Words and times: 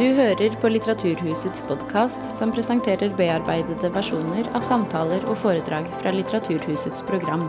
Du 0.00 0.06
hører 0.16 0.54
på 0.56 0.68
Litteraturhusets 0.70 1.60
podkast, 1.68 2.22
som 2.38 2.48
presenterer 2.56 3.10
bearbeidede 3.18 3.90
versjoner 3.92 4.46
av 4.56 4.64
samtaler 4.64 5.26
og 5.28 5.36
foredrag 5.42 5.90
fra 6.00 6.14
Litteraturhusets 6.14 7.02
program. 7.04 7.42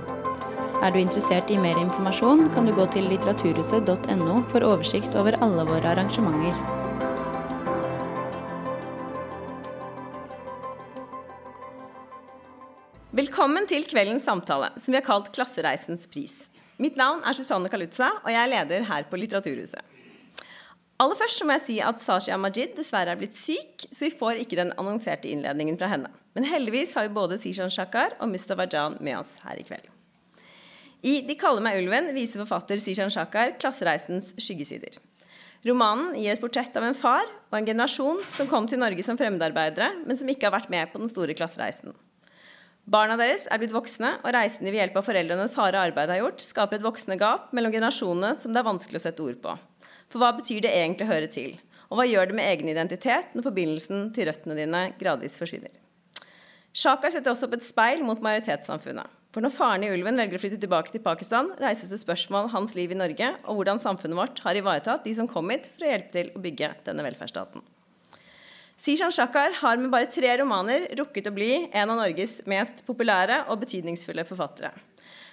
Er 0.84 0.92
du 0.92 0.98
interessert 1.00 1.48
i 1.48 1.56
mer 1.56 1.80
informasjon, 1.80 2.50
kan 2.52 2.68
du 2.68 2.74
gå 2.76 2.90
til 2.92 3.08
litteraturhuset.no 3.08 4.36
for 4.52 4.68
oversikt 4.68 5.16
over 5.16 5.38
alle 5.40 5.64
våre 5.70 5.94
arrangementer. 5.94 6.60
Velkommen 13.16 13.72
til 13.72 13.88
kveldens 13.88 14.28
samtale, 14.28 14.74
som 14.76 14.92
vi 14.92 15.00
har 15.00 15.08
kalt 15.08 15.32
Klassereisens 15.32 16.04
pris. 16.12 16.36
Mitt 16.84 17.00
navn 17.00 17.24
er 17.24 17.40
Susanne 17.40 17.72
Kalutza, 17.72 18.12
og 18.26 18.32
jeg 18.36 18.44
er 18.44 18.56
leder 18.58 18.92
her 18.92 19.08
på 19.08 19.24
Litteraturhuset. 19.24 20.01
Aller 21.02 21.18
først 21.18 21.42
må 21.48 21.56
jeg 21.56 21.66
si 21.66 21.76
at 21.82 22.02
Sashia 22.02 22.36
Majid 22.38 22.76
dessverre 22.78 23.16
er 23.16 23.18
blitt 23.18 23.34
syk, 23.34 23.88
så 23.90 24.06
vi 24.06 24.14
får 24.14 24.44
ikke 24.44 24.60
den 24.60 24.74
annonserte 24.78 25.32
innledningen 25.32 25.80
fra 25.80 25.90
henne. 25.90 26.12
Men 26.38 26.46
heldigvis 26.46 26.94
har 26.94 27.08
vi 27.08 27.16
både 27.16 27.40
Sishan 27.42 27.74
Shakar 27.74 28.14
og 28.22 28.30
Mustafa 28.30 28.68
Jan 28.70 29.00
med 29.02 29.18
oss 29.18 29.32
her 29.42 29.58
i 29.58 29.66
kveld. 29.66 29.88
I 31.02 31.16
De 31.26 31.34
kaller 31.42 31.66
meg 31.66 31.80
ulven 31.82 32.12
viser 32.14 32.44
forfatter 32.44 32.78
Sishan 32.78 33.10
Shakar 33.10 33.56
klassereisens 33.58 34.36
skyggesider. 34.38 35.00
Romanen 35.66 36.14
gir 36.18 36.36
et 36.36 36.42
portrett 36.42 36.78
av 36.78 36.86
en 36.86 36.98
far 36.98 37.26
og 37.26 37.58
en 37.58 37.66
generasjon 37.66 38.22
som 38.38 38.50
kom 38.50 38.70
til 38.70 38.82
Norge 38.82 39.02
som 39.06 39.18
fremmedarbeidere, 39.18 39.90
men 40.06 40.18
som 40.18 40.30
ikke 40.30 40.50
har 40.50 40.56
vært 40.60 40.70
med 40.74 40.94
på 40.94 41.02
den 41.02 41.10
store 41.10 41.34
klassereisen. 41.38 41.98
Barna 42.86 43.18
deres 43.18 43.48
er 43.50 43.62
blitt 43.62 43.74
voksne, 43.74 44.20
og 44.22 44.34
reisen 44.38 44.66
de 44.66 44.74
ved 44.74 44.84
hjelp 44.84 45.02
av 45.02 45.10
foreldrenes 45.10 45.58
harde 45.58 45.82
arbeid 45.82 46.14
har 46.14 46.22
gjort, 46.22 46.46
skaper 46.46 46.78
et 46.78 46.86
voksende 46.86 47.18
gap 47.22 47.50
mellom 47.58 47.74
generasjonene 47.74 48.36
som 48.42 48.54
det 48.54 48.62
er 48.62 48.70
vanskelig 48.70 49.02
å 49.02 49.06
sette 49.10 49.26
ord 49.26 49.42
på. 49.42 49.58
For 50.12 50.20
hva 50.20 50.34
betyr 50.36 50.66
det 50.66 50.74
egentlig 50.76 51.08
å 51.08 51.14
høre 51.14 51.30
til? 51.32 51.56
Og 51.92 52.00
hva 52.00 52.08
gjør 52.08 52.30
det 52.30 52.36
med 52.38 52.48
egen 52.52 52.72
identitet 52.72 53.32
når 53.36 53.48
forbindelsen 53.48 54.12
til 54.16 54.28
røttene 54.28 54.58
dine 54.60 54.84
gradvis 55.00 55.38
forsvinner? 55.40 55.74
Shaka 56.76 57.12
setter 57.12 57.34
også 57.34 57.50
opp 57.50 57.58
et 57.58 57.68
speil 57.68 58.04
mot 58.08 58.20
majoritetssamfunnet. 58.24 59.18
For 59.32 59.44
når 59.44 59.54
faren 59.56 59.84
i 59.88 59.90
ulven 59.92 60.20
velger 60.20 60.36
å 60.36 60.42
flytte 60.44 60.60
tilbake 60.60 60.92
til 60.92 61.04
Pakistan, 61.04 61.54
reises 61.60 61.92
det 61.92 62.00
spørsmål 62.02 62.50
hans 62.52 62.76
liv 62.76 62.92
i 62.92 63.00
Norge, 63.00 63.30
og 63.48 63.60
hvordan 63.60 63.80
samfunnet 63.80 64.20
vårt 64.20 64.42
har 64.44 64.60
ivaretatt 64.60 65.06
de 65.08 65.14
som 65.16 65.28
kom 65.32 65.52
hit 65.52 65.70
for 65.72 65.88
å 65.88 65.92
hjelpe 65.92 66.12
til 66.16 66.32
å 66.36 66.44
bygge 66.44 66.74
denne 66.88 67.06
velferdsstaten. 67.08 67.64
Sishan 68.82 69.14
Shakar 69.14 69.56
har 69.62 69.80
med 69.80 69.92
bare 69.94 70.10
tre 70.12 70.32
romaner 70.42 70.90
rukket 71.00 71.30
å 71.30 71.36
bli 71.36 71.52
en 71.70 71.92
av 71.94 72.00
Norges 72.02 72.40
mest 72.50 72.84
populære 72.88 73.44
og 73.48 73.62
betydningsfulle 73.64 74.26
forfattere. 74.28 74.74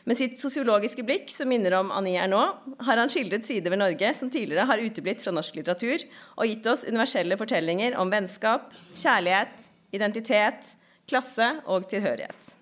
Med 0.09 0.17
sitt 0.17 0.39
sosiologiske 0.41 1.03
blikk, 1.05 1.27
som 1.28 1.51
minner 1.53 1.75
om 1.77 1.91
Annie 1.92 2.17
Ernaux, 2.17 2.62
har 2.81 2.97
han 2.97 3.11
skildret 3.12 3.45
sider 3.45 3.75
ved 3.75 3.83
Norge 3.83 4.14
som 4.17 4.31
tidligere 4.33 4.64
har 4.70 4.81
uteblitt 4.81 5.20
fra 5.20 5.34
norsk 5.37 5.59
litteratur, 5.59 6.01
og 6.41 6.48
gitt 6.48 6.69
oss 6.70 6.87
universelle 6.89 7.37
fortellinger 7.37 7.97
om 8.01 8.09
vennskap, 8.09 8.70
kjærlighet, 8.97 9.67
identitet, 9.92 10.70
klasse 11.12 11.51
og 11.69 11.84
tilhørighet. 11.92 12.55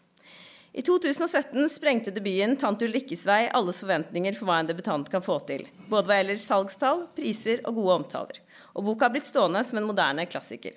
I 0.74 0.82
2017 0.82 1.70
sprengte 1.70 2.10
debuten 2.10 2.56
'Tante 2.58 2.88
Ulrikkes 2.90 3.22
vei' 3.30 3.46
alles 3.54 3.78
forventninger 3.80 4.34
for 4.34 4.50
hva 4.50 4.58
en 4.60 4.72
debutant 4.72 5.06
kan 5.08 5.22
få 5.22 5.38
til, 5.46 5.68
både 5.86 6.10
hva 6.10 6.18
gjelder 6.18 6.42
salgstall, 6.42 7.06
priser 7.14 7.62
og 7.62 7.78
gode 7.78 8.00
omtaler. 8.00 8.42
Og 8.74 8.90
boka 8.90 9.06
har 9.06 9.14
blitt 9.14 9.30
stående 9.30 9.62
som 9.64 9.78
en 9.78 9.86
moderne 9.86 10.26
klassiker. 10.26 10.74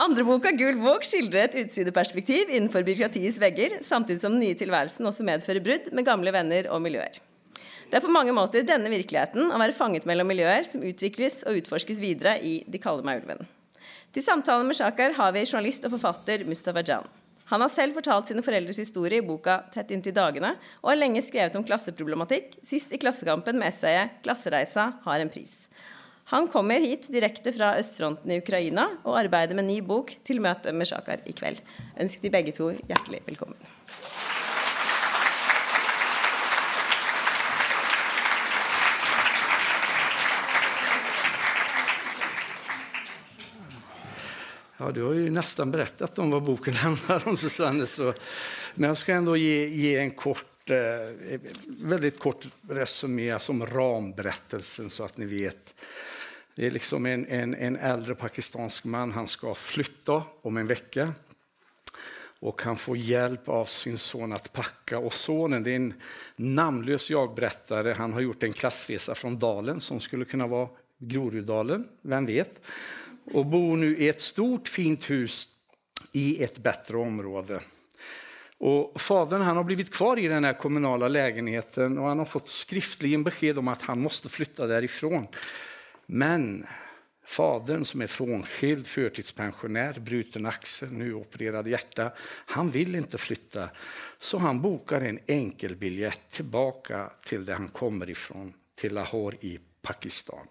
Andre 0.00 0.24
boka, 0.24 0.48
'Gul 0.56 0.78
bok', 0.80 1.04
skildrer 1.04 1.42
et 1.44 1.56
utsideperspektiv 1.60 2.48
innenfor 2.48 2.86
byråkratiets 2.86 3.36
vegger, 3.36 3.74
samtidig 3.84 4.22
som 4.22 4.32
den 4.32 4.40
nye 4.40 4.56
tilværelsen 4.56 5.04
også 5.04 5.26
medfører 5.28 5.60
brudd 5.60 5.90
med 5.92 6.06
gamle 6.06 6.32
venner 6.32 6.70
og 6.72 6.80
miljøer. 6.80 7.18
Det 7.90 7.98
er 7.98 8.06
på 8.06 8.14
mange 8.14 8.32
måter 8.32 8.64
denne 8.64 8.88
virkeligheten, 8.88 9.50
å 9.52 9.60
være 9.60 9.76
fanget 9.76 10.06
mellom 10.08 10.30
miljøer, 10.32 10.64
som 10.64 10.80
utvikles 10.80 11.42
og 11.44 11.60
utforskes 11.60 12.00
videre 12.00 12.38
i 12.40 12.62
De 12.64 12.80
kaller 12.80 13.04
meg 13.04 13.20
ulven. 13.20 13.44
Til 14.16 14.24
samtalen 14.24 14.64
med 14.70 14.80
Shakar 14.80 15.12
har 15.20 15.36
vi 15.36 15.44
journalist 15.44 15.84
og 15.84 15.92
forfatter 15.98 16.48
Mustafa 16.48 16.80
Jan. 16.80 17.04
Han 17.52 17.60
har 17.60 17.68
selv 17.68 17.98
fortalt 17.98 18.30
sine 18.30 18.46
foreldres 18.46 18.80
historie 18.80 19.20
i 19.20 19.26
boka 19.26 19.66
'Tett 19.68 19.92
inntil 19.92 20.16
dagene', 20.16 20.56
og 20.80 20.94
har 20.94 21.02
lenge 21.02 21.20
skrevet 21.20 21.56
om 21.56 21.64
klasseproblematikk, 21.64 22.56
sist 22.64 22.88
i 22.88 22.96
Klassekampen 22.96 23.58
med 23.58 23.68
essayet 23.68 24.22
'Klassereisa 24.24 24.94
har 25.04 25.20
en 25.20 25.28
pris'. 25.28 25.68
Han 26.30 26.48
kommer 26.48 26.80
hit 26.80 27.08
direkte 27.10 27.50
fra 27.52 27.72
østfronten 27.74 28.30
i 28.30 28.36
Ukraina 28.38 28.84
og 29.02 29.16
arbeider 29.18 29.56
med 29.58 29.66
ny 29.66 29.80
bok 29.82 30.12
til 30.22 30.38
møte 30.38 30.70
med 30.70 30.86
Sjakar 30.86 31.24
i 31.26 31.32
kveld. 31.34 31.58
Ønsker 31.98 32.22
de 32.22 32.30
begge 32.30 32.52
to 32.54 32.68
hjertelig 32.70 33.18
velkommen. 33.26 33.58
Ja, 44.78 44.92
du 44.94 45.02
har 45.02 45.12
ju 45.12 45.30
nästan 45.30 45.70
berättat 45.70 46.18
om 46.18 46.30
vad 46.30 46.42
boken 46.42 46.74
handlar 46.74 47.28
om, 47.28 47.36
Susanne. 47.36 47.86
Så, 47.86 48.14
men 48.74 48.88
jag 48.88 48.96
ska 48.96 49.12
ändå 49.12 49.36
ge, 49.36 49.66
ge 49.66 49.96
en 49.96 50.10
kort, 50.10 50.70
eh, 50.70 51.38
väldigt 51.66 52.18
kort 52.18 52.46
resumé 52.68 53.38
som 53.38 53.66
ramberättelsen 53.66 54.90
så 54.90 55.04
att 55.04 55.16
ni 55.16 55.24
vet. 55.24 55.74
Det 56.60 56.66
är 56.66 56.70
liksom 56.70 57.06
en, 57.06 57.26
en, 57.26 57.54
en 57.54 57.76
äldre 57.76 58.14
pakistansk 58.14 58.84
man. 58.84 59.12
Han 59.12 59.26
ska 59.26 59.54
flytta 59.54 60.22
om 60.42 60.56
en 60.56 60.66
vecka. 60.66 61.14
Och 62.40 62.62
han 62.62 62.76
får 62.76 62.96
hjälp 62.96 63.48
av 63.48 63.64
sin 63.64 63.98
son 63.98 64.32
att 64.32 64.52
packa. 64.52 64.98
Och 64.98 65.12
sonen 65.12 65.62
det 65.62 65.70
är 65.70 65.76
en 65.76 65.94
namnlös 66.36 67.10
jagberättare. 67.10 67.92
Han 67.92 68.12
har 68.12 68.20
gjort 68.20 68.42
en 68.42 68.52
klassresa 68.52 69.14
från 69.14 69.38
Dalen 69.38 69.80
som 69.80 70.00
skulle 70.00 70.24
kunna 70.24 70.46
vara 70.46 70.68
Groruddalen, 70.98 71.88
vem 72.02 72.26
vet 72.26 72.62
och 73.32 73.46
bor 73.46 73.76
nu 73.76 73.98
i 73.98 74.08
ett 74.08 74.20
stort 74.20 74.68
fint 74.68 75.10
hus 75.10 75.48
i 76.12 76.42
ett 76.44 76.58
bättre 76.58 76.96
område. 76.96 77.60
Och 78.58 79.00
fadern 79.00 79.42
han 79.42 79.56
har 79.56 79.64
blivit 79.64 79.94
kvar 79.94 80.18
i 80.18 80.28
den 80.28 80.44
här 80.44 80.54
kommunala 80.54 81.08
lägenheten 81.08 81.98
han 81.98 82.18
har 82.18 82.24
fått 82.24 82.48
skriftligen 82.48 83.24
besked 83.24 83.58
om 83.58 83.68
att 83.68 83.82
han 83.82 84.00
måste 84.00 84.28
flytta 84.28 84.66
därifrån. 84.66 85.26
Men 86.12 86.66
fadern 87.24 87.84
som 87.84 88.00
är 88.00 88.06
frånskild, 88.06 88.86
förtidspensionär, 88.86 90.00
bruten 90.00 90.46
axel, 90.46 90.92
nu 90.92 91.14
opererad 91.14 91.68
hjärta, 91.68 92.12
han 92.46 92.70
vill 92.70 92.94
inte 92.94 93.18
flytta. 93.18 93.70
Så 94.18 94.38
han 94.38 94.62
bokar 94.62 95.00
en 95.00 95.18
enkelbiljett 95.26 96.30
tillbaka 96.30 97.10
till 97.24 97.44
där 97.44 97.54
han 97.54 97.68
kommer 97.68 98.10
ifrån, 98.10 98.52
till 98.76 98.94
Lahore 98.94 99.36
i 99.40 99.60
Pakistan. 99.82 100.46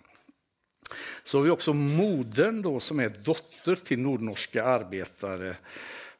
Så 1.23 1.37
har 1.37 1.43
vi 1.43 1.49
också 1.49 1.73
modern 1.73 2.79
som 2.79 2.99
är 2.99 3.09
dotter 3.09 3.75
till 3.75 3.99
nordnorska 3.99 4.63
arbetare. 4.63 5.55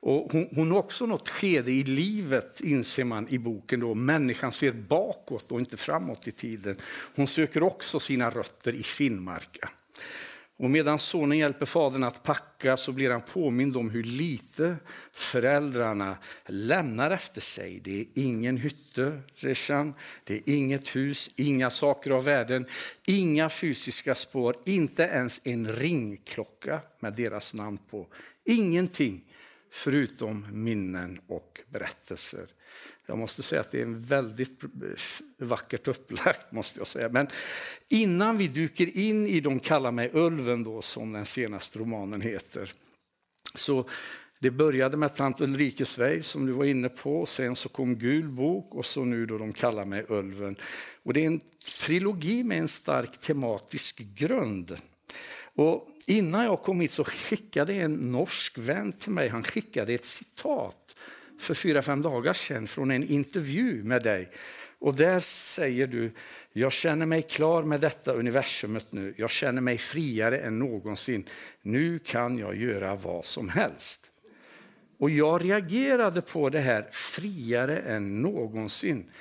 Och 0.02 0.32
hon, 0.32 0.50
hon 0.56 0.72
har 0.72 0.78
också 0.78 1.06
något 1.06 1.30
skede 1.30 1.72
i 1.72 1.84
livet, 1.84 2.62
inser 2.62 3.04
man 3.04 3.28
i 3.30 3.38
boken. 3.38 3.80
Då. 3.80 3.96
Människan 3.96 4.52
ser 4.52 4.72
bakåt 4.72 5.52
och 5.52 5.60
inte 5.60 5.78
framåt 5.78 6.28
i 6.28 6.32
tiden. 6.32 6.78
Hon 7.16 7.28
söker 7.28 7.64
också 7.64 8.00
sina 8.00 8.30
rötter 8.30 8.76
i 8.76 8.84
Finnmarka. 8.84 9.70
Och 10.58 10.70
medan 10.70 11.00
sonen 11.00 11.38
hjälper 11.38 11.66
fadern 11.66 12.04
att 12.04 12.24
packa 12.24 12.78
så 12.78 12.92
blir 12.92 13.12
han 13.12 13.22
påmind 13.22 13.78
om 13.78 13.90
hur 13.90 14.04
lite 14.04 14.76
föräldrarna 15.12 16.18
lämnar 16.46 17.12
efter 17.12 17.42
sig. 17.42 17.80
Det 17.80 18.02
är 18.02 18.06
ingen 18.14 18.58
hytte, 18.58 19.22
Rishan. 19.36 19.94
Det 20.24 20.34
är 20.34 20.42
inget 20.46 20.96
hus, 20.96 21.30
inga 21.36 21.70
saker 21.70 22.12
av 22.12 22.24
världen, 22.24 22.66
inga 23.08 23.50
fysiska 23.50 24.16
spår, 24.16 24.56
inte 24.66 25.04
ens 25.04 25.42
en 25.44 25.72
ringklocka 25.72 26.81
med 27.00 27.14
deras 27.14 27.54
namn 27.54 27.80
på. 27.90 28.08
Ingenting 28.46 29.24
förutom 29.72 30.46
minnen 30.52 31.19
och 31.28 31.59
berättelser. 31.69 32.47
Jag 33.06 33.18
måste 33.18 33.44
säga 33.44 33.62
att 33.62 33.72
det 33.72 33.78
är 33.80 33.85
en 33.85 34.02
väldigt 34.02 34.62
vackert 35.38 35.88
upplagt. 35.88 36.51
måste 36.51 36.80
jag 36.80 36.88
säga. 36.88 37.10
Men 37.10 37.27
innan 37.89 38.38
vi 38.38 38.48
dyker 38.48 38.98
in 38.98 39.27
i 39.27 39.39
De 39.39 39.60
kallar 39.60 39.92
mig 39.92 40.10
Ulven, 40.13 40.63
då, 40.63 40.81
som 40.81 41.13
den 41.13 41.25
senaste 41.25 41.80
romanen 41.80 42.21
heter, 42.21 42.74
så 43.56 43.89
det 44.39 44.51
började 44.51 44.98
med 44.98 45.16
Tant 45.16 45.42
Ulrikes 45.42 45.98
väg 45.98 46.25
som 46.25 46.45
du 46.45 46.51
var 46.51 46.66
inne 46.66 46.89
på. 46.89 47.25
Sen 47.25 47.56
så 47.56 47.69
kom 47.69 47.95
Gul 47.95 48.27
bok 48.27 48.75
och 48.75 48.86
så 48.86 49.06
nu 49.06 49.25
då 49.25 49.38
De 49.38 49.54
kallar 49.54 49.86
mig 49.86 50.06
Ulven. 50.10 50.56
Och 51.04 51.13
det 51.13 51.21
är 51.21 51.27
en 51.27 51.42
trilogi 51.80 52.44
med 52.44 52.57
en 52.57 52.68
stark 52.68 53.19
tematisk 53.19 53.98
grund. 53.98 54.77
Och 55.59 55.88
innan 56.07 56.45
jag 56.45 56.61
kom 56.61 56.81
hit 56.81 56.91
så 56.91 57.03
skickade 57.03 57.73
en 57.73 57.94
norsk 57.94 58.57
vän 58.57 58.91
till 58.91 59.11
mig, 59.11 59.29
han 59.29 59.44
skickade 59.44 59.94
ett 59.94 60.06
citat 60.06 60.95
för 61.39 61.53
fyra, 61.53 61.81
fem 61.81 62.01
dagar 62.01 62.33
sedan 62.33 62.67
från 62.67 62.91
en 62.91 63.03
intervju 63.03 63.83
med 63.83 64.03
dig. 64.03 64.29
Och 64.79 64.95
där 64.95 65.19
säger 65.19 65.88
du, 65.88 66.11
jag 66.53 66.71
känner 66.71 67.06
mig 67.06 67.21
klar 67.21 67.63
med 67.63 67.81
detta 67.81 68.13
universumet 68.13 68.85
nu. 68.89 69.13
Jag 69.17 69.31
känner 69.31 69.61
mig 69.61 69.77
friare 69.77 70.38
än 70.38 70.59
någonsin. 70.59 71.25
Nu 71.61 72.00
kan 72.00 72.38
jag 72.38 72.56
göra 72.56 72.95
vad 72.95 73.25
som 73.25 73.50
helst. 73.50 74.11
Och 74.97 75.09
jag 75.09 75.45
reagerade 75.45 76.21
på 76.21 76.50
det 76.50 76.59
här, 76.59 76.88
friare 76.91 77.77
än 77.79 78.21
någonsin. 78.21 79.11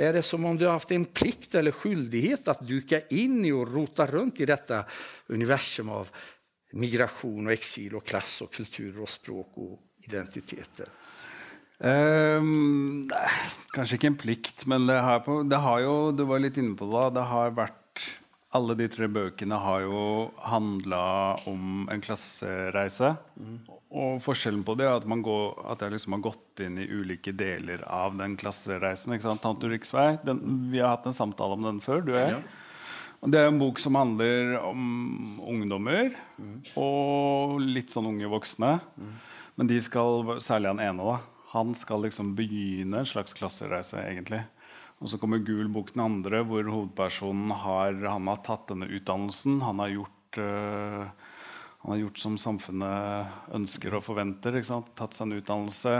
Är 0.00 0.12
det 0.12 0.22
som 0.22 0.44
om 0.44 0.56
du 0.56 0.66
har 0.66 0.72
haft 0.72 0.90
en 0.90 1.04
plikt 1.04 1.54
eller 1.54 1.70
skyldighet 1.70 2.48
att 2.48 2.66
dyka 2.66 3.00
in 3.00 3.44
i 3.44 3.52
och 3.52 3.74
rota 3.74 4.06
runt 4.06 4.40
i 4.40 4.46
detta 4.46 4.84
universum 5.26 5.88
av 5.90 6.12
migrasjon 6.78 7.48
og 7.48 7.54
eksil 7.56 7.96
og 7.98 8.04
klasse 8.06 8.46
og 8.46 8.52
kultur 8.54 9.00
og 9.02 9.10
språk 9.10 9.58
og 9.58 10.06
identiteter? 10.06 10.86
Um, 11.78 13.10
kanskje 13.74 13.98
ikke 13.98 14.10
en 14.12 14.20
plikt, 14.22 14.64
men 14.70 14.86
det 14.86 14.98
på, 15.26 15.42
det 15.46 15.60
jo 15.82 16.10
Du 16.14 16.24
var 16.30 16.42
litt 16.42 16.62
inne 16.62 16.78
på 16.78 16.86
det. 16.94 17.04
Det 17.18 17.26
har 17.32 17.58
vært 17.58 17.77
Alle 18.58 18.74
de 18.78 18.88
tre 18.90 19.06
bøkene 19.12 19.58
har 19.62 19.84
jo 19.84 20.02
handla 20.42 21.02
om 21.46 21.88
en 21.92 22.02
klassereise. 22.02 23.12
Mm. 23.38 23.58
Og 23.88 24.18
forskjellen 24.20 24.64
på 24.66 24.74
det 24.76 24.88
er 24.88 24.98
at, 24.98 25.06
går, 25.06 25.44
at 25.72 25.84
jeg 25.84 25.94
liksom 25.94 26.16
har 26.16 26.24
gått 26.26 26.62
inn 26.64 26.80
i 26.82 26.88
ulike 26.90 27.32
deler 27.32 27.84
av 27.86 28.16
den 28.18 28.34
klassereisen. 28.40 29.14
ikke 29.14 29.28
sant? 29.28 29.44
Tante 29.44 29.70
Riksvei, 29.70 30.18
den, 30.26 30.42
Vi 30.72 30.82
har 30.82 30.96
hatt 30.96 31.06
en 31.08 31.16
samtale 31.16 31.56
om 31.56 31.64
den 31.64 31.80
før, 31.84 32.02
du 32.04 32.12
og 32.16 32.20
jeg. 32.20 32.34
Ja. 32.36 32.66
Det 33.18 33.40
er 33.40 33.48
en 33.50 33.58
bok 33.58 33.80
som 33.82 33.96
handler 33.98 34.52
om 34.62 34.82
ungdommer 35.42 36.12
mm. 36.38 36.58
og 36.78 37.56
litt 37.64 37.90
sånn 37.90 38.06
unge 38.12 38.28
voksne. 38.30 38.76
Mm. 38.94 39.16
Men 39.58 39.70
de 39.72 39.80
skal, 39.82 40.36
særlig 40.44 40.70
han 40.70 40.82
ene, 40.84 41.06
da, 41.06 41.16
han 41.54 41.72
skal 41.74 42.04
liksom 42.04 42.36
begynne 42.38 43.00
en 43.02 43.08
slags 43.08 43.34
klassereise. 43.34 43.98
egentlig. 44.04 44.44
Og 44.98 45.10
så 45.10 45.18
kommer 45.20 45.42
Gul 45.46 45.68
bok 45.70 45.92
den 45.94 46.02
andre, 46.02 46.42
hvor 46.46 46.66
hovedpersonen 46.66 47.52
har, 47.62 47.98
han 48.02 48.30
har 48.30 48.40
tatt 48.46 48.70
denne 48.72 48.88
utdannelsen. 48.90 49.60
Han 49.62 49.82
har 49.84 49.92
gjort, 49.94 50.38
uh, 50.42 51.34
han 51.84 51.92
har 51.92 52.00
gjort 52.02 52.22
som 52.22 52.38
samfunnet 52.40 53.52
ønsker 53.54 53.94
og 53.94 54.02
forventer. 54.06 54.58
Tatt 54.98 55.14
seg 55.14 55.28
en 55.28 55.36
utdannelse. 55.38 55.94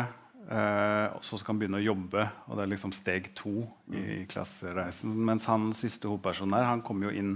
Uh, 0.48 1.12
og 1.12 1.22
så 1.26 1.36
skal 1.36 1.52
han 1.52 1.60
begynne 1.60 1.78
å 1.82 1.84
jobbe, 1.84 2.22
og 2.48 2.56
det 2.56 2.62
er 2.64 2.70
liksom 2.72 2.92
steg 2.96 3.26
to 3.36 3.66
i 3.92 4.00
mm. 4.00 4.28
klassereisen. 4.32 5.12
Mens 5.28 5.44
han 5.50 5.68
siste 5.76 6.08
hovedpersonen 6.08 6.56
her, 6.56 6.70
han 6.70 6.82
kommer 6.86 7.10
jo 7.10 7.20
inn 7.20 7.34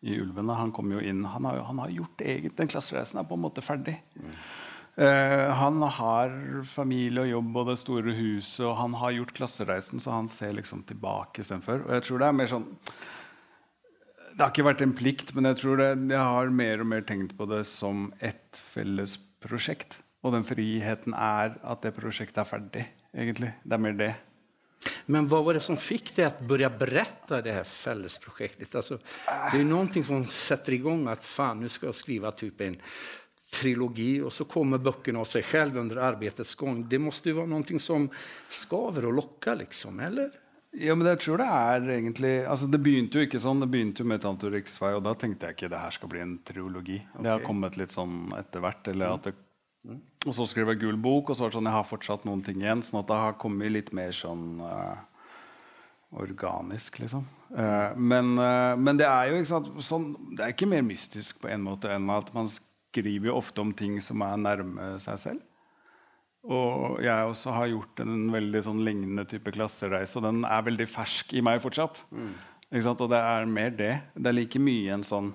i 0.00 0.16
Ulvene. 0.16 0.56
Han, 0.56 0.72
jo 0.72 1.02
inn, 1.04 1.22
han, 1.28 1.44
har, 1.44 1.60
han 1.68 1.82
har 1.84 1.92
gjort 1.92 2.24
egentlig 2.24 2.56
Den 2.56 2.72
klassereisen 2.72 3.20
er 3.20 3.28
på 3.28 3.36
en 3.36 3.44
måte 3.44 3.64
ferdig. 3.64 3.98
Mm. 4.16 4.32
Uh, 4.98 5.52
han 5.56 5.78
har 5.96 6.34
familie 6.68 7.22
og 7.22 7.30
jobb 7.30 7.56
og 7.60 7.70
det 7.70 7.78
store 7.80 8.14
huset, 8.16 8.64
og 8.66 8.76
han 8.80 8.96
har 9.00 9.14
gjort 9.16 9.32
klassereisen, 9.38 10.02
så 10.02 10.12
han 10.16 10.28
ser 10.28 10.56
liksom 10.58 10.82
tilbake 10.88 11.44
istedenfor. 11.44 11.86
Og 11.86 11.96
jeg 11.96 12.06
tror 12.08 12.20
det 12.20 12.28
er 12.28 12.38
mer 12.40 12.50
sånn 12.50 12.68
Det 14.30 14.42
har 14.42 14.52
ikke 14.52 14.66
vært 14.66 14.82
en 14.84 14.94
plikt, 14.96 15.34
men 15.36 15.50
jeg 15.50 15.60
tror 15.62 15.80
det, 15.80 15.90
jeg 16.10 16.30
har 16.34 16.54
mer 16.54 16.82
og 16.82 16.90
mer 16.92 17.04
tenkt 17.06 17.36
på 17.38 17.48
det 17.50 17.64
som 17.68 18.08
et 18.24 18.62
felles 18.72 19.18
prosjekt. 19.42 19.98
Og 20.24 20.34
den 20.34 20.44
friheten 20.44 21.14
er 21.16 21.56
at 21.60 21.84
det 21.84 21.94
prosjektet 21.96 22.42
er 22.42 22.48
ferdig. 22.48 22.88
egentlig. 23.14 23.54
Det 23.64 23.74
er 23.74 23.82
mer 23.82 23.96
det. 23.96 24.14
Men 25.12 25.26
hva 25.28 25.40
var 25.44 25.56
det 25.58 25.64
som 25.64 25.76
fikk 25.76 26.12
deg 26.16 26.36
til 26.36 26.44
å 26.44 26.48
begynne 26.48 26.78
berette 26.80 27.40
det 27.44 27.52
her 27.52 27.66
fellesprosjektet? 27.68 28.76
Altså, 28.78 28.96
det 29.52 29.60
er 29.60 29.66
noe 29.68 30.04
som 30.06 30.22
setter 30.32 30.76
i 30.76 30.80
gang 30.84 31.02
at 31.12 31.24
faen, 31.26 31.60
nå 31.60 31.68
skal 31.72 31.90
jeg 31.90 31.98
skrive 31.98 32.32
typ 32.38 32.62
en 32.64 32.78
trilogi, 33.50 34.20
og 34.22 34.30
så 34.32 34.46
kommer 34.48 34.82
bøkene 34.82 35.22
av 35.22 35.26
seg 35.28 35.44
selv 35.46 35.80
under 35.82 36.02
arbeidets 36.10 36.54
gang. 36.58 36.84
Det 36.88 37.00
måtte 37.02 37.32
jo 37.32 37.40
være 37.40 37.50
noe 37.50 37.82
som 37.82 38.06
skaver 38.46 39.08
og 39.10 39.18
lokker, 39.18 39.58
liksom, 39.64 39.98
eller? 40.06 40.30
Ja, 40.78 40.94
men 40.94 41.08
jeg 41.10 41.18
tror 41.24 41.40
det 41.40 41.48
er 41.50 41.88
egentlig 41.96 42.32
altså 42.46 42.68
Det 42.70 42.78
begynte 42.78 43.18
jo 43.18 43.26
ikke 43.26 43.40
sånn. 43.42 43.58
Det 43.58 43.66
begynte 43.72 44.04
jo 44.04 44.06
med 44.06 44.20
Tanto 44.22 44.46
Riksvei, 44.52 44.92
og 44.94 45.02
da 45.02 45.16
tenkte 45.18 45.48
jeg 45.48 45.56
ikke 45.56 45.70
det 45.72 45.80
her 45.82 45.96
skal 45.96 46.12
bli 46.12 46.20
en 46.22 46.36
triologi. 46.46 47.00
Okay. 47.08 47.24
Det 47.26 47.32
har 47.32 47.42
kommet 47.42 47.78
litt 47.80 47.94
sånn 47.96 48.28
etter 48.38 48.62
hvert. 48.62 48.90
eller 48.92 49.16
at 49.16 49.26
det 49.26 49.34
Mm. 49.80 50.00
Og 50.28 50.34
så 50.36 50.44
skrev 50.48 50.74
jeg 50.74 50.82
gul 50.82 50.98
bok, 51.00 51.30
og 51.30 51.36
så 51.36 51.46
var 51.46 51.52
det 51.52 51.56
sånn, 51.56 51.68
jeg 51.70 51.78
har 51.78 51.86
fortsatt 51.88 52.26
noen 52.28 52.42
ting 52.44 52.60
igjen. 52.60 52.82
sånn 52.84 53.00
at 53.00 53.08
det 53.08 53.20
har 53.22 53.38
kommet 53.40 53.72
litt 53.72 53.92
mer 53.96 54.12
sånn 54.12 54.60
uh, 54.60 54.98
organisk, 56.20 56.98
liksom. 57.00 57.24
Uh, 57.48 57.96
men, 57.96 58.34
uh, 58.36 58.76
men, 58.76 59.00
det 59.00 59.08
er 59.08 59.30
jo 59.30 59.38
ikke, 59.40 59.52
sant, 59.54 59.70
sånn, 59.86 60.10
det 60.36 60.44
er 60.44 60.52
ikke 60.52 60.68
mer 60.68 60.84
mystisk 60.84 61.40
på 61.40 61.48
en 61.48 61.64
måte 61.64 61.92
enn 61.94 62.10
at 62.12 62.28
man 62.36 62.50
skriver 62.90 63.30
jo 63.30 63.38
ofte 63.38 63.62
om 63.62 63.72
ting 63.76 64.00
som 64.02 64.22
er 64.26 64.40
nærme 64.40 64.92
seg 65.02 65.22
selv. 65.22 65.46
Og 66.40 67.02
jeg 67.04 67.28
også 67.28 67.52
har 67.52 67.68
gjort 67.68 68.00
en 68.00 68.30
veldig 68.32 68.62
sånn 68.64 68.80
lignende 68.84 69.26
type 69.28 69.52
klassereise, 69.52 70.16
og 70.18 70.24
den 70.24 70.44
er 70.48 70.64
veldig 70.64 70.86
fersk 70.88 71.34
i 71.36 71.42
meg 71.44 71.60
fortsatt. 71.60 72.04
Mm. 72.10 72.32
Og 72.70 73.08
det 73.10 73.18
er 73.18 73.50
mer 73.50 73.74
det. 73.76 73.92
Det 74.14 74.30
er 74.30 74.38
like 74.38 74.62
mye 74.62 74.94
en 74.94 75.04
sånn 75.06 75.34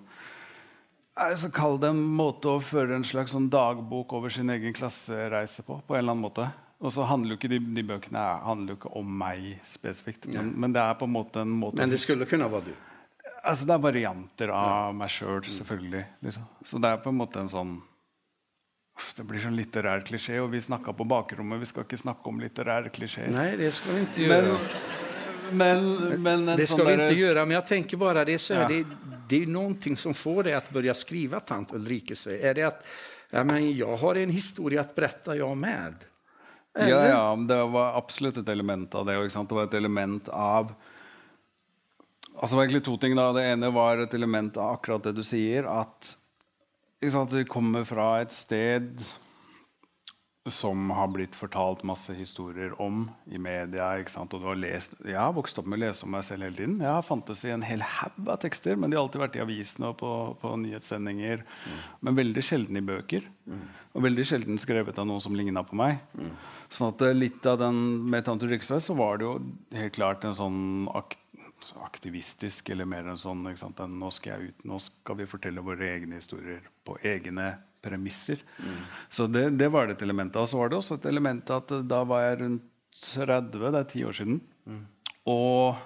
så 1.16 1.48
Kall 1.48 1.78
det 1.80 1.94
en 1.94 2.02
måte 2.18 2.50
å 2.52 2.60
føre 2.60 2.98
en 2.98 3.06
slags 3.08 3.32
sånn 3.32 3.48
dagbok 3.48 4.12
over 4.18 4.34
sin 4.34 4.52
egen 4.52 4.74
klassereise 4.76 5.64
på. 5.64 5.78
på 5.88 5.96
en 5.96 6.02
eller 6.02 6.12
annen 6.12 6.26
måte. 6.26 6.50
Og 6.84 6.92
så 6.92 7.06
handler 7.08 7.34
jo 7.34 7.38
ikke 7.40 7.52
de, 7.54 7.60
de, 7.78 7.84
bøkene 7.88 8.24
handler 8.44 8.74
jo 8.74 8.80
ikke 8.82 8.92
om 9.00 9.14
meg 9.22 9.46
spesifikt. 9.64 10.28
Men, 10.34 10.52
men, 10.60 10.74
det 10.76 10.84
er 10.84 10.98
på 11.00 11.08
en 11.08 11.14
måte 11.16 11.46
en 11.46 11.54
måte 11.56 11.80
Men 11.80 11.94
det 11.94 12.02
skulle 12.04 12.28
kunne 12.28 12.50
vært 12.52 12.68
du? 12.68 12.74
Altså, 13.46 13.68
Det 13.70 13.76
er 13.76 13.84
varianter 13.84 14.54
av 14.56 14.96
meg 14.98 15.12
sjøl, 15.14 15.44
selv, 15.44 15.54
selvfølgelig. 15.60 16.06
Liksom. 16.26 16.48
Så 16.66 16.82
det 16.82 16.92
er 16.92 17.04
på 17.04 17.14
en 17.14 17.20
måte 17.20 17.44
en 17.44 17.52
sånn 17.52 17.76
det 19.16 19.26
blir 19.28 19.42
sånn 19.44 19.58
litterær 19.60 20.06
klisjé, 20.08 20.38
og 20.40 20.54
vi 20.54 20.62
snakka 20.64 20.94
på 20.96 21.04
bakrommet. 21.04 21.60
Vi 21.60 21.68
skal 21.68 21.84
ikke 21.84 22.00
snakke 22.00 22.32
om 22.32 22.38
litterære 22.40 22.92
klisjeer. 22.96 23.28
Nei, 23.34 23.50
det 23.60 23.74
skal 23.76 23.98
vi 23.98 24.06
ikke 24.06 24.30
gjøre. 24.30 24.54
Men, 25.52 25.84
men, 25.84 26.22
men 26.24 26.46
det 26.56 26.68
skal 26.70 26.80
sånn 26.80 26.88
vi 26.88 26.96
ikke 26.96 27.20
gjøre. 27.20 27.44
Men 27.44 27.58
jeg 27.58 27.68
tenker 27.74 28.00
bare 28.02 28.24
det, 28.28 28.38
så 28.42 28.62
ja. 28.62 28.70
det, 28.72 28.80
det 29.30 29.42
er 29.44 29.52
noe 29.52 29.98
som 30.00 30.16
får 30.16 30.48
deg 30.48 30.56
til 30.56 30.72
å 30.72 30.78
begynne 30.78 30.96
å 30.96 31.02
skrive 31.02 31.44
tant 31.46 31.76
Ulrike. 31.76 32.18
Er 32.32 32.50
är 32.52 32.58
det 32.58 32.68
at 32.72 32.88
ja, 33.34 33.44
men 33.44 33.66
jeg 33.68 34.00
har 34.00 34.22
en 34.22 34.32
historie 34.32 34.80
å 34.80 34.88
berätta 34.96 35.36
jeg 35.36 35.60
med? 35.60 36.06
Eller? 36.76 36.92
Ja, 36.92 37.04
ja, 37.08 37.36
det 37.36 37.62
var 37.72 37.98
absolutt 38.00 38.38
et 38.38 38.50
element 38.50 38.96
av 38.96 39.06
det. 39.08 39.16
Det 39.16 39.46
var 39.52 39.64
et 39.64 39.74
element 39.74 40.30
av 40.30 40.72
Altså 42.36 42.60
egentlig 42.60 42.84
to 42.84 42.98
ting. 42.98 43.16
da. 43.16 43.32
Det 43.34 43.46
ene 43.54 43.74
var 43.74 44.02
et 44.04 44.14
element 44.14 44.58
av 44.58 44.78
akkurat 44.78 45.04
det 45.04 45.16
du 45.16 45.24
sier. 45.24 45.68
At 45.70 46.16
vi 47.02 47.46
kommer 47.46 47.84
fra 47.88 48.22
et 48.22 48.32
sted 48.32 49.06
som 50.50 50.92
har 50.94 51.08
blitt 51.10 51.34
fortalt 51.36 51.82
masse 51.84 52.14
historier 52.14 52.74
om 52.82 53.08
i 53.26 53.40
media. 53.42 53.88
sant? 54.08 54.34
Og 54.34 54.42
du 54.42 54.46
har 54.46 54.56
lest, 54.56 54.94
Jeg 55.04 55.18
har 55.18 55.34
vokst 55.34 55.58
opp 55.58 55.66
med 55.66 55.80
å 55.80 55.88
lese 55.88 56.06
om 56.06 56.12
meg 56.12 56.24
selv 56.24 56.44
hele 56.44 56.56
tiden. 56.56 56.80
Jeg 56.80 56.92
har 56.92 57.02
fantes 57.02 57.44
i 57.46 57.50
en 57.50 57.64
hel 57.64 57.82
haug 57.82 58.30
av 58.30 58.38
tekster, 58.38 58.76
men 58.76 58.90
de 58.90 58.98
har 58.98 59.04
alltid 59.04 59.22
vært 59.22 59.36
i 59.38 59.42
avisene 59.42 59.88
og 59.88 59.98
på, 59.98 60.38
på 60.42 60.56
nyhetssendinger. 60.56 61.42
Mm. 61.42 61.80
Men 62.02 62.16
veldig 62.16 62.44
sjelden 62.44 62.78
i 62.78 62.86
bøker. 62.86 63.26
Mm. 63.50 63.66
Og 63.96 64.04
veldig 64.04 64.26
sjelden 64.26 64.62
skrevet 64.62 65.00
av 65.00 65.08
noen 65.08 65.22
som 65.22 65.34
ligna 65.34 65.64
på 65.64 65.76
meg. 65.76 65.98
Mm. 66.14 66.32
Sånn 66.70 66.94
at 66.94 67.02
eh, 67.02 67.18
litt 67.18 67.46
av 67.46 67.58
den 67.60 68.06
med 68.06 68.26
Tante 68.26 68.46
Riksvei 68.46 68.80
så 68.80 68.94
var 68.94 69.18
det 69.18 69.26
jo 69.26 69.40
helt 69.74 69.98
klart 69.98 70.26
en 70.26 70.38
sånn 70.38 70.90
akt 70.94 71.20
aktivistisk 71.84 72.70
eller 72.74 72.88
mer 72.90 73.08
en 73.12 73.20
sånn 73.20 73.46
nå 73.46 74.12
skal, 74.14 74.50
ut, 74.50 74.68
nå 74.68 74.80
skal 74.84 75.20
vi 75.22 75.30
fortelle 75.30 75.64
våre 75.66 75.88
egne 75.96 76.20
historier 76.20 76.62
på 76.86 76.98
egne 77.04 77.54
premisser. 77.86 78.42
Mm. 78.60 78.84
Så 79.10 79.28
det, 79.28 79.50
det, 79.60 79.70
var 79.74 79.88
det 79.88 79.98
et 79.98 80.06
element 80.08 80.36
Og 80.42 80.48
Så 80.50 80.58
var 80.58 80.72
det 80.72 80.80
også 80.80 81.00
et 81.00 81.10
element 81.12 81.52
at 81.54 81.74
da 81.86 82.04
var 82.08 82.24
jeg 82.26 82.40
rundt 82.42 82.72
30, 82.96 83.60
det 83.60 83.80
er 83.82 83.90
ti 83.92 84.06
år 84.08 84.16
siden, 84.16 84.38
mm. 84.64 84.84
og, 85.28 85.82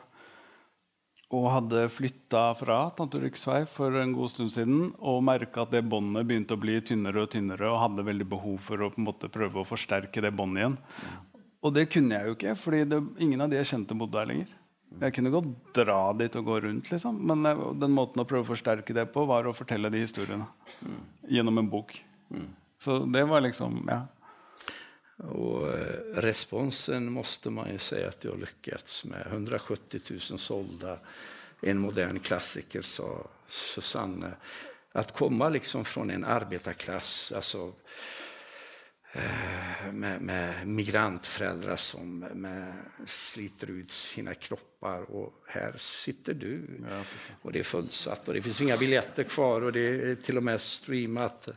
og 1.33 1.47
hadde 1.49 1.87
flytta 1.89 2.43
fra 2.59 2.77
Tante 2.93 3.17
Riksvei 3.23 3.63
for 3.65 3.97
en 3.97 4.13
god 4.13 4.29
stund 4.29 4.53
siden 4.53 4.91
og 5.01 5.23
merka 5.25 5.63
at 5.65 5.73
det 5.73 5.81
båndet 5.89 6.27
begynte 6.29 6.53
å 6.53 6.61
bli 6.61 6.77
tynnere 6.85 7.23
og 7.25 7.31
tynnere, 7.33 7.71
og 7.71 7.81
hadde 7.81 8.05
veldig 8.11 8.29
behov 8.29 8.61
for 8.67 8.85
å 8.85 8.91
på 8.93 9.01
en 9.01 9.09
måte 9.09 9.31
prøve 9.33 9.63
å 9.63 9.65
forsterke 9.65 10.21
det 10.21 10.35
båndet 10.37 10.61
igjen. 10.61 10.77
Mm. 10.77 11.17
Og 11.65 11.75
det 11.75 11.89
kunne 11.91 12.15
jeg 12.15 12.29
jo 12.29 12.37
ikke, 12.37 12.55
fordi 12.61 13.01
ingen 13.25 13.41
av 13.43 13.51
de 13.51 13.57
jeg 13.57 13.71
kjente, 13.73 13.97
bodde 13.97 14.15
der 14.15 14.29
lenger. 14.29 14.53
Jeg 14.99 15.13
kunne 15.15 15.31
godt 15.31 15.49
dra 15.77 15.99
dit 16.17 16.35
og 16.39 16.45
gå 16.47 16.59
rundt, 16.65 16.89
liksom. 16.91 17.19
men 17.29 17.45
den 17.79 17.93
måten 17.93 18.23
å 18.23 18.27
prøve 18.27 18.43
å 18.47 18.49
forsterke 18.49 18.95
det 18.95 19.05
på, 19.13 19.23
var 19.29 19.47
å 19.47 19.53
fortelle 19.55 19.91
de 19.93 20.01
historiene 20.01 20.47
mm. 20.81 21.01
gjennom 21.35 21.61
en 21.61 21.69
bok. 21.69 21.93
Mm. 22.33 22.47
Så 22.81 23.03
det 23.05 23.25
var 23.29 23.45
liksom 23.45 23.83
Ja. 23.89 24.05
Og 25.19 25.65
eh, 25.67 26.21
responsen 26.23 27.09
måste 27.11 27.51
man 27.51 27.67
jo 27.73 27.79
si 27.83 27.97
at 27.99 28.21
du 28.23 28.29
har 28.29 28.37
lyckats 28.39 29.01
med. 29.11 29.25
170 29.27 29.99
000 30.15 30.39
solgte, 30.39 30.93
en 31.59 31.81
modern 31.83 32.21
klassiker, 32.23 32.81
sa 32.87 33.27
Susanne. 33.45 34.31
Att 34.91 35.11
komma 35.11 35.49
liksom 35.49 35.85
från 35.85 36.11
en 36.11 36.23
arbetarklass, 36.23 37.33
alltså 37.35 37.73
Eh, 37.73 38.28
med, 39.91 40.21
med 40.21 40.67
migrantföräldrar 40.67 41.75
som 41.75 42.19
med, 42.19 42.73
sliter 43.05 43.69
ut 43.69 43.91
sine 43.91 44.33
kroppar. 44.35 45.05
Og 45.11 45.33
her 45.47 45.73
sitter 45.77 46.33
du. 46.33 46.51
Ja, 46.85 47.01
og 47.41 47.53
det 47.53 47.63
er 47.63 47.69
fullsatt 47.69 48.27
og 48.27 48.37
det 48.37 48.43
finns 48.45 48.61
inga 48.65 48.77
biljetter 48.77 49.27
kvar 49.29 49.65
og 49.65 49.73
det 49.73 49.87
er 49.87 50.15
till 50.15 50.37
och 50.37 50.43
med 50.43 50.61
streamat. 50.61 51.49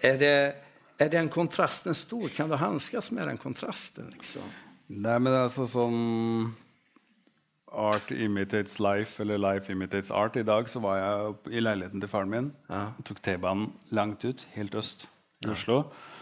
Er, 0.00 0.18
det, 0.18 0.54
er 0.98 1.08
den 1.08 1.28
kontrasten 1.28 1.94
stor? 1.94 2.28
Kan 2.28 2.48
du 2.48 2.56
handskas 2.56 3.10
med 3.10 3.26
den 3.26 3.38
kontrasten? 3.38 4.10
Liksom? 4.14 4.46
Nei, 4.86 5.18
men 5.18 5.34
altså 5.34 5.66
som 5.66 6.54
Art 7.76 8.10
imitates 8.10 8.78
life, 8.78 9.20
eller 9.22 9.36
life 9.42 9.72
imitates 9.72 10.10
art. 10.10 10.36
I 10.36 10.42
dag 10.46 10.68
så 10.70 10.80
var 10.80 10.96
jeg 10.96 11.34
i 11.58 11.60
leiligheten 11.60 12.00
til 12.00 12.08
faren 12.08 12.30
min. 12.30 12.52
Ja. 12.70 12.92
Tok 13.04 13.18
T-banen 13.20 13.72
langt 13.90 14.24
ut, 14.24 14.46
helt 14.54 14.74
øst 14.78 15.08
i 15.44 15.50
Oslo. 15.50 15.82
Ja. 15.82 16.15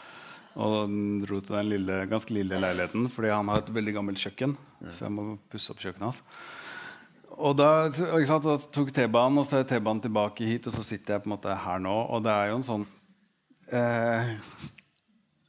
Og 0.54 0.92
dro 1.24 1.40
til 1.42 1.56
den 1.56 1.70
lille, 1.72 1.96
ganske 2.10 2.34
lille 2.34 2.60
leiligheten 2.62 3.08
fordi 3.10 3.32
han 3.34 3.48
har 3.50 3.62
et 3.64 3.72
veldig 3.74 3.96
gammelt 3.96 4.20
kjøkken. 4.22 4.54
Så 4.90 5.06
jeg 5.06 5.14
må 5.14 5.34
pusse 5.50 5.72
opp 5.72 5.82
kjøkkenet 5.82 6.06
hans. 6.06 6.20
og 7.34 7.56
da, 7.58 7.70
sant, 7.90 8.46
da 8.46 8.54
tok 8.76 8.92
T-banen, 8.94 9.40
og 9.42 9.48
så 9.48 9.60
er 9.60 9.66
T-banen 9.68 10.04
tilbake 10.04 10.46
hit, 10.46 10.68
og 10.70 10.76
så 10.76 10.84
sitter 10.86 11.16
jeg 11.16 11.24
på 11.24 11.30
en 11.30 11.34
måte 11.34 11.56
her 11.64 11.82
nå, 11.82 11.94
og 12.14 12.22
det 12.22 12.34
er 12.34 12.52
jo 12.52 12.60
en 12.60 12.68
sånn 12.68 12.86
eh, 13.74 14.30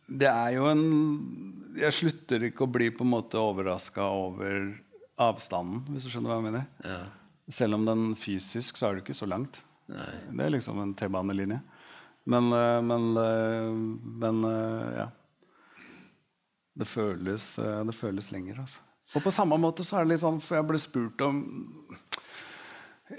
Det 0.09 0.31
er 0.31 0.55
jo 0.55 0.65
en 0.71 0.83
Jeg 1.77 1.97
slutter 1.99 2.47
ikke 2.49 2.65
å 2.65 2.71
bli 2.71 2.89
på 2.89 3.05
en 3.05 3.13
måte 3.13 3.41
overraska 3.41 4.09
over 4.09 4.73
avstanden, 5.21 5.85
hvis 5.93 6.07
du 6.07 6.11
skjønner 6.11 6.33
hva 6.33 6.41
jeg 6.41 6.47
mener. 6.49 6.65
Ja. 6.83 6.99
Selv 7.53 7.77
om 7.77 7.85
den 7.85 8.07
fysisk 8.17 8.79
så 8.79 8.89
er 8.89 8.97
det 8.97 9.05
ikke 9.05 9.15
så 9.15 9.29
langt. 9.29 9.61
Nei. 9.91 10.09
Det 10.33 10.47
er 10.47 10.53
liksom 10.55 10.81
en 10.81 10.95
T-banelinje. 10.97 11.61
Men, 12.25 12.53
eh, 12.53 12.81
men, 12.81 13.17
eh, 13.17 13.71
men 14.23 14.43
eh, 14.43 14.97
ja. 14.97 15.07
Det 16.75 16.87
føles, 16.91 17.43
det 17.87 17.93
føles 17.95 18.33
lenger, 18.33 18.57
altså. 18.65 18.81
Og 19.15 19.23
på 19.23 19.31
samme 19.31 19.55
måte 19.61 19.85
så 19.87 19.95
er 19.95 20.03
det 20.03 20.15
litt 20.15 20.23
sånn 20.25 20.41
For 20.43 20.57
jeg 20.57 20.65
ble 20.67 20.79
spurt 20.81 21.21
om 21.23 21.37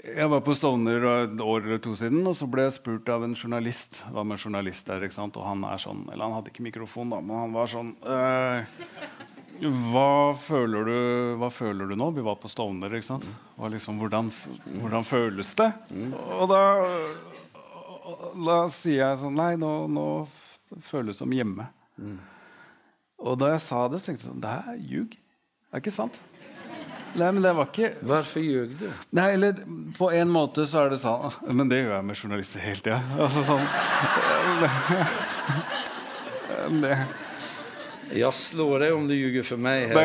Jeg 0.03 0.27
var 0.29 0.43
på 0.45 0.53
Stovner 0.53 1.05
et 1.23 1.41
år 1.41 1.63
eller 1.63 1.79
to 1.81 1.95
siden, 1.97 2.19
og 2.27 2.35
så 2.37 2.45
ble 2.51 2.67
jeg 2.67 2.75
spurt 2.75 3.09
av 3.09 3.23
en 3.25 3.33
journalist. 3.33 4.03
hva 4.13 4.21
med 4.27 4.37
journalist 4.37 4.85
der, 4.91 5.07
ikke 5.07 5.15
sant? 5.15 5.39
Og 5.39 5.47
han 5.47 5.63
er 5.65 5.81
sånn 5.81 6.03
Eller 6.11 6.27
han 6.27 6.35
hadde 6.37 6.53
ikke 6.53 6.67
mikrofon, 6.67 7.09
da, 7.15 7.21
men 7.23 7.39
han 7.47 7.55
var 7.55 7.71
sånn 7.71 7.95
hva 9.57 10.35
føler, 10.37 10.85
du, 10.85 10.97
hva 11.41 11.47
føler 11.49 11.89
du 11.89 11.95
nå? 11.97 12.11
Vi 12.13 12.21
var 12.21 12.35
på 12.37 12.49
Stovner. 12.51 12.93
ikke 12.93 13.07
sant? 13.07 13.25
Liksom, 13.57 13.97
hvordan, 13.97 14.29
hvordan 14.83 15.07
føles 15.07 15.55
det? 15.57 15.71
Og 16.13 16.45
da, 16.51 16.59
da 18.47 18.57
sier 18.71 19.01
jeg 19.01 19.19
sånn 19.21 19.35
Nei, 19.37 19.53
nå, 19.59 19.71
nå 19.91 20.07
føles 20.87 21.15
det 21.15 21.19
som 21.21 21.33
hjemme. 21.35 21.67
Og 23.17 23.37
da 23.41 23.53
jeg 23.55 23.63
sa 23.65 23.87
det, 23.91 23.99
så 24.01 24.11
tenkte 24.11 24.25
jeg 24.25 24.31
sånn 24.31 24.41
Det 24.43 24.53
her 24.53 24.73
er 24.73 24.81
ljug. 24.91 25.15
Det 25.17 25.75
er 25.75 25.81
ikke 25.83 25.95
sant. 25.95 26.19
Nei, 27.17 27.29
men 27.33 27.41
det 27.41 27.53
var 27.55 27.69
ikke 27.71 27.87
Hvorfor 28.05 28.43
ljög 28.43 28.73
du? 28.77 28.87
Nei, 29.17 29.29
eller 29.37 29.61
på 29.97 30.09
en 30.13 30.29
måte 30.29 30.65
så 30.69 30.83
er 30.83 30.91
det 30.93 30.99
sånn 31.01 31.31
Men 31.57 31.71
det 31.71 31.79
gjør 31.81 31.95
jeg 31.95 32.05
med 32.09 32.19
journalister 32.19 32.61
hele 32.61 32.83
tida. 32.83 32.99
Altså 33.23 33.43
sånn 33.47 33.63
det, 36.83 36.93
Jeg 38.19 38.33
slår 38.37 38.85
deg 38.85 38.95
om 38.99 39.07
du 39.09 39.15
ljuger 39.17 39.45
for 39.47 39.59
meg. 39.61 39.89
Her. 39.89 39.95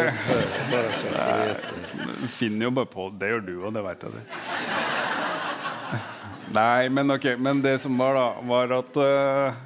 Bare 0.72 0.92
så 0.96 1.10
du 1.12 1.18
vet 1.18 1.68
det. 1.74 2.30
Finner 2.32 2.68
jo 2.68 2.74
bare 2.80 2.90
på 2.90 3.10
Det 3.18 3.32
gjør 3.34 3.44
du 3.46 3.54
òg, 3.60 3.70
det 3.76 3.84
veit 3.90 4.06
jeg. 4.06 4.16
det 4.16 4.24
Nei, 6.52 6.88
men 6.92 7.14
ok. 7.14 7.26
Men 7.40 7.62
det 7.64 7.78
som 7.82 7.96
var, 7.98 8.18
da, 8.18 8.26
var 8.48 8.74
at 8.76 8.98
uh, 9.00 9.60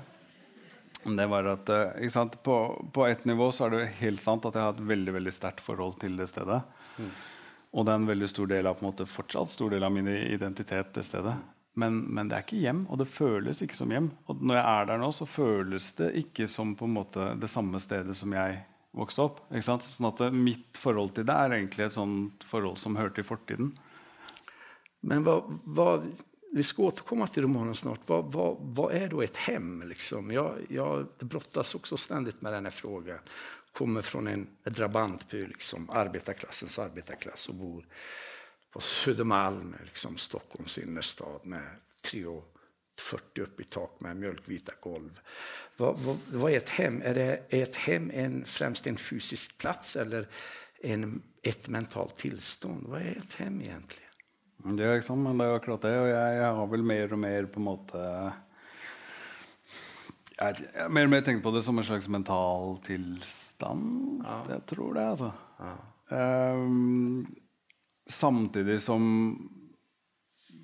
Det 1.16 1.26
var 1.30 1.48
at 1.50 1.72
uh, 1.72 1.96
ikke 1.98 2.14
sant? 2.14 2.38
På, 2.46 2.58
på 2.94 3.06
ett 3.06 3.24
nivå 3.26 3.50
så 3.52 3.66
er 3.66 3.74
det 3.74 3.96
helt 4.02 4.22
sant 4.22 4.46
at 4.46 4.54
jeg 4.54 4.66
har 4.68 4.76
et 4.76 4.86
veldig 4.92 5.16
veldig 5.18 5.34
sterkt 5.34 5.64
forhold 5.64 5.98
til 6.02 6.16
det 6.20 6.28
stedet. 6.30 6.62
Og 7.76 7.84
det 7.84 7.92
er 7.92 8.00
en 8.00 8.08
veldig 8.08 8.30
stor 8.30 8.48
del 8.50 8.70
av 8.70 8.78
på 8.78 8.84
en 8.86 8.90
måte, 8.92 9.08
fortsatt 9.10 9.50
stor 9.52 9.74
del 9.74 9.84
av 9.84 9.92
min 9.92 10.08
identitet. 10.08 10.94
det 10.94 11.04
stedet 11.04 11.34
men, 11.76 11.98
men 12.08 12.28
det 12.28 12.38
er 12.38 12.44
ikke 12.46 12.60
hjem, 12.62 12.86
og 12.88 13.02
det 13.02 13.08
føles 13.12 13.58
ikke 13.60 13.76
som 13.76 13.90
hjem. 13.92 14.08
Og 14.30 14.40
når 14.40 14.56
jeg 14.56 14.64
er 14.70 14.86
der 14.88 15.00
nå, 15.02 15.10
så 15.12 15.26
føles 15.28 15.90
det 15.98 16.08
ikke 16.22 16.46
som 16.48 16.72
på 16.78 16.88
en 16.88 16.94
måte 16.96 17.26
det 17.36 17.50
samme 17.52 17.80
stedet 17.84 18.16
som 18.16 18.32
jeg 18.32 18.62
vokste 18.96 19.26
opp. 19.26 19.42
Ikke 19.50 19.66
sant? 19.66 19.84
Sånn 19.92 20.08
at 20.08 20.22
Mitt 20.32 20.80
forhold 20.80 21.12
til 21.18 21.26
det 21.28 21.36
er 21.36 21.58
egentlig 21.58 21.84
et 21.84 21.96
sånt 21.98 22.46
forhold 22.48 22.80
som 22.80 22.96
hører 22.96 23.12
til 23.18 23.28
fortiden. 23.28 23.74
Men 25.06 25.26
hva, 25.26 25.36
vad, 25.76 26.08
vi 26.56 26.62
ska 26.62 26.82
återkomma 26.82 27.26
till 27.26 27.42
romanen 27.42 27.74
snart. 27.74 28.00
Vad, 28.06 28.32
vad, 28.32 28.56
vad 28.60 28.94
är 28.94 29.08
då 29.08 29.22
ett 29.22 29.36
hem? 29.36 29.82
Liksom? 29.86 30.30
Jag, 30.30 30.58
jag 30.68 31.06
brottas 31.20 31.74
också 31.74 31.96
ständigt 31.96 32.42
med 32.42 32.52
den 32.52 32.64
här. 32.64 33.20
Kommer 33.72 34.02
från 34.02 34.26
en 34.26 34.46
drabantby, 34.64 35.46
liksom, 35.46 35.90
arbetarklassens 35.90 36.78
arbetarklass 36.78 37.48
och 37.48 37.54
bor 37.54 37.86
på 38.72 38.80
Södermalm, 38.80 39.76
liksom 39.84 40.16
Stockholms 40.16 40.78
innerstad 40.78 41.40
med 41.42 41.70
3,40 42.04 43.40
upp 43.40 43.60
i 43.60 43.64
tak 43.64 44.00
med 44.00 44.16
mjölkvita 44.16 44.72
golv. 44.80 45.20
Vad, 45.76 45.98
vad, 45.98 46.16
vad 46.32 46.52
är 46.52 46.56
ett 46.56 46.68
hem? 46.68 47.02
Är, 47.02 47.14
det, 47.14 47.42
är 47.48 47.62
ett 47.62 47.76
hem 47.76 48.10
en, 48.14 48.44
främst 48.44 48.86
en 48.86 48.96
fysisk 48.96 49.58
plats 49.58 49.96
eller 49.96 50.28
en, 50.82 51.22
ett 51.42 51.68
mentalt 51.68 52.16
tillstånd? 52.16 52.86
Vad 52.86 53.00
är 53.00 53.22
ett 53.24 53.34
hem 53.34 53.60
egentligen? 53.60 54.05
Det 54.64 54.86
er, 54.86 55.00
sant, 55.04 55.22
men 55.22 55.38
det 55.38 55.46
er 55.46 55.52
jo 55.52 55.58
akkurat 55.60 55.84
det. 55.84 55.94
Og 56.00 56.08
jeg, 56.10 56.36
jeg 56.40 56.54
har 56.58 56.70
vel 56.72 56.86
mer 56.86 57.12
og 57.14 57.20
mer 57.22 57.48
på 57.52 57.60
en 57.60 57.66
måte 57.68 58.04
Jeg, 60.36 60.62
jeg 60.62 60.82
har 60.82 60.92
mer 60.92 61.08
og 61.08 61.12
mer 61.12 61.26
tenkt 61.26 61.44
på 61.44 61.52
det 61.54 61.62
som 61.64 61.78
en 61.78 61.86
slags 61.86 62.08
mental 62.12 62.78
tilstand. 62.86 64.24
Jeg 64.50 64.64
tror 64.72 64.96
det, 64.96 65.04
altså. 65.14 65.30
Ehm, 66.14 67.26
samtidig 68.06 68.80
som 68.84 69.06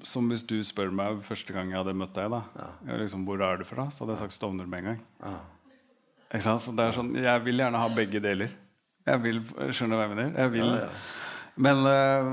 som 0.02 0.26
hvis 0.30 0.42
du 0.42 0.56
spør 0.66 0.90
meg 0.90 1.20
første 1.22 1.54
gang 1.54 1.70
jeg 1.70 1.78
hadde 1.78 1.94
møtt 1.94 2.14
deg, 2.16 2.32
da, 2.32 2.40
ja, 2.88 2.96
liksom, 2.98 3.22
hvor 3.26 3.42
er 3.46 3.60
du 3.60 3.64
fra, 3.68 3.88
så 3.90 4.02
hadde 4.02 4.16
jeg 4.16 4.22
sagt 4.24 4.34
Stovner 4.34 4.66
med 4.66 4.82
en 4.82 4.88
gang. 4.92 5.02
Ikke 6.32 6.44
sant? 6.46 6.64
Så 6.64 6.74
det 6.76 6.88
er 6.88 6.96
sånn, 6.96 7.12
Jeg 7.14 7.44
vil 7.44 7.60
gjerne 7.62 7.82
ha 7.82 7.90
begge 7.92 8.22
deler. 8.24 8.54
Jeg 9.06 9.22
vil, 9.22 9.40
Skjønner 9.74 9.94
du 9.94 9.98
hva 10.00 10.06
jeg 10.06 10.12
mener? 10.14 10.32
Jeg 10.38 10.52
vil, 10.54 10.74
Men 11.62 11.86
eh, 11.86 12.30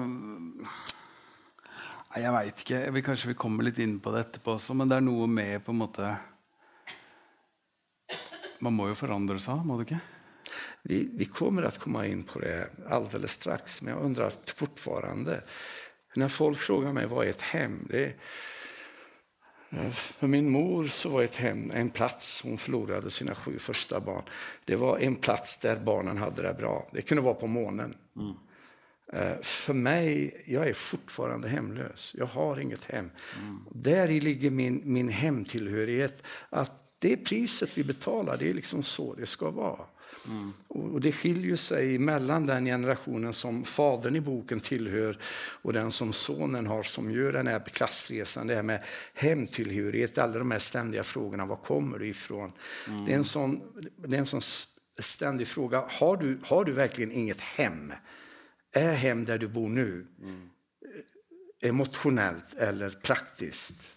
Nei, 2.09 2.23
jeg 2.23 2.33
veit 2.33 2.61
ikke. 2.63 2.77
Jeg 2.85 2.93
vil, 2.95 3.05
kanskje 3.05 3.31
vi 3.31 3.37
kommer 3.37 3.67
litt 3.67 3.79
inn 3.83 3.99
på 4.01 4.13
det 4.13 4.23
etterpå 4.25 4.55
også, 4.55 4.73
men 4.77 4.89
det 4.89 4.97
er 4.97 5.05
noe 5.05 5.27
med 5.29 5.61
på 5.65 5.75
en 5.75 5.83
måte 5.83 6.13
Man 8.59 8.75
må 8.75 8.89
jo 8.89 8.95
forandre 8.97 9.37
seg, 9.39 9.61
må 9.63 9.77
du 9.77 9.85
ikke? 9.85 10.01
Vi, 10.89 10.97
vi 11.15 11.25
kommer 11.31 11.63
att 11.63 11.77
komma 11.79 12.05
in 12.07 12.23
på 12.27 12.39
det 12.39 12.67
alldeles 12.89 13.37
strax, 13.37 13.81
men 13.81 13.93
jag 13.93 14.03
undrar 14.03 14.33
fortfarande. 14.55 15.41
När 16.15 16.27
folk 16.27 16.57
frågar 16.57 16.93
mig 16.93 17.05
vad 17.05 17.25
är 17.25 17.29
ett 17.29 17.41
hem? 17.41 17.87
Det 17.89 18.15
för 19.91 20.27
min 20.27 20.49
mor 20.49 20.85
så 20.85 21.09
var 21.09 21.23
ett 21.23 21.35
hem 21.35 21.71
en 21.71 21.89
plats, 21.89 22.41
hon 22.43 22.57
förlorade 22.57 23.11
sina 23.11 23.35
sju 23.35 23.59
första 23.59 23.99
barn. 23.99 24.23
Det 24.65 24.75
var 24.75 24.97
en 24.97 25.15
plats 25.15 25.57
där 25.57 25.79
barnen 25.79 26.17
hade 26.17 26.41
det 26.41 26.53
bra. 26.53 26.87
Det 26.91 27.01
kunde 27.01 27.21
vara 27.21 27.33
på 27.33 27.47
månen. 27.47 27.95
Eh, 28.19 28.48
För 29.41 29.73
mig, 29.73 30.41
jag 30.45 30.67
är 30.67 30.73
fortfarande 30.73 31.49
hemlös. 31.49 32.15
Jag 32.17 32.25
har 32.25 32.59
inget 32.59 32.85
hem. 32.85 33.09
Där 33.71 34.11
i 34.11 34.19
ligger 34.19 34.49
min, 34.49 34.81
min 34.85 35.09
hemtillhörighet. 35.09 36.23
Att 36.49 36.89
det 36.99 37.17
priset 37.17 37.77
vi 37.77 37.83
betalar, 37.83 38.37
det 38.37 38.49
är 38.49 38.53
liksom 38.53 38.83
så 38.83 39.15
det 39.15 39.25
ska 39.25 39.49
vara. 39.49 39.85
Mm. 40.27 40.51
och 40.67 41.01
det 41.01 41.11
skiljer 41.11 41.55
sig 41.55 41.97
mellan 41.97 42.45
den 42.45 42.65
generationen 42.65 43.33
som 43.33 43.63
fadern 43.63 44.15
i 44.15 44.21
boken 44.21 44.59
tillhör 44.59 45.17
och 45.61 45.73
den 45.73 45.91
som 45.91 46.13
sonen 46.13 46.67
har 46.67 46.83
som 46.83 47.11
gör 47.11 47.31
den 47.31 47.47
här 47.47 47.59
klassresan. 47.59 48.47
Det 48.47 48.55
här 48.55 48.63
med 48.63 48.83
hemtillhörighet, 49.13 50.17
alla 50.17 50.39
de 50.39 50.51
här 50.51 50.59
ständiga 50.59 51.03
frågorna. 51.03 51.45
Var 51.45 51.55
kommer 51.55 51.99
du 51.99 52.07
ifrån? 52.07 52.51
Det, 53.05 53.13
är 53.13 53.17
en 53.17 53.23
sån, 53.23 53.61
det 53.95 54.15
är 54.15 54.19
en 54.19 54.25
sån 54.25 54.41
ständig 54.99 55.47
fråga. 55.47 55.85
Har 55.89 56.17
du, 56.17 56.39
har 56.43 56.65
du 56.65 56.71
verkligen 56.71 57.11
inget 57.11 57.39
hem? 57.39 57.93
Är 58.71 58.93
hem 58.93 59.25
där 59.25 59.37
du 59.37 59.47
bor 59.47 59.69
nu 59.69 60.07
mm. 60.21 60.49
emotionellt 61.61 62.53
eller 62.53 62.89
praktiskt? 62.89 63.87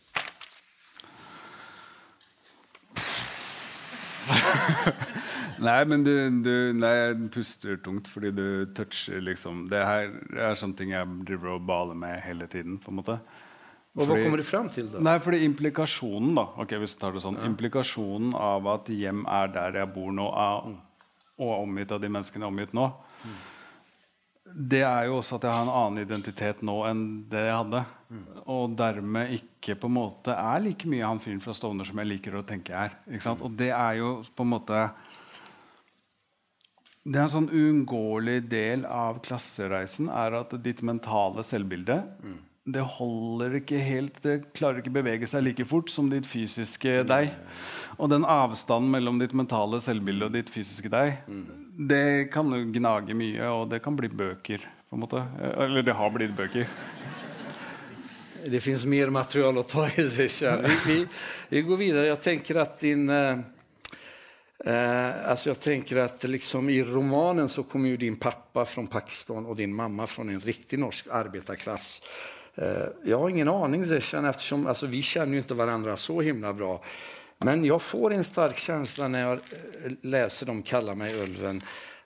Nei, 5.62 5.84
men 5.86 6.04
du, 6.04 6.12
du 6.42 6.72
nei, 6.74 6.92
jeg 6.96 7.30
puster 7.34 7.76
tungt 7.84 8.08
fordi 8.10 8.30
du 8.34 8.46
toucher 8.76 9.20
liksom 9.22 9.68
Det 9.70 9.82
her 9.84 10.10
er 10.34 10.54
sånne 10.58 10.78
ting 10.78 10.90
jeg 10.94 11.06
driver 11.28 11.56
og 11.56 11.66
baler 11.68 11.98
med 11.98 12.20
hele 12.24 12.46
tiden. 12.50 12.78
på 12.82 12.90
en 12.90 12.98
måte. 13.00 13.18
Og 13.92 14.06
Fordi- 14.08 14.22
kommer 14.24 14.40
du 14.40 14.42
fram 14.42 14.68
til, 14.72 14.88
da? 14.88 14.98
Nei, 15.04 15.18
fordi 15.20 15.44
implikasjonen 15.44 16.34
da 16.34 16.46
ok, 16.56 16.70
hvis 16.80 16.96
vi 16.96 17.00
tar 17.00 17.12
det 17.12 17.22
sånn, 17.22 17.36
implikasjonen 17.44 18.34
av 18.34 18.66
at 18.72 18.88
hjem 18.88 19.26
er 19.28 19.52
der 19.52 19.72
jeg 19.82 19.92
bor 19.92 20.12
nå, 20.16 20.30
er, 20.32 20.78
og 21.38 21.48
er 21.52 21.60
omgitt 21.60 21.92
av 21.92 22.00
de 22.00 22.08
menneskene 22.08 22.40
jeg 22.40 22.48
er 22.48 22.54
omgitt 22.54 22.72
nå, 22.72 22.86
det 24.54 24.82
er 24.84 25.08
jo 25.08 25.18
også 25.18 25.38
at 25.38 25.46
jeg 25.46 25.54
har 25.54 25.64
en 25.66 25.72
annen 25.72 26.02
identitet 26.04 26.62
nå 26.66 26.76
enn 26.88 27.02
det 27.30 27.46
jeg 27.46 27.56
hadde. 27.56 27.82
Og 28.52 28.76
dermed 28.76 29.34
ikke 29.38 29.76
på 29.80 29.88
en 29.88 29.96
måte 29.96 30.36
er 30.36 30.62
like 30.64 30.88
mye 30.90 31.08
han 31.08 31.20
fyren 31.22 31.42
fra 31.44 31.54
Stovner 31.56 31.88
som 31.88 32.00
jeg 32.02 32.10
liker 32.10 32.36
å 32.38 32.44
tenke 32.46 32.76
er. 32.76 32.96
Og 33.38 33.50
det 33.58 33.72
er 33.72 33.98
jo 34.02 34.14
på 34.36 34.46
en 34.46 34.52
måte 34.52 34.86
det 37.02 37.18
er 37.18 37.24
en 37.24 37.32
sånn 37.32 37.50
uunngåelig 37.50 38.44
del 38.46 38.84
av 38.86 39.16
klassereisen 39.24 40.06
er 40.12 40.36
at 40.38 40.52
ditt 40.62 40.84
mentale 40.86 41.42
selvbilde 41.42 41.96
det 42.62 42.82
holder 42.94 43.56
ikke 43.58 43.78
helt 43.82 44.20
Det 44.22 44.36
klarer 44.54 44.78
ikke 44.78 44.94
bevege 44.94 45.26
seg 45.26 45.42
like 45.42 45.64
fort 45.66 45.90
som 45.90 46.06
ditt 46.12 46.28
fysiske 46.30 47.00
deg. 47.08 47.32
Og 47.98 48.10
den 48.12 48.22
avstanden 48.22 48.92
mellom 48.92 49.18
ditt 49.18 49.34
mentale 49.34 49.80
selvbilde 49.82 50.28
og 50.28 50.36
ditt 50.36 50.50
fysiske 50.52 50.90
deg, 50.92 51.24
det 51.90 52.30
kan 52.32 52.52
gnage 52.72 53.16
mye, 53.18 53.48
og 53.50 53.66
det 53.72 53.82
kan 53.82 53.96
bli 53.98 54.08
bøker. 54.08 54.62
på 54.88 54.96
en 54.96 55.02
måte 55.02 55.24
Eller 55.58 55.82
det 55.82 55.96
har 55.98 56.10
blitt 56.14 56.36
bøker. 56.36 56.66
Det 58.46 58.60
fins 58.60 58.86
mer 58.86 59.10
material 59.10 59.58
å 59.58 59.62
ta 59.66 59.86
i. 59.86 60.02
Vi, 60.86 61.06
vi, 61.48 61.62
går 61.62 61.76
videre. 61.78 62.06
Jeg 62.08 62.20
tenker 62.22 62.58
at 62.62 62.80
din, 62.80 63.10
eh, 63.10 63.38
altså 65.30 65.50
jeg 65.52 65.60
tenker 65.62 66.02
at 66.02 66.22
liksom 66.26 66.70
i 66.70 66.82
romanen 66.82 67.48
så 67.48 67.62
kommer 67.62 67.90
jo 67.90 67.96
din 68.02 68.16
pappa 68.18 68.64
fra 68.66 68.86
Pakistan 68.90 69.46
og 69.46 69.56
din 69.58 69.74
mamma 69.74 70.06
fra 70.06 70.22
en 70.26 70.40
riktig 70.42 70.78
norsk 70.82 71.10
arbetarklass. 71.10 72.00
Eh, 72.54 72.86
jag 73.04 73.18
har 73.18 73.28
ingen 73.28 73.48
aning 73.48 74.00
känner, 74.00 74.30
eftersom 74.30 74.74
vi 74.86 75.02
känner 75.02 75.32
ju 75.32 75.38
inte 75.38 75.54
varandra 75.54 75.96
så 75.96 76.20
himla 76.20 76.52
bra. 76.52 76.82
Men 77.38 77.64
jag 77.64 77.82
får 77.82 78.12
en 78.12 78.24
stark 78.24 78.56
känsla 78.56 79.08
när 79.08 79.20
jag 79.20 79.32
eh, 79.32 79.92
läser 80.02 80.46
Dem 80.46 80.62
kalla 80.62 80.94
mig 80.94 81.22
Ulven 81.22 81.62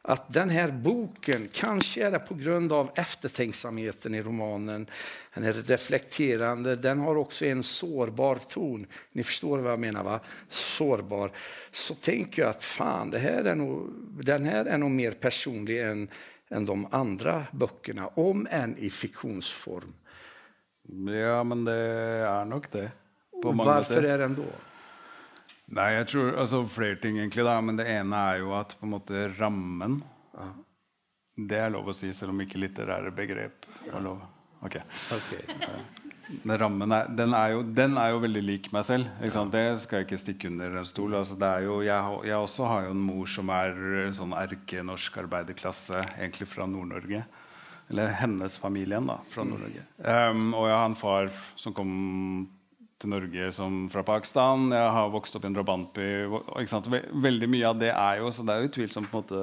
att 0.09 0.33
den 0.33 0.51
här 0.51 0.71
boken, 0.71 1.49
kanske 1.53 2.07
är 2.07 2.11
det 2.11 2.19
på 2.19 2.35
grund 2.35 2.73
av 2.73 2.91
eftertänksamheten 2.95 4.15
i 4.15 4.23
romanen, 4.23 4.87
den 5.35 5.45
är 5.45 5.53
reflekterande, 5.53 6.77
den 6.77 6.99
har 6.99 7.17
också 7.17 7.45
en 7.45 7.63
sårbar 7.63 8.37
ton. 8.49 8.87
Ni 9.13 9.23
förstår 9.23 9.59
vad 9.59 9.73
jag 9.73 9.81
menar 9.81 10.05
va? 10.05 10.21
Sårbar. 10.49 11.31
Så 11.73 11.95
tänker 11.95 12.43
jag 12.43 12.51
att 12.51 12.65
fan, 12.65 13.11
det 13.11 13.19
här 13.19 13.45
är 13.45 13.55
mer 14.97 15.13
personlig 15.13 15.83
än, 15.83 16.09
än 16.49 16.67
de 16.67 16.87
andra 16.91 17.45
böckerna, 17.53 18.07
om 18.07 18.47
än 18.51 18.79
i 18.79 18.91
fiktionsform. 18.91 19.93
Ja, 20.87 21.41
men 21.43 21.65
det 21.67 21.77
er 22.27 22.47
nok 22.49 22.71
det. 22.73 22.89
Hvorfor 23.43 24.07
er 24.07 24.23
den 24.23 24.37
da? 24.39 24.47
Nei, 25.77 25.89
jeg 25.97 26.07
tror 26.13 26.37
altså 26.45 26.63
flere 26.71 26.99
ting, 27.03 27.19
egentlig. 27.19 27.45
da, 27.45 27.59
Men 27.61 27.79
det 27.79 27.89
ene 27.91 28.23
er 28.31 28.43
jo 28.45 28.55
at 28.55 28.77
på 28.79 28.87
en 28.87 28.95
måte 28.95 29.27
rammen 29.39 30.01
ja. 30.37 30.53
Det 31.37 31.59
er 31.61 31.69
lov 31.69 31.91
å 31.91 31.93
si, 31.93 32.09
selv 32.17 32.33
om 32.33 32.39
ikke 32.41 32.57
litterære 32.63 33.11
begrep 33.13 33.67
er 33.91 34.01
lov. 34.01 34.23
Ok. 34.65 34.79
okay. 35.13 35.43
Den 36.27 36.55
rammen 36.59 36.95
er, 36.97 37.11
den 37.13 37.35
er, 37.37 37.51
jo, 37.53 37.59
den 37.77 37.99
er 38.01 38.15
jo 38.15 38.23
veldig 38.23 38.43
lik 38.43 38.71
meg 38.73 38.87
selv. 38.89 39.11
Ja. 39.21 39.43
Det 39.53 39.65
skal 39.83 40.01
jeg 40.01 40.07
ikke 40.09 40.21
stikke 40.23 40.49
under 40.49 40.79
en 40.81 40.89
stol. 40.89 41.13
Altså, 41.19 41.37
det 41.39 41.51
jo, 41.67 41.77
jeg, 41.85 42.23
jeg 42.31 42.39
også 42.41 42.71
har 42.71 42.87
jo 42.87 42.95
en 42.97 43.05
mor 43.11 43.29
som 43.29 43.53
er 43.53 43.77
sånn 44.17 44.33
erkenorsk 44.39 45.21
arbeiderklasse, 45.27 46.07
egentlig 46.17 46.49
fra 46.49 46.65
Nord-Norge. 46.73 47.27
Eller 47.89 48.11
hennes 48.19 48.59
familien, 48.59 49.07
da, 49.07 49.21
fra 49.31 49.45
mm. 49.45 49.51
Nord-Norge. 49.53 49.87
Um, 50.03 50.47
og 50.55 50.69
jeg 50.69 50.77
har 50.77 50.89
en 50.89 50.99
far 50.99 51.31
som 51.55 51.75
kom 51.77 51.93
til 53.01 53.13
Norge 53.13 53.53
som 53.55 53.87
fra 53.93 54.03
Pakistan. 54.07 54.71
Jeg 54.75 54.93
har 54.97 55.13
vokst 55.13 55.37
opp 55.37 55.45
i 55.45 55.51
en 55.51 55.57
drabantby. 55.57 56.09
Veldig 57.27 57.49
mye 57.53 57.71
av 57.71 57.81
det 57.81 57.93
er 57.93 58.23
jo 58.23 58.33
Så 58.35 58.45
det 58.47 58.55
er 58.55 58.63
jo 58.63 58.71
utvilsomt 58.71 59.11
på 59.13 59.21
en 59.21 59.25
måte 59.25 59.41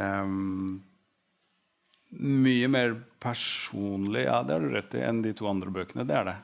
um, 0.00 0.78
Mye 2.10 2.70
mer 2.72 2.96
personlig, 3.22 4.24
ja, 4.24 4.40
det 4.42 4.56
har 4.56 4.64
du 4.64 4.72
rett 4.72 4.94
i, 4.96 5.02
enn 5.06 5.20
de 5.22 5.30
to 5.36 5.46
andre 5.46 5.70
bøkene. 5.70 6.06
Det 6.08 6.16
er 6.16 6.24
det. 6.26 6.38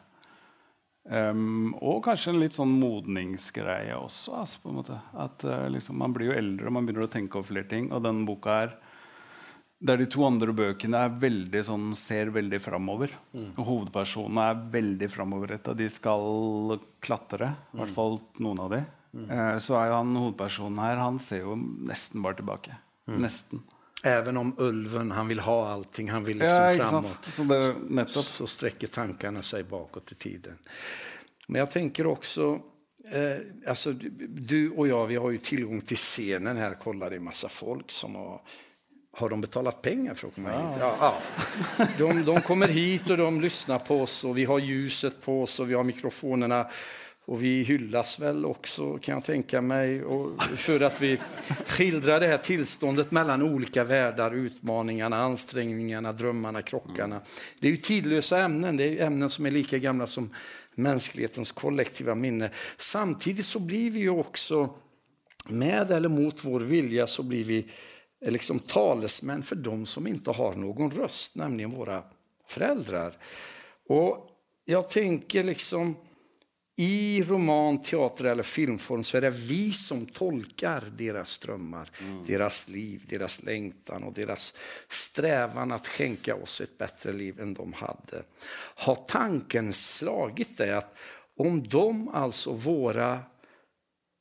Um, 1.07 1.73
og 1.79 2.05
kanskje 2.07 2.33
en 2.33 2.39
litt 2.43 2.55
sånn 2.55 2.75
modningsgreie 2.79 3.97
også. 3.97 4.37
Altså, 4.43 4.61
på 4.63 4.71
en 4.71 4.79
måte. 4.79 4.99
At 5.19 5.43
uh, 5.49 5.67
liksom, 5.73 5.99
Man 5.99 6.15
blir 6.15 6.31
jo 6.31 6.37
eldre 6.39 6.69
og 6.69 6.77
man 6.77 6.87
begynner 6.87 7.09
å 7.09 7.11
tenke 7.11 7.41
over 7.41 7.49
flere 7.51 7.71
ting. 7.73 7.89
Og 7.91 8.05
denne 8.05 8.29
boka 8.29 8.61
her 8.61 8.77
der 9.79 10.01
de 10.01 10.07
to 10.09 10.25
andre 10.25 10.55
bøkene 10.57 11.03
veldig 11.21 11.63
sånn, 11.69 11.91
ser 11.99 12.31
veldig 12.35 12.61
framover. 12.65 13.13
Mm. 13.37 13.51
Hovedpersonene 13.61 14.49
er 14.51 14.61
veldig 14.73 15.09
framoverretta. 15.13 15.75
De 15.77 15.89
skal 15.93 16.79
klatre. 17.05 17.53
I 17.75 17.81
hvert 17.83 17.93
mm. 17.93 17.97
fall 17.97 18.21
noen 18.45 18.63
av 18.65 18.73
de. 18.73 18.83
Mm. 19.17 19.27
Eh, 19.31 19.55
så 19.63 19.77
er 19.81 19.91
jo 19.91 19.97
han 19.97 20.17
hovedpersonen 20.19 20.81
her 20.83 20.99
Han 21.01 21.19
ser 21.23 21.45
jo 21.45 21.57
nesten 21.57 22.25
bare 22.25 22.41
tilbake. 22.41 22.79
Mm. 23.07 23.19
Nesten. 23.25 23.65
Even 24.07 24.37
om 24.41 24.55
ulven 24.63 25.11
han 25.17 25.29
vil 25.29 25.41
ha 25.45 25.57
allting, 25.73 26.11
han 26.13 26.25
vil 26.25 26.39
liksom 26.39 26.65
ja, 26.65 26.87
framover. 26.87 27.17
så, 27.33 27.45
det, 27.45 28.07
så 28.09 28.49
strekker 28.49 28.93
tankene 28.93 29.43
seg 29.45 29.67
bakåt 29.69 30.13
i 30.13 30.19
tiden. 30.21 30.61
Men 31.49 31.63
jeg 31.65 31.73
tenker 31.73 32.09
også 32.11 32.53
eh, 33.09 33.41
alltså, 33.67 33.93
Du 33.93 34.73
og 34.77 34.87
jeg 34.89 35.11
vi 35.13 35.19
har 35.21 35.35
jo 35.37 35.43
tilgang 35.43 35.83
til 35.85 36.01
scenen 36.01 36.61
her. 36.61 36.79
Kolla, 36.81 37.11
det 37.11 37.21
er 37.21 37.29
masse 37.29 37.51
folk 37.53 37.93
som 37.93 38.17
har 38.21 38.57
har 39.17 39.29
de 39.29 39.41
betalat 39.41 39.83
pengar 39.83 40.15
för 40.15 40.29
att 40.29 40.35
komma 40.35 40.53
ja. 40.53 40.69
hit? 40.69 40.77
Ja, 40.81 40.97
ja. 41.79 41.87
De, 41.99 42.25
de, 42.25 42.41
kommer 42.41 42.69
hit 42.69 43.11
och 43.11 43.17
de 43.17 43.41
lyssnar 43.41 43.79
på 43.79 44.01
oss 44.01 44.25
och 44.25 44.39
vi 44.39 44.45
har 44.45 44.59
ljuset 44.59 45.21
på 45.21 45.43
oss 45.43 45.61
och 45.61 45.71
vi 45.71 45.75
har 45.75 45.85
mikrofonerna. 45.85 46.67
Och 47.25 47.43
vi 47.43 47.63
hyllas 47.63 48.21
väl 48.21 48.45
också 48.45 48.99
kan 48.99 49.15
jag 49.15 49.25
tänka 49.25 49.61
mig 49.61 50.05
och 50.05 50.43
för 50.43 50.81
att 50.81 51.03
vi 51.03 51.19
skildrar 51.67 52.21
det 52.21 52.27
här 52.27 52.39
tillståndet 52.39 53.11
mellan 53.11 53.43
olika 53.43 53.85
världar, 53.85 54.35
utmaningarna, 54.35 55.17
ansträngningarna, 55.17 56.13
drömmarna, 56.13 56.63
krockarna. 56.63 57.21
Det 57.61 57.67
är 57.67 57.71
ju 57.71 57.77
tidlösa 57.77 58.39
ämnen, 58.39 58.77
det 58.77 58.85
är 58.85 59.07
ämnen 59.07 59.31
som 59.31 59.47
är 59.47 59.51
lika 59.51 59.79
gamla 59.79 60.07
som 60.07 60.35
mänsklighetens 60.75 61.53
kollektiva 61.53 62.15
minne. 62.15 62.51
Samtidigt 62.77 63.47
så 63.47 63.59
blir 63.59 63.91
vi 63.91 64.01
ju 64.01 64.11
också, 64.11 64.75
med 65.49 65.91
eller 65.91 66.09
mot 66.09 66.45
vår 66.45 66.61
vilja, 66.61 67.07
så 67.07 67.23
blir 67.23 67.45
vi 67.45 67.67
är 68.21 68.31
liksom 68.31 68.59
talesmän 68.59 69.43
för 69.43 69.57
de 69.57 69.87
som 69.87 70.07
inte 70.07 70.31
har 70.31 70.55
någon 70.55 70.91
röst, 70.91 71.37
nämligen 71.37 71.71
våra 71.71 72.03
föräldrar. 72.47 73.17
Och 73.89 74.31
jag 74.65 74.91
tänker 74.91 75.43
liksom 75.43 75.97
i 76.79 77.23
roman, 77.23 77.83
teater 77.83 78.25
eller 78.25 78.43
filmform 78.43 79.05
så 79.05 79.17
är 79.17 79.21
det 79.21 79.31
vi 79.31 79.73
som 79.73 80.07
tolkar 80.07 80.93
deras 80.99 81.39
drömmar, 81.39 81.91
mm. 82.01 82.23
deras 82.27 82.69
liv, 82.69 83.03
deras 83.09 83.43
längtan 83.43 84.05
och 84.05 84.13
deras 84.13 84.55
strävan 84.89 85.73
att 85.73 85.87
skänka 85.87 86.35
oss 86.35 86.61
ett 86.61 86.79
bättre 86.79 87.13
liv 87.13 87.41
än 87.41 87.55
de 87.55 87.73
hade. 87.73 88.23
Har 88.75 88.95
tanken 88.95 89.73
slagit 89.73 90.59
dig 90.59 90.73
att 90.73 90.95
om 91.37 91.69
de, 91.69 92.09
alltså 92.09 92.53
våra 92.53 93.21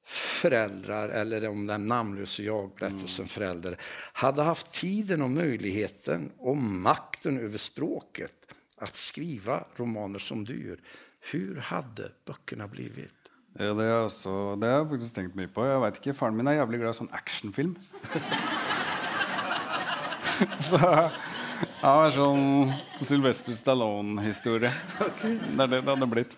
föräldrar, 0.05 1.09
eller 1.09 1.47
om 1.47 1.67
den 1.67 1.87
namnlöse 1.87 2.43
jag-berättelsen 2.43 3.23
mm. 3.23 3.29
förälder, 3.29 3.77
hade 4.13 4.43
haft 4.43 4.71
tiden 4.71 5.21
och 5.21 5.29
möjligheten 5.29 6.31
och 6.37 6.57
makten 6.57 7.39
över 7.39 7.57
språket 7.57 8.35
att 8.77 8.95
skriva 8.95 9.63
romaner 9.75 10.19
som 10.19 10.45
du 10.45 10.67
gör, 10.67 10.79
hur 11.31 11.55
hade 11.55 12.11
böckerna 12.25 12.67
blivit? 12.67 13.25
Ja, 13.59 13.73
det, 13.73 13.85
er 13.87 14.01
også, 14.03 14.55
det 14.59 14.67
har 14.67 14.81
jeg 14.81 14.87
faktisk 14.89 15.13
tenkt 15.15 15.35
mye 15.39 15.47
på. 15.47 15.63
Jeg 15.63 15.79
vet 15.79 15.97
ikke, 16.01 16.13
Faren 16.17 16.35
min 16.35 16.49
er 16.51 16.57
jævlig 16.57 16.81
glad 16.81 16.91
i 16.91 16.97
sånn 16.97 17.13
actionfilm. 17.15 17.77
Så 20.67 20.79
han 20.83 22.01
er 22.03 22.11
sånn 22.17 22.73
Sylvester 22.99 23.55
Stallone-historie. 23.55 24.73
Okay. 25.07 25.39
Det 25.39 25.63
er 25.63 25.71
det 25.71 25.79
det 25.85 25.93
hadde 25.93 26.09
blitt. 26.11 26.35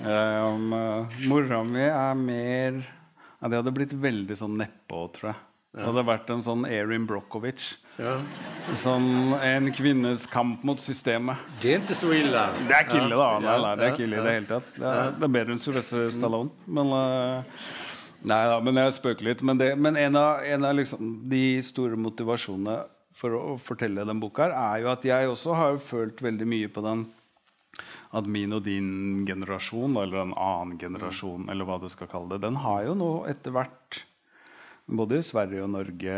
Um, 0.00 0.72
Mora 1.28 1.60
mi 1.66 1.82
er 1.84 2.14
mer 2.16 2.78
ja, 2.80 3.48
Det 3.48 3.58
hadde 3.58 3.72
blitt 3.76 3.92
veldig 3.92 4.36
sånn 4.38 4.56
nedpå, 4.60 5.02
tror 5.16 5.32
jeg. 5.32 5.40
Det 5.70 5.84
hadde 5.86 6.02
vært 6.02 6.30
en 6.34 6.40
sånn 6.42 6.64
Erin 6.66 7.04
Brockovich. 7.06 7.68
Ja. 8.00 8.16
Sånn 8.74 9.36
en 9.38 9.70
kvinnes 9.70 10.24
kamp 10.30 10.64
mot 10.66 10.80
systemet. 10.82 11.38
Det 11.62 11.76
er 11.76 11.84
ikke 11.84 11.94
så 11.94 12.10
ille. 12.10 12.42
Det 12.66 12.74
er 12.74 12.88
ikke 12.88 12.98
ille, 13.04 13.14
da. 13.14 13.28
Nei, 13.44 13.54
nei, 13.62 13.74
det 13.78 13.86
er 13.86 13.94
ikke 13.94 14.06
ille 14.08 14.18
i 14.18 14.24
det 14.24 14.34
hele 14.34 14.50
tatt. 14.50 14.72
Det 14.74 14.88
er, 14.90 15.12
det 15.14 15.28
er 15.28 15.34
bedre 15.36 15.54
enn 15.54 15.62
Sylvester 15.62 16.10
Stallone. 16.16 16.50
Men 16.66 16.90
uh, 16.90 17.60
Nei 18.20 18.40
da, 18.50 18.58
men 18.60 18.76
jeg 18.76 18.96
spøker 18.98 19.24
litt. 19.30 19.44
Men, 19.46 19.60
det, 19.60 19.70
men 19.80 19.96
en 19.96 20.18
av, 20.18 20.42
en 20.44 20.66
av 20.68 20.74
liksom, 20.76 21.14
de 21.30 21.44
store 21.64 21.96
motivasjonene 21.96 22.80
for 23.20 23.36
å 23.36 23.54
fortelle 23.60 24.04
den 24.08 24.20
boka 24.20 24.48
her, 24.48 24.56
er 24.56 24.82
jo 24.82 24.90
at 24.92 25.06
jeg 25.06 25.30
også 25.30 25.56
har 25.56 25.80
følt 25.84 26.20
veldig 26.24 26.48
mye 26.48 26.68
på 26.72 26.84
den 26.84 27.06
at 28.10 28.26
min 28.26 28.56
og 28.56 28.64
din 28.66 29.22
generasjon, 29.28 29.96
eller 30.00 30.24
en 30.24 30.34
annen 30.34 30.78
generasjon, 30.80 31.48
eller 31.50 31.68
hva 31.68 31.78
du 31.82 31.88
skal 31.92 32.10
kalle 32.10 32.34
det, 32.34 32.42
den 32.46 32.58
har 32.64 32.88
jo 32.88 32.96
nå 32.98 33.10
etter 33.30 33.54
hvert, 33.54 34.02
både 34.90 35.20
i 35.20 35.26
Sverige 35.26 35.62
og 35.66 35.70
Norge 35.76 36.16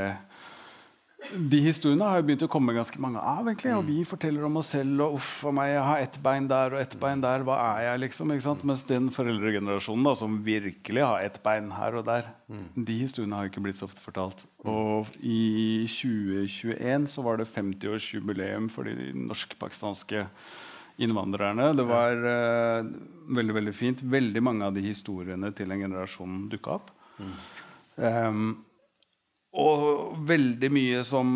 de 1.31 1.59
historiene 1.63 2.07
har 2.09 2.19
jo 2.19 2.25
begynt 2.27 2.43
å 2.45 2.51
komme 2.51 2.75
ganske 2.75 2.99
mange 3.03 3.21
av. 3.21 3.47
egentlig, 3.47 3.73
og 3.77 3.87
Vi 3.87 4.03
forteller 4.07 4.45
om 4.45 4.57
oss 4.59 4.73
selv. 4.75 5.01
og 5.01 5.15
uff 5.21 5.45
meg, 5.55 5.71
jeg 5.71 5.85
har 5.87 5.99
ett 5.99 6.19
bein 6.23 6.49
der 6.49 6.75
og 6.75 6.81
ett 6.81 6.97
bein 6.99 7.21
der. 7.23 7.45
Hva 7.47 7.59
er 7.77 7.85
jeg, 7.87 8.01
liksom? 8.09 8.33
ikke 8.33 8.43
sant? 8.43 8.65
Mens 8.65 8.85
den 8.85 9.11
foreldregenerasjonen 9.11 10.05
da, 10.05 10.15
som 10.19 10.43
virkelig 10.43 11.05
har 11.07 11.23
ett 11.23 11.39
bein 11.43 11.71
her 11.71 11.95
og 11.95 12.05
der, 12.07 12.27
de 12.75 12.99
historiene 12.99 13.37
har 13.37 13.47
jo 13.47 13.53
ikke 13.53 13.63
blitt 13.63 13.79
så 13.79 13.87
ofte 13.87 14.03
fortalt. 14.03 14.45
Og 14.65 15.07
i 15.23 15.87
2021 15.87 17.07
så 17.09 17.23
var 17.23 17.39
det 17.39 17.51
50-årsjubileum 17.55 18.69
for 18.71 18.85
de 18.85 19.13
norsk-pakistanske 19.15 20.27
innvandrerne. 20.97 21.71
Det 21.79 21.87
var 21.89 22.27
uh, 22.27 22.91
veldig 23.39 23.57
veldig 23.61 23.77
fint. 23.77 24.03
Veldig 24.03 24.43
mange 24.43 24.67
av 24.69 24.77
de 24.77 24.85
historiene 24.85 25.53
til 25.57 25.73
en 25.73 25.87
generasjon 25.87 26.45
dukka 26.53 26.77
opp. 26.81 26.93
Mm. 27.23 27.33
Um, 28.03 28.53
og 29.53 30.15
veldig 30.25 30.69
mye 30.73 31.01
som, 31.05 31.29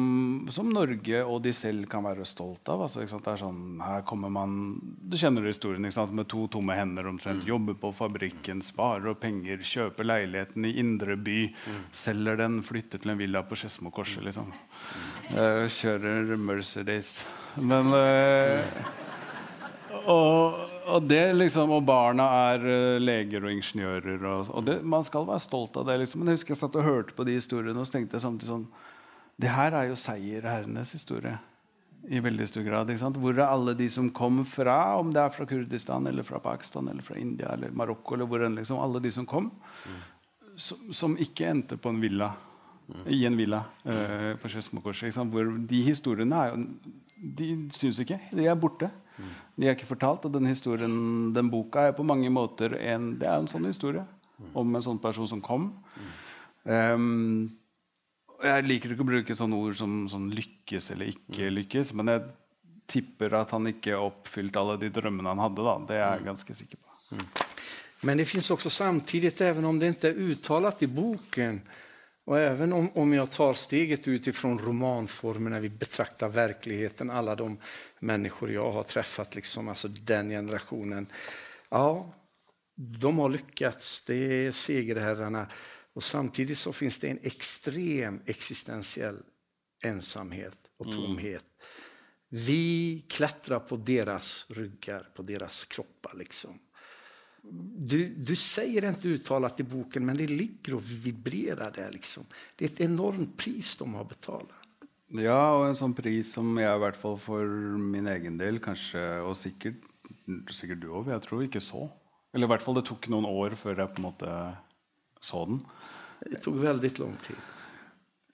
som, 0.49 0.71
Norge 0.73 1.19
og 1.21 1.43
de 1.45 1.51
selv 1.53 1.85
kan 1.93 2.01
være 2.07 2.25
stolt 2.25 2.65
av. 2.73 2.87
Altså, 2.87 3.05
det 3.05 3.29
er 3.29 3.43
sånn, 3.43 3.77
her 3.85 4.07
kommer 4.09 4.33
man, 4.33 4.55
Du 4.81 5.19
kjenner 5.21 5.45
historien 5.45 5.85
med 5.85 6.29
to 6.33 6.47
tomme 6.49 6.79
hender 6.79 7.11
omtrent. 7.11 7.45
Mm. 7.45 7.51
Jobber 7.51 7.77
på 7.83 7.93
fabrikken, 7.93 8.65
sparer 8.65 9.19
penger, 9.21 9.61
kjøper 9.61 10.09
leiligheten 10.09 10.65
i 10.65 10.73
indre 10.81 11.19
by. 11.21 11.43
Mm. 11.53 11.83
Selger 11.93 12.41
den, 12.41 12.63
flytter 12.65 13.05
til 13.05 13.13
en 13.13 13.21
villa 13.21 13.45
på 13.45 13.61
Skedsmokorset. 13.61 14.25
Liksom. 14.25 14.49
Uh, 15.37 15.69
kjører 15.77 16.39
Mercedes. 16.41 17.19
Men 17.61 17.93
uh, 17.93 19.05
og, 20.07 20.61
og, 20.87 21.11
liksom, 21.37 21.73
og 21.75 21.85
barna 21.87 22.27
er 22.53 22.67
uh, 22.67 22.99
leger 23.03 23.45
og 23.45 23.53
ingeniører. 23.53 24.23
Og, 24.23 24.53
og 24.55 24.67
det, 24.69 24.79
man 24.87 25.05
skal 25.07 25.27
være 25.29 25.43
stolt 25.43 25.77
av 25.81 25.89
det. 25.89 25.99
Liksom. 26.03 26.23
Men 26.23 26.33
jeg 26.33 26.41
husker 26.41 26.55
jeg 26.55 26.63
satt 26.63 26.79
og 26.79 26.87
hørte 26.87 27.17
på 27.17 27.27
de 27.27 27.37
historiene 27.39 27.79
og 27.81 27.89
så 27.89 27.99
tenkte 27.99 28.19
jeg 28.19 28.27
samtidig 28.27 28.53
sånn 28.53 28.67
Det 29.37 29.53
her 29.53 29.77
er 29.77 29.91
jo 29.91 30.01
seierherrenes 30.01 30.95
historie 30.97 31.37
i 32.09 32.21
veldig 32.23 32.47
stor 32.49 32.63
grad. 32.63 32.91
Hvor 33.19 33.35
er 33.35 33.47
alle 33.47 33.75
de 33.75 33.89
som 33.91 34.11
kom 34.15 34.45
fra, 34.47 34.97
om 34.99 35.11
det 35.13 35.21
er 35.23 35.33
fra 35.35 35.47
Kurdistan 35.49 36.07
eller 36.07 36.27
fra 36.27 36.39
Pakistan 36.43 36.89
eller 36.89 37.03
fra 37.03 37.17
India 37.19 37.51
eller 37.55 37.75
Marokko 37.75 38.15
eller 38.15 38.29
hvor 38.31 38.45
enn, 38.47 38.59
liksom, 38.59 38.79
Alle 38.81 39.03
de 39.03 39.11
som 39.13 39.27
kom, 39.27 39.51
mm. 39.51 39.97
som, 40.57 40.93
som, 40.93 41.17
ikke 41.19 41.51
endte 41.51 41.77
på 41.77 41.91
en 41.91 42.01
villa. 42.01 42.33
Mm. 42.87 43.07
I 43.11 43.25
en 43.27 43.37
villa 43.37 43.65
uh, 43.83 44.37
på 44.39 44.49
Skedsmokorset. 44.49 45.19
De 45.67 45.83
historiene 45.83 46.39
er 46.39 46.53
jo 46.53 46.61
De 47.17 47.47
syns 47.75 47.99
ikke. 47.99 48.21
De 48.31 48.47
er 48.47 48.55
borte. 48.55 48.93
Mm. 49.17 49.35
De 49.57 49.69
er 49.69 49.77
ikke 49.77 49.89
fortalt. 49.89 50.25
Og 50.29 50.35
den 50.35 50.49
historien, 50.51 50.97
den 51.37 51.51
boka 51.53 51.89
er 51.89 51.97
på 51.97 52.07
mange 52.07 52.31
måter 52.33 52.77
en, 52.79 53.15
det 53.21 53.29
er 53.29 53.41
en 53.41 53.51
sånn 53.51 53.69
historie 53.69 54.05
om 54.57 54.75
en 54.77 54.85
sånn 54.85 55.01
person 55.01 55.29
som 55.29 55.41
kom. 55.45 55.71
Um, 56.65 57.47
jeg 58.43 58.67
liker 58.67 58.93
ikke 58.93 59.05
å 59.07 59.09
bruke 59.09 59.37
sånne 59.37 59.57
ord 59.57 59.79
som 59.79 60.03
sånn 60.13 60.29
lykkes 60.37 60.91
eller 60.93 61.15
ikke 61.15 61.49
lykkes, 61.55 61.95
men 61.97 62.13
jeg 62.13 62.27
tipper 62.91 63.39
at 63.39 63.55
han 63.57 63.71
ikke 63.71 63.97
oppfylte 63.99 64.61
alle 64.61 64.77
de 64.83 64.91
drømmene 64.93 65.33
han 65.33 65.43
hadde. 65.43 65.65
Da. 65.65 65.77
Det 65.89 65.97
er 65.99 66.05
jeg 66.05 66.27
ganske 66.29 66.59
sikker 66.61 66.83
på. 66.83 66.99
Mm. 67.17 67.27
Men 68.07 68.21
det 68.21 68.29
fins 68.29 68.51
også 68.53 68.71
samtidig, 68.71 69.33
även 69.41 69.65
om 69.65 69.79
det 69.81 69.95
ikke 69.95 70.13
er 70.13 70.21
uttalt 70.31 70.83
i 70.85 70.91
boken, 70.93 71.63
och 72.27 72.39
även 72.39 72.73
om, 72.73 72.91
om 72.95 73.13
jag 73.13 73.31
tar 73.31 73.55
steget 73.55 74.09
utifrån 74.09 74.59
romanformen 74.59 75.53
när 75.53 75.61
vi 75.61 75.69
betraktar 75.69 76.29
verkligheten, 76.29 77.11
alla 77.11 77.35
de 77.35 77.59
människor 78.01 78.51
jag 78.51 78.73
har 78.73 78.83
träffat, 78.83 79.35
liksom, 79.35 79.69
alltså 79.69 79.89
den 79.89 80.31
generationen. 80.31 81.07
Ja, 81.69 82.15
de 82.75 83.19
har 83.19 83.29
lyckats. 83.29 84.03
Det 84.03 84.15
är 84.15 84.53
segerherrarna. 84.53 85.51
Och 85.93 86.03
samtidigt 86.03 86.59
så 86.59 86.73
finns 86.73 86.99
det 86.99 87.09
en 87.09 87.21
extrem 87.23 88.21
existentiell 88.27 89.23
ensamhet 89.85 90.59
och 90.77 90.87
mm. 90.87 90.97
tomhet. 90.97 91.45
Mm. 92.33 92.45
Vi 92.45 93.05
klättrar 93.09 93.61
på 93.61 93.77
deras 93.77 94.47
ryggar, 94.49 95.09
på 95.15 95.23
deras 95.23 95.65
kroppar. 95.65 96.15
Liksom. 96.17 96.59
Du, 97.51 98.09
du 98.09 98.37
säger 98.37 98.89
inte 98.89 99.09
uttalat 99.09 99.61
i 99.61 99.63
boken, 99.63 100.07
men 100.07 100.17
det 100.17 100.27
ligger 100.27 100.75
och 100.75 100.83
vibrerar 100.91 101.73
där. 101.75 101.93
Liksom. 101.93 102.25
Det 102.57 102.65
är 102.65 102.69
ett 102.69 102.81
enormt 102.81 103.37
pris 103.37 103.77
de 103.77 103.95
har 103.95 104.05
betalat. 104.05 104.67
Ja, 105.15 105.55
og 105.55 105.69
en 105.69 105.77
sånn 105.79 105.95
pris 105.95 106.33
som 106.35 106.57
jeg 106.59 106.67
i 106.67 106.83
hvert 106.83 106.97
fall 106.99 107.15
for 107.23 107.47
min 107.79 108.09
egen 108.11 108.41
del 108.41 108.59
kanskje, 108.63 109.03
og 109.23 109.37
sikkert, 109.39 109.85
sikkert 110.51 110.81
du 110.83 110.89
òg, 110.91 111.13
jeg 111.15 111.23
tror 111.23 111.45
ikke 111.45 111.63
så. 111.63 111.85
Eller 112.35 112.49
i 112.49 112.51
hvert 112.51 112.65
fall 112.65 112.81
det 112.81 112.89
tok 112.89 113.07
noen 113.13 113.29
år 113.31 113.55
før 113.59 113.85
jeg 113.85 113.93
på 113.95 114.03
en 114.03 114.09
måte 114.09 114.33
så 115.23 115.45
den. 115.47 115.61
Det 116.27 116.41
tok 116.43 116.59
veldig 116.59 116.91
lang 116.99 117.15
tid. 117.23 117.39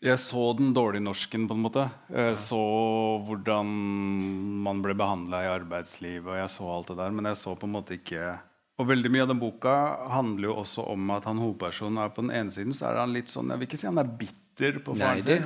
Jeg 0.03 0.19
så 0.19 0.49
den 0.59 0.73
dårlige 0.75 1.05
norsken, 1.05 1.45
på 1.47 1.55
en 1.55 1.63
måte. 1.63 1.85
Jeg 2.11 2.39
så 2.43 2.63
hvordan 3.29 3.69
man 4.65 4.81
ble 4.83 4.97
behandla 4.99 5.45
i 5.45 5.53
arbeidslivet, 5.53 6.27
og 6.27 6.41
jeg 6.41 6.51
så 6.57 6.73
alt 6.73 6.91
det 6.91 6.97
der, 6.99 7.15
men 7.15 7.29
jeg 7.31 7.39
så 7.39 7.55
på 7.55 7.69
en 7.69 7.77
måte 7.77 8.01
ikke 8.01 8.33
Og 8.83 8.89
veldig 8.89 9.11
mye 9.15 9.25
av 9.25 9.31
den 9.31 9.39
boka 9.39 9.73
handler 10.11 10.49
jo 10.49 10.59
også 10.65 10.85
om 10.91 11.11
at 11.15 11.27
han 11.29 11.39
hovedpersonen 11.39 12.03
er 12.03 12.15
på 12.15 12.25
den 12.25 12.33
ene 12.35 12.55
siden 12.55 12.75
så 12.75 12.89
er 12.91 13.03
han 13.05 13.15
litt 13.15 13.31
sånn 13.31 13.53
Jeg 13.53 13.61
vil 13.61 13.69
ikke 13.69 13.79
si 13.79 13.87
han 13.87 14.03
er 14.03 14.15
bitter 14.23 14.81
på 14.83 14.97
faren 14.99 15.21
ikke 15.23 15.37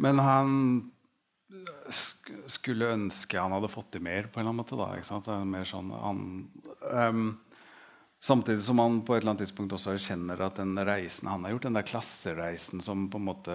men 0.00 0.20
han 0.20 0.50
skulle 2.50 2.92
ønske 2.94 3.40
han 3.40 3.52
hadde 3.56 3.70
fått 3.72 3.90
til 3.94 4.04
mer, 4.04 4.28
på 4.30 4.38
en 4.38 4.44
eller 4.44 4.52
annen 4.52 4.62
måte. 4.62 4.78
da, 4.78 4.90
ikke 4.96 5.08
sant? 5.08 5.26
Det 5.26 5.34
er 5.34 5.48
mer 5.54 5.66
sånn 5.68 5.94
han, 5.94 6.20
um, 6.90 7.30
Samtidig 8.20 8.60
som 8.60 8.78
han 8.82 8.98
på 9.00 9.14
et 9.14 9.22
eller 9.22 9.32
annet 9.32 9.46
tidspunkt 9.46 9.72
også 9.72 9.94
erkjenner 9.94 10.42
at 10.44 10.58
den 10.60 10.76
reisen 10.84 11.30
han 11.30 11.46
har 11.46 11.54
gjort, 11.54 11.66
den 11.70 11.78
der 11.78 11.86
klassereisen 11.88 12.82
som 12.84 13.06
på 13.08 13.16
en 13.16 13.24
måte 13.30 13.54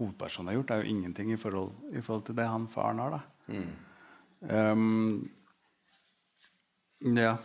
hovedpersonen 0.00 0.50
har 0.50 0.56
gjort, 0.58 0.72
er 0.74 0.82
jo 0.82 0.90
ingenting 0.90 1.30
i 1.30 1.38
forhold, 1.38 1.76
i 1.94 2.02
forhold 2.02 2.24
til 2.26 2.38
det 2.40 2.48
han 2.50 2.66
faren 2.72 2.98
har. 3.04 3.14
da. 3.14 3.20
Mm. 3.54 3.70
Um, 4.50 5.30
ja. 7.14 7.36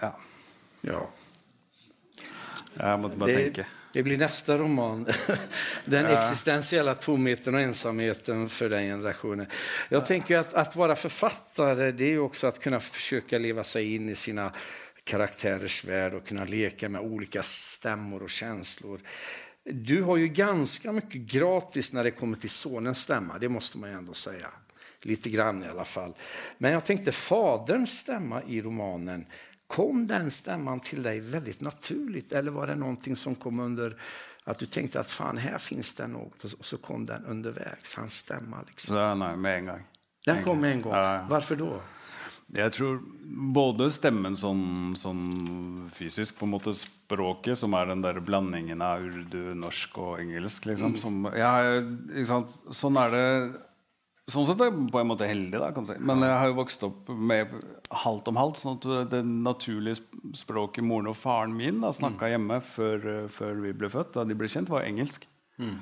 Ja. 0.00 0.12
ja. 0.80 1.00
Jeg 2.74 3.00
måtte 3.00 3.16
bare 3.16 3.30
det, 3.30 3.42
tenke. 3.42 3.66
Det 3.94 4.02
blir 4.02 4.18
neste 4.18 4.56
roman. 4.58 5.06
Den 5.84 6.08
ja. 6.10 6.16
existentiella 6.18 6.94
tomheten 6.94 7.54
og 7.54 7.62
ensamheten 7.62 8.48
for 8.50 8.72
den 8.72 8.88
generasjonen. 8.88 9.46
Jeg 9.90 10.22
ja. 10.28 10.40
at 10.42 10.56
Å 10.56 10.64
være 10.64 10.74
vara 10.80 10.96
författare 10.96 11.92
det 11.92 12.16
jo 12.16 12.26
også 12.26 12.50
å 12.50 12.58
kunne 12.58 12.80
forsøke 12.82 13.38
å 13.38 13.44
leve 13.44 13.64
seg 13.64 13.92
inn 13.96 14.10
i 14.10 14.18
sine 14.18 14.48
karakterers 15.04 15.84
värld 15.84 16.18
og 16.18 16.26
kunne 16.26 16.46
leke 16.48 16.88
med 16.88 17.06
olika 17.06 17.42
stemmer 17.46 18.24
og 18.26 18.30
känslor. 18.30 19.00
Du 19.64 20.02
har 20.02 20.16
jo 20.16 20.28
ganske 20.34 20.92
mye 20.92 21.22
gratis 21.24 21.92
når 21.92 22.10
det 22.10 22.16
kommer 22.18 22.40
til 22.40 22.50
sonens 22.50 23.06
stemme, 23.06 23.38
det 23.38 23.48
måste 23.48 23.78
man 23.78 23.90
ju 23.90 23.96
ändå 23.96 24.14
säga. 24.14 24.50
Lite 25.02 25.30
grann 25.30 25.64
i 25.64 25.68
alla 25.68 25.84
fall. 25.84 26.14
Men 26.58 26.72
jeg 26.72 26.84
tenkte 26.84 27.12
faderns 27.12 27.98
stemme 28.00 28.42
i 28.48 28.60
romanen 28.62 29.26
Kom 29.66 30.06
den 30.06 30.30
stämman 30.30 30.80
till 30.80 31.02
dig 31.02 31.20
väldigt 31.20 31.60
naturligt 31.60 32.32
eller 32.32 32.50
var 32.50 32.66
det 32.66 32.74
någonting 32.74 33.16
som 33.16 33.34
kom 33.34 33.60
under 33.60 33.96
att 34.44 34.58
du 34.58 34.66
tänkte 34.66 35.00
att 35.00 35.10
fan 35.10 35.36
här 35.36 35.58
finns 35.58 35.94
det 35.94 36.06
något 36.06 36.44
och 36.44 36.64
så 36.64 36.76
kom 36.76 37.06
den 37.06 37.24
undervägs, 37.24 37.94
hans 37.94 38.18
stämma? 38.18 38.56
Liksom. 38.66 38.96
Ja, 38.96 39.14
nej, 39.14 39.36
med 39.36 39.58
en 39.58 39.66
gång. 39.66 39.82
Den 40.24 40.42
kom 40.42 40.60
med 40.60 40.72
en 40.72 40.82
gång. 40.82 40.92
Ja. 40.92 41.26
Varför 41.30 41.56
då? 41.56 41.80
Jeg 42.54 42.72
tror 42.76 42.98
både 43.54 43.88
stemmen 43.90 44.36
sånn, 44.36 44.94
sånn, 45.00 45.22
fysisk, 45.96 46.36
på 46.38 46.46
en 46.46 46.52
måte 46.52 46.74
språket, 46.76 47.58
som 47.58 47.74
er 47.74 47.88
den 47.90 48.04
der 48.04 48.20
blandingen 48.22 48.84
av 48.84 49.02
urdu, 49.02 49.54
norsk 49.58 49.96
og 49.98 50.20
engelsk 50.20 50.68
liksom, 50.68 50.94
mm. 50.94 51.00
som, 51.00 51.24
ja, 51.34 52.44
Sånn 52.76 53.00
er 53.00 53.14
det 53.16 53.24
Sånn 54.24 54.46
sett 54.48 54.60
er 54.64 54.70
jeg 54.70 54.86
på 54.88 55.00
en 55.02 55.08
måte 55.10 55.26
heldig, 55.28 55.58
da, 55.60 55.66
kan 55.76 55.84
si. 55.84 55.98
men 56.00 56.22
jeg 56.24 56.36
har 56.40 56.48
jo 56.48 56.56
vokst 56.56 56.84
opp 56.86 57.10
med 57.12 57.50
halvt 57.92 58.30
om 58.30 58.38
halvt. 58.40 58.60
sånn 58.62 58.78
at 58.78 59.10
Det 59.12 59.20
naturlige 59.20 60.00
språket 60.32 60.86
moren 60.86 61.10
og 61.12 61.18
faren 61.20 61.52
min 61.52 61.82
da 61.82 61.90
snakka 61.92 62.24
mm. 62.24 62.30
hjemme 62.32 62.58
før, 62.64 63.04
før, 63.28 63.60
vi 63.66 63.74
ble 63.76 63.90
født, 63.92 64.14
da 64.16 64.24
de 64.24 64.36
ble 64.38 64.48
kjent, 64.48 64.72
var 64.72 64.88
engelsk. 64.88 65.28
Mm. 65.60 65.76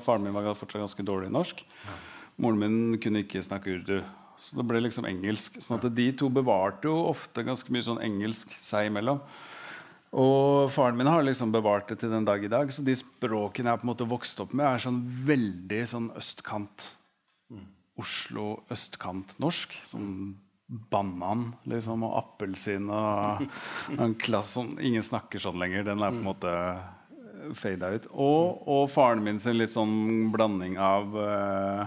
Faren 0.00 0.24
min 0.24 0.32
var 0.32 0.48
fortsatt 0.56 0.80
ganske 0.80 1.04
dårlig 1.04 1.28
i 1.28 1.34
norsk. 1.36 1.60
Ja. 1.84 1.98
Moren 2.40 2.62
min 2.62 2.96
kunne 3.02 3.26
ikke 3.26 3.44
snakke 3.44 3.76
urdu. 3.76 3.98
Så 4.40 4.56
det 4.56 4.64
ble 4.66 4.80
liksom 4.86 5.04
engelsk. 5.06 5.60
sånn 5.60 5.76
at 5.76 5.92
de 5.92 6.08
to 6.16 6.30
bevarte 6.32 6.88
jo 6.88 6.96
ofte 7.10 7.44
ganske 7.44 7.68
mye 7.72 7.84
sånn 7.84 8.00
engelsk 8.02 8.56
seg 8.64 8.88
imellom. 8.88 9.20
Og 10.16 10.72
faren 10.72 10.96
min 10.96 11.12
har 11.12 11.24
liksom 11.24 11.52
bevart 11.52 11.92
det 11.92 12.00
til 12.00 12.12
den 12.12 12.24
dag 12.24 12.40
i 12.40 12.50
dag. 12.52 12.72
Så 12.72 12.84
de 12.84 12.96
språkene 12.96 13.68
jeg 13.68 13.84
på 13.84 13.86
en 13.86 13.92
måte 13.92 14.08
vokst 14.08 14.40
opp 14.40 14.56
med, 14.56 14.64
er 14.64 14.80
sånn 14.80 15.04
veldig 15.28 15.84
sånn 15.92 16.10
østkant. 16.16 16.88
Mm. 18.02 18.06
Oslo 18.06 18.46
østkant-norsk. 18.72 19.78
Sånn 19.88 20.10
banan 20.90 21.50
liksom, 21.68 22.04
og 22.06 22.16
appelsin 22.22 22.88
og 22.92 23.42
en 24.00 24.14
klasse 24.16 24.56
sånn, 24.56 24.74
Ingen 24.80 25.04
snakker 25.04 25.42
sånn 25.42 25.60
lenger. 25.60 25.86
Den 25.90 26.02
er 26.02 26.14
på 26.14 26.20
en 26.20 26.28
måte 26.30 26.52
fada 27.58 27.92
ut. 27.94 28.08
Og, 28.12 28.62
og, 28.68 28.84
faren 28.92 29.22
min 29.24 29.40
sin 29.42 29.58
litt 29.58 29.72
sånn 29.72 30.30
blanding 30.32 30.78
av 30.80 31.16
uh, 31.16 31.86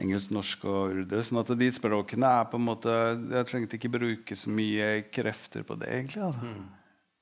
engelsk, 0.00 0.32
norsk 0.36 0.66
og 0.68 0.96
urdu. 1.00 1.16
sånn 1.24 1.42
at 1.42 1.54
de 1.60 1.70
språkene 1.74 2.34
er 2.40 2.50
på 2.50 2.60
en 2.60 2.66
måte 2.66 2.96
Jeg 3.32 3.48
trengte 3.48 3.78
ikke 3.78 3.94
bruke 3.96 4.36
så 4.36 4.52
mye 4.52 4.90
krefter 5.12 5.64
på 5.66 5.78
det, 5.80 5.92
egentlig. 6.00 6.24
Altså, 6.26 6.44
mm. 6.44 6.66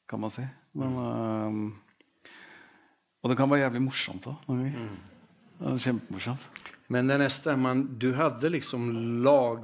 Kan 0.09 0.25
man 0.25 0.35
si. 0.35 0.47
Men, 0.79 0.99
uh, 0.99 2.33
og 3.23 3.33
det 3.33 3.39
kan 3.39 3.51
være 3.51 3.65
jævlig 3.67 3.87
morsomt 3.89 4.29
òg. 4.31 4.51
Mm. 4.51 4.99
Kjempemorsomt. 5.59 6.75
Men 6.89 7.07
den 7.07 7.21
här 7.21 7.29
stämman, 7.29 7.99
du 7.99 8.13
hadde 8.15 8.49
liksom 8.49 8.89
hva 9.23 9.61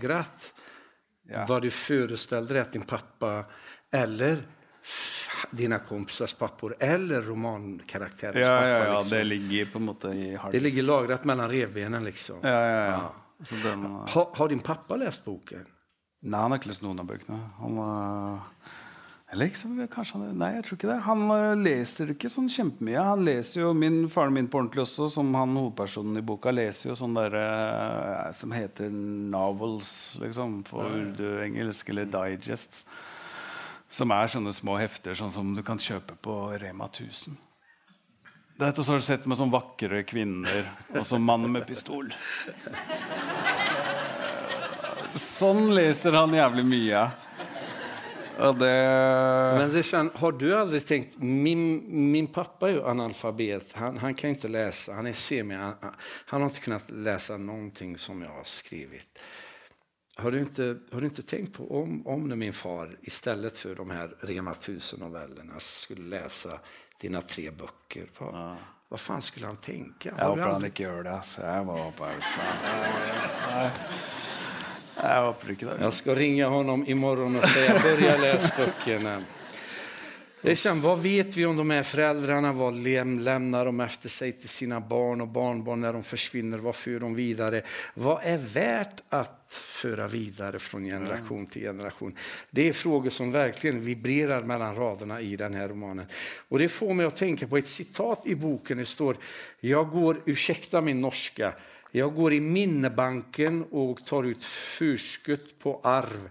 ja. 1.28 1.44
vad 1.48 1.62
du 1.62 1.70
forestilte 1.70 2.52
deg 2.52 2.62
at 2.62 2.72
din 2.72 2.84
pappa 2.84 3.44
eller 3.92 4.42
dina 5.50 5.78
kompisers 5.78 6.34
pappor 6.34 6.76
eller 6.78 7.22
romankarakterers 7.22 8.46
ja, 8.46 8.48
pappa. 8.48 8.68
Ja, 8.68 8.84
ja, 8.84 8.98
liksom. 8.98 9.18
det 9.18 9.24
ligger 9.24 9.66
på 9.66 9.78
en 9.78 9.84
måte 9.84 10.08
i 10.08 10.38
Det 10.52 10.60
ligger 10.60 10.82
lagret 10.82 11.24
mellom 11.24 11.48
revbenen 11.48 12.04
liksom. 12.04 12.36
Ja, 12.42 12.48
ja, 12.48 12.84
ja. 12.84 12.90
ja. 12.90 13.56
Den, 13.62 13.84
ha, 13.84 14.30
har 14.34 14.48
din 14.48 14.60
pappa 14.60 14.96
lest 14.96 15.24
boken? 15.24 15.66
Nei, 16.24 16.40
han 16.40 16.52
har 16.52 16.60
ikke 16.60 16.70
lest 16.70 16.84
noen 16.84 17.00
av 17.02 17.08
bøkene. 17.08 17.38
Han, 17.60 17.78
uh, 17.78 18.68
eller 19.34 19.46
liksom, 19.46 19.88
kanskje 19.90 20.18
han, 20.18 20.36
Nei, 20.38 20.52
jeg 20.54 20.64
tror 20.64 20.78
ikke 20.78 20.88
det. 20.92 20.96
Han 21.08 21.22
uh, 21.26 21.56
leser 21.58 22.12
ikke 22.12 22.28
sånn 22.30 22.46
kjempemye. 22.52 23.02
Han 23.02 23.24
leser 23.26 23.64
jo, 23.64 23.72
min 23.74 24.04
Faren 24.10 24.36
min 24.36 24.46
på 24.50 24.60
ordentlig 24.60 24.84
også, 24.84 25.08
som 25.16 25.32
han 25.34 25.56
hovedpersonen 25.58 26.20
i 26.20 26.22
boka, 26.22 26.52
leser 26.54 26.92
jo 26.92 26.98
sånn 27.00 27.16
derre 27.18 27.42
uh, 27.42 28.28
som 28.36 28.54
heter 28.54 28.92
novels, 28.94 29.90
liksom, 30.22 30.60
på 30.68 30.84
urdu-engelsk, 30.86 31.90
eller 31.90 32.06
digests. 32.12 32.84
Som 33.90 34.14
er 34.14 34.30
sånne 34.30 34.54
små 34.54 34.78
hefter 34.78 35.18
sånn 35.18 35.34
som 35.34 35.50
du 35.56 35.64
kan 35.66 35.82
kjøpe 35.82 36.14
på 36.22 36.38
Rema 36.62 36.86
1000. 36.86 37.34
Dette 38.62 38.86
har 38.86 39.02
du 39.02 39.02
sett 39.02 39.26
med 39.26 39.40
sånne 39.40 39.56
vakre 39.56 40.04
kvinner 40.06 40.70
og 40.94 41.02
sånn 41.08 41.26
mann 41.26 41.50
med 41.50 41.66
pistol. 41.66 42.06
Sånn 45.14 45.68
leser 45.76 46.16
han 46.18 46.32
jævlig 46.34 46.64
mye. 46.66 47.02
Og 48.38 48.58
det 48.58 48.74
Men 49.58 49.70
det 49.70 49.84
har 50.18 50.32
du 50.32 50.48
aldri 50.56 50.80
tenkt 50.80 51.18
Min, 51.18 51.84
min 52.12 52.26
pappa 52.26 52.68
er 52.68 52.78
jo 52.78 52.84
analfabet. 52.90 53.72
Han, 53.78 53.98
han 53.98 54.14
kan 54.14 54.34
ikke 54.34 54.50
lese. 54.50 54.92
Han 54.92 55.06
er 55.06 55.12
semi... 55.18 55.54
Han, 55.54 55.74
han 56.26 56.42
har 56.42 56.50
ikke 56.50 56.64
kunnet 56.68 56.90
lese 57.06 57.38
noe 57.38 57.96
som 58.00 58.22
jeg 58.22 58.32
har 58.34 58.48
skrevet. 58.48 59.24
Har 60.16 60.30
du 60.30 60.38
ikke, 60.40 60.66
har 60.92 61.00
du 61.00 61.06
ikke 61.08 61.22
tenkt 61.26 61.56
på 61.56 61.66
om, 61.82 62.06
om 62.06 62.28
när 62.28 62.36
min 62.36 62.52
far 62.52 62.96
i 63.02 63.10
stedet 63.10 63.58
for 63.58 63.74
de 63.74 63.90
her 63.90 64.14
Rema 64.20 64.52
1000-novellerna 64.52 65.58
skulle 65.58 66.06
lese 66.18 66.58
dine 67.00 67.22
tre 67.22 67.50
bøker? 67.50 68.06
Hva, 68.14 68.28
ja. 68.30 68.44
hva 68.90 69.00
faen 69.00 69.22
skulle 69.26 69.50
han 69.50 69.58
tenke? 69.58 70.12
Jeg 70.14 70.28
håper 70.28 70.52
han 70.52 70.68
ikke 70.70 70.86
gjør 70.86 71.02
det. 71.02 71.16
Altså. 71.18 71.42
Jeg 71.42 71.64
håper 71.70 72.20
faen. 72.36 74.13
Jeg 74.94 75.22
håper 75.26 75.54
ikke 75.54 75.70
det. 75.70 75.78
Jeg 75.82 75.96
skal 76.00 76.18
ringe 76.18 76.50
honom 76.50 76.84
imorgon 76.86 77.40
og 77.40 77.48
si 77.48 77.64
börja 77.82 78.18
lese 78.20 78.52
böckerna. 78.58 79.18
Hva 80.44 80.92
vet 81.00 81.36
vi 81.38 81.46
om 81.48 81.56
de 81.56 81.64
er 81.72 81.86
foreldrene? 81.88 82.50
Hva 82.52 82.66
lämnar 82.68 83.64
de 83.64 83.80
efter 83.80 84.12
seg 84.12 84.34
til 84.42 84.50
sine 84.52 84.76
barn 84.84 85.24
og 85.24 85.30
barnbarn 85.32 85.80
når 85.80 85.96
de 85.96 86.02
forsvinner? 86.04 86.60
Hva 86.60 86.74
fører 86.76 87.06
de 87.06 87.16
videre? 87.16 87.62
Hva 87.96 88.18
er 88.20 88.42
verdt 88.44 89.00
å 89.16 89.22
føre 89.48 90.04
videre 90.12 90.60
fra 90.60 90.82
generasjon 90.84 91.46
til 91.48 91.64
generasjon? 91.70 92.12
Det 92.52 92.68
er 92.68 92.76
frågor 92.76 93.14
som 93.14 93.32
virkelig 93.32 93.80
vibrerer 93.86 94.44
mellom 94.44 94.76
radene 94.76 95.22
i 95.24 95.32
denne 95.40 95.64
romanen. 95.64 96.12
Og 96.52 96.60
Det 96.60 96.68
får 96.68 96.92
meg 96.92 97.08
å 97.08 97.16
tenke 97.16 97.48
på 97.48 97.62
et 97.62 97.72
sitat 97.72 98.28
i 98.28 98.36
boken. 98.36 98.84
Det 98.84 98.88
står 98.88 99.16
Jeg 99.64 99.90
går, 99.96 100.26
ursäkta 100.28 100.84
min 100.84 101.00
norska, 101.00 101.54
jeg 101.94 102.10
går 102.10 102.34
i 102.34 102.42
minnebanken 102.42 103.60
og 103.70 104.00
tar 104.02 104.26
ut 104.26 104.44
forskudd 104.44 105.52
på 105.62 105.76
arv. 105.86 106.24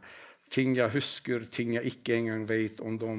Ting 0.51 0.75
jeg 0.75 0.91
husker, 0.91 1.45
ting 1.47 1.77
jeg 1.77 1.93
ikke 1.93 2.17
engang 2.17 2.43
vet 2.49 2.81
om 2.83 2.97
de 2.99 3.13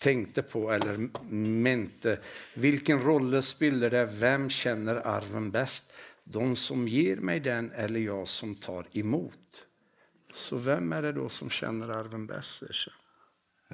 tenkte 0.00 0.44
på 0.46 0.68
eller 0.72 1.00
mente. 1.34 2.14
Hvilken 2.62 3.02
rolle 3.02 3.42
spiller 3.44 3.92
det? 3.92 4.04
Hvem 4.20 4.46
kjenner 4.54 5.02
arven 5.02 5.50
best? 5.52 5.90
De 6.24 6.46
som 6.56 6.86
gir 6.88 7.20
meg 7.26 7.42
den, 7.44 7.72
eller 7.74 8.06
jeg 8.06 8.30
som 8.30 8.54
tar 8.62 8.86
imot? 8.96 9.64
Så 10.30 10.60
hvem 10.62 10.92
er 10.94 11.08
det 11.08 11.16
da 11.18 11.26
som 11.32 11.50
kjenner 11.50 11.90
arven 11.98 12.24
best? 12.30 12.86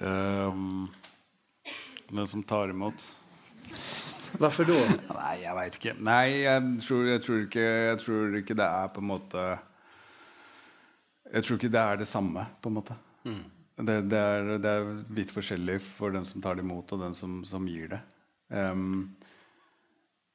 Um, 0.00 0.88
den 2.08 2.32
som 2.32 2.42
tar 2.48 2.72
imot. 2.72 3.04
Hvorfor 4.40 4.68
da? 4.68 4.76
Nei, 5.16 5.34
jeg 5.42 5.56
veit 5.58 5.78
ikke. 5.80 5.94
Nei, 6.06 6.24
jeg 6.44 6.62
tror, 6.86 7.04
jeg, 7.08 7.22
tror 7.24 7.42
ikke, 7.46 7.64
jeg 7.64 8.00
tror, 8.02 8.38
ikke, 8.40 8.56
det 8.58 8.66
er 8.66 8.90
på 8.94 9.02
en 9.02 9.10
måte 9.10 9.44
Jeg 11.32 11.46
tror 11.46 11.58
ikke 11.58 11.72
det 11.74 11.82
er 11.82 12.00
det 12.02 12.08
samme, 12.08 12.46
på 12.62 12.70
en 12.70 12.76
måte. 12.78 12.96
Mm. 13.26 13.44
Det, 13.76 13.96
det, 14.08 14.18
er, 14.18 14.50
det, 14.62 14.72
er, 14.72 14.90
litt 15.18 15.32
forskjellig 15.34 15.80
for 15.84 16.14
den 16.14 16.24
som 16.24 16.44
tar 16.44 16.56
det 16.56 16.64
imot, 16.64 16.92
og 16.94 17.02
den 17.02 17.16
som, 17.16 17.40
som 17.48 17.66
gir 17.68 17.90
det. 17.92 18.00
Um, 18.48 19.16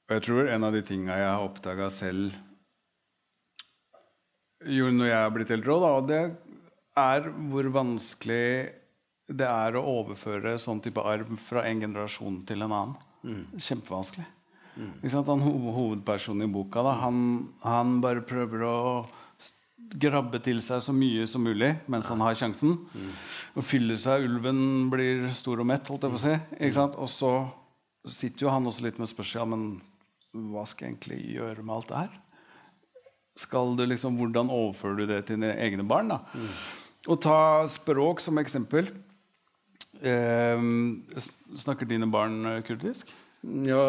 og 0.09 0.17
jeg 0.17 0.25
tror 0.27 0.49
en 0.51 0.67
av 0.67 0.75
de 0.75 0.81
tinga 0.83 1.15
jeg 1.15 1.29
har 1.31 1.45
oppdaga 1.45 1.87
selv 1.93 2.35
jo 4.67 4.89
når 4.93 5.07
jeg 5.07 5.17
er 5.17 5.31
blitt 5.33 5.53
eldre 5.55 5.73
òg, 5.73 5.85
og 5.87 6.09
det 6.09 6.19
er 6.99 7.29
hvor 7.49 7.69
vanskelig 7.73 8.49
det 9.31 9.47
er 9.47 9.77
å 9.77 9.85
overføre 10.01 10.57
sånn 10.59 10.81
type 10.83 11.01
arv 11.01 11.31
fra 11.39 11.63
en 11.69 11.81
generasjon 11.81 12.41
til 12.47 12.65
en 12.65 12.75
annen. 12.75 12.99
Mm. 13.23 13.43
Kjempevanskelig. 13.57 14.27
Mm. 14.75 14.93
Han, 15.27 15.41
hovedpersonen 15.43 16.47
i 16.47 16.51
boka 16.51 16.83
da, 16.85 16.95
han, 17.03 17.17
han 17.65 17.97
bare 18.03 18.23
prøver 18.25 18.63
å 18.65 18.77
grabbe 19.91 20.39
til 20.43 20.61
seg 20.63 20.79
så 20.85 20.93
mye 20.95 21.25
som 21.27 21.43
mulig 21.43 21.73
mens 21.91 22.09
han 22.11 22.21
har 22.23 22.37
sjansen. 22.39 22.77
Mm. 22.95 23.13
Og 23.59 23.67
fyller 23.67 23.99
seg 23.99 24.27
ulven 24.27 24.89
blir 24.91 25.27
stor 25.37 25.61
og 25.61 25.67
mett, 25.67 25.89
holdt 25.91 26.07
jeg 26.07 26.15
på 26.15 26.19
å 26.21 26.23
si. 26.23 26.35
Ikke 26.59 26.77
sant? 26.77 26.97
Og 27.01 27.11
så 27.11 27.33
sitter 28.09 28.47
jo 28.47 28.53
han 28.53 28.67
også 28.69 28.85
litt 28.87 28.99
med 29.01 29.11
spørsmål 29.11 29.51
men 29.51 29.65
hva 30.53 30.63
skal 30.69 30.87
jeg 30.87 30.93
egentlig 30.93 31.19
gjøre 31.35 31.65
med 31.65 31.75
alt 31.75 31.89
det 31.89 32.03
her? 32.05 32.19
Skal 33.41 33.75
du 33.75 33.83
liksom, 33.87 34.15
Hvordan 34.19 34.51
overfører 34.51 35.01
du 35.01 35.09
det 35.09 35.25
til 35.25 35.39
dine 35.39 35.55
egne 35.59 35.83
barn? 35.87 36.11
da? 36.11 36.21
Mm. 36.35 36.51
Og 37.11 37.21
ta 37.23 37.67
språk 37.71 38.21
som 38.21 38.39
eksempel. 38.39 38.91
Eh, 40.01 40.61
snakker 41.55 41.85
dine 41.85 42.07
barn 42.11 42.45
eh, 42.45 42.61
kurdisk? 42.65 43.13
Ja, 43.41 43.85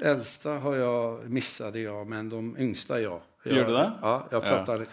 eldste 0.00 0.56
har 0.62 0.76
jeg 0.76 1.32
mistet, 1.32 1.82
ja, 1.82 1.96
men 2.08 2.28
de 2.32 2.40
yngste, 2.60 3.02
ja. 3.04 3.18
Jeg, 3.44 3.56
Gjør 3.56 3.68
du 3.68 3.74
det? 3.74 3.88
Ja, 4.02 4.14
jeg 4.32 4.44
pratar 4.44 4.84
ja. 4.84 4.88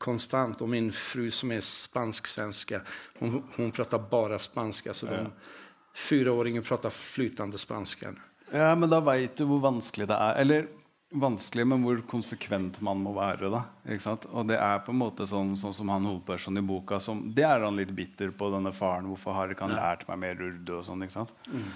konstant. 0.00 0.62
Og 0.64 0.68
min 0.72 0.88
fru 0.92 1.26
som 1.32 1.52
er 1.52 1.64
spansk-svenska, 1.64 2.82
hun, 3.20 3.42
hun 3.56 3.72
pratar 3.76 4.02
bare 4.10 4.40
spansk. 4.40 4.90
Så 4.96 5.08
ja. 5.08 5.22
de, 5.24 5.52
fyraåringen 5.96 6.64
prater 6.64 6.92
flytende 6.92 7.60
spansk. 7.60 8.04
Ja, 8.52 8.74
men 8.76 8.92
da 8.92 9.00
veit 9.04 9.36
du 9.36 9.46
hvor 9.48 9.64
vanskelig 9.64 10.08
det 10.08 10.16
er. 10.16 10.40
Eller 10.44 10.68
vanskelig, 11.10 11.66
men 11.66 11.84
hvor 11.84 12.00
konsekvent 12.10 12.80
man 12.84 13.00
må 13.02 13.12
være. 13.16 13.50
da, 13.52 13.62
ikke 13.86 14.04
sant? 14.04 14.26
Og 14.32 14.48
det 14.50 14.58
er 14.58 14.82
på 14.84 14.92
en 14.94 15.00
måte 15.00 15.26
sånn, 15.28 15.54
sånn 15.58 15.74
som 15.76 15.90
han 15.92 16.06
hovedpersonen 16.08 16.62
i 16.62 16.66
boka 16.66 17.00
som, 17.00 17.22
Det 17.34 17.44
er 17.46 17.64
han 17.64 17.76
litt 17.76 17.94
bitter 17.94 18.30
på, 18.30 18.50
denne 18.54 18.72
faren. 18.74 19.08
Hvorfor 19.12 19.36
har 19.36 19.52
ikke 19.52 19.68
han 19.68 19.76
lært 19.76 20.06
meg 20.08 20.18
mer 20.18 20.42
urdu? 20.42 20.78
og 20.78 20.84
sånn, 20.84 21.06
ikke 21.06 21.18
sant? 21.18 21.32
Mm. 21.48 21.70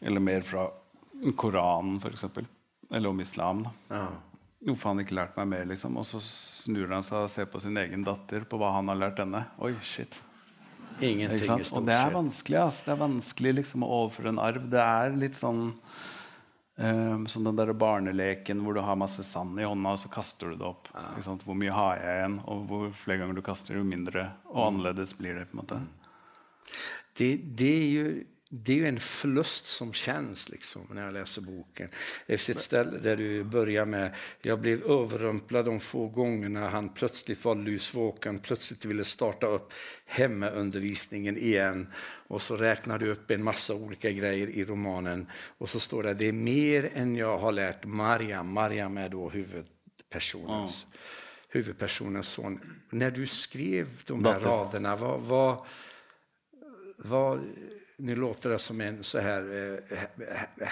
Eller 0.00 0.20
mer 0.20 0.46
fra 0.46 0.68
Koranen, 1.36 2.00
f.eks. 2.02 2.24
Eller 2.92 3.08
om 3.08 3.20
islam. 3.20 3.62
da. 3.62 3.72
Ja. 3.88 4.06
Hvorfor 4.62 4.92
han 4.92 5.02
ikke 5.02 5.16
lært 5.18 5.36
meg 5.36 5.48
mer? 5.50 5.64
liksom 5.66 5.96
Og 5.98 6.06
så 6.06 6.20
snur 6.22 6.92
han 6.94 7.02
seg 7.02 7.26
og 7.26 7.30
ser 7.30 7.48
på 7.50 7.60
sin 7.62 7.76
egen 7.76 8.04
datter, 8.06 8.46
på 8.46 8.58
hva 8.60 8.72
han 8.76 8.88
har 8.88 9.00
lært 9.00 9.22
henne. 9.22 9.44
Oi, 9.58 9.74
shit. 9.82 10.22
Ingenting 11.02 11.58
i 11.58 11.64
Og 11.74 11.86
det 11.86 11.96
er 11.96 12.12
vanskelig. 12.14 12.58
Altså. 12.62 12.86
Det 12.86 12.92
er 12.94 13.00
vanskelig 13.00 13.54
liksom 13.60 13.84
å 13.84 13.92
overføre 14.02 14.34
en 14.34 14.42
arv. 14.42 14.66
Det 14.70 14.82
er 14.82 15.16
litt 15.18 15.38
sånn 15.38 15.72
um, 16.76 17.26
Som 17.26 17.44
den 17.44 17.58
der 17.58 17.72
barneleken 17.72 18.62
hvor 18.64 18.76
du 18.76 18.82
har 18.84 18.98
masse 18.98 19.24
sand 19.26 19.60
i 19.60 19.66
hånda, 19.68 19.94
og 19.94 20.02
så 20.02 20.10
kaster 20.12 20.52
du 20.52 20.60
det 20.60 20.68
opp. 20.68 20.90
Ja. 20.94 21.34
Hvor 21.44 21.58
mye 21.58 21.74
har 21.74 22.00
jeg 22.00 22.20
igjen? 22.20 22.38
Og 22.48 22.66
hvor 22.70 22.92
flere 22.96 23.22
ganger 23.22 23.38
du 23.38 23.44
kaster, 23.46 23.78
jo 23.78 23.86
mindre 23.86 24.30
og 24.50 24.60
mm. 24.60 24.66
annerledes 24.68 25.16
blir 25.18 25.40
det. 25.40 25.48
på 25.50 25.58
en 25.58 25.62
måte. 25.64 25.80
Det, 27.18 27.32
det 27.58 27.72
er 27.76 27.88
jo 27.92 28.06
det 28.54 28.72
är 28.72 28.76
ju 28.76 28.86
en 28.86 29.00
förlust 29.00 29.64
som 29.64 29.92
känns 29.92 30.48
liksom, 30.48 30.86
när 30.90 31.04
jag 31.04 31.14
läser 31.14 31.42
boken. 31.42 31.88
Efter 32.26 32.52
ett 32.52 32.60
ställe 32.60 32.98
där 32.98 33.16
du 33.16 33.44
börjar 33.44 33.84
med 33.84 34.14
Jag 34.42 34.60
blev 34.60 34.82
överrumplad 34.82 35.64
de 35.64 35.80
få 35.80 36.08
gångerna 36.08 36.68
han 36.68 36.88
plötsligt 36.88 37.44
var 37.44 37.54
lusvåken, 37.54 38.38
plötsligt 38.38 38.84
ville 38.84 39.04
starta 39.04 39.46
upp 39.46 39.72
hemmaundervisningen 40.06 41.36
igen. 41.36 41.92
Och 42.26 42.42
så 42.42 42.56
räknar 42.56 42.98
du 42.98 43.10
upp 43.10 43.30
en 43.30 43.44
massa 43.44 43.74
olika 43.74 44.10
grejer 44.10 44.46
i 44.46 44.64
romanen. 44.64 45.26
Och 45.58 45.68
så 45.68 45.80
står 45.80 46.02
det 46.02 46.14
det 46.14 46.28
är 46.28 46.32
mer 46.32 46.90
än 46.94 47.16
jag 47.16 47.38
har 47.38 47.52
lärt 47.52 47.84
Mariam. 47.84 48.52
Mariam 48.52 48.96
är 48.96 49.08
då 49.08 49.28
huvudpersonens, 49.28 50.86
mm. 50.86 50.98
huvudpersonens 51.48 52.28
son. 52.28 52.60
När 52.90 53.10
du 53.10 53.26
skrev 53.26 53.88
de 54.06 54.24
här 54.24 54.40
raderna, 54.40 54.96
vad, 54.96 55.20
vad, 55.20 55.66
vad 56.98 57.40
nu 57.96 58.14
låter 58.14 58.50
det 58.50 58.58
som 58.58 58.80
en 58.80 59.02
så 59.02 59.18
här 59.18 59.72
eh, 59.88 60.66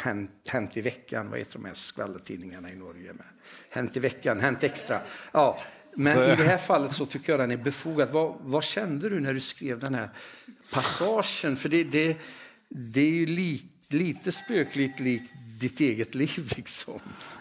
hänt, 0.47 0.77
i 0.77 0.81
veckan, 0.81 1.31
vad 1.31 1.39
heter 1.39 1.53
de 1.53 1.65
här 1.65 1.75
skvallertidningarna 1.75 2.71
i 2.71 2.77
Norge? 2.77 3.13
Med? 3.13 3.27
Hänt 3.71 3.97
i 3.97 4.01
veckan, 4.01 4.41
Hänt 4.41 4.63
extra. 4.63 5.01
Ja, 5.33 5.59
men 5.95 6.15
så, 6.15 6.25
i 6.25 6.27
det 6.27 6.43
här 6.43 6.59
fallet 6.59 6.93
så 6.93 7.07
tycker 7.07 7.33
jag 7.33 7.41
den 7.41 7.51
är 7.51 7.57
befogad. 7.57 8.09
Vad, 8.11 8.37
vad, 8.41 8.65
kände 8.65 9.09
du 9.09 9.21
när 9.21 9.35
du 9.35 9.41
skrev 9.41 9.79
den 9.79 9.95
här 9.95 10.11
passagen? 10.73 11.57
För 11.57 11.69
det, 11.69 11.85
det, 11.85 12.17
det 12.69 13.01
är 13.01 13.11
ju 13.11 13.27
li, 13.27 13.65
lite 13.89 14.33
spökligt 14.33 15.01
likt 15.01 15.33
ditt 15.61 15.81
eget 15.81 16.15
liv, 16.15 16.53
liksom. 16.57 17.01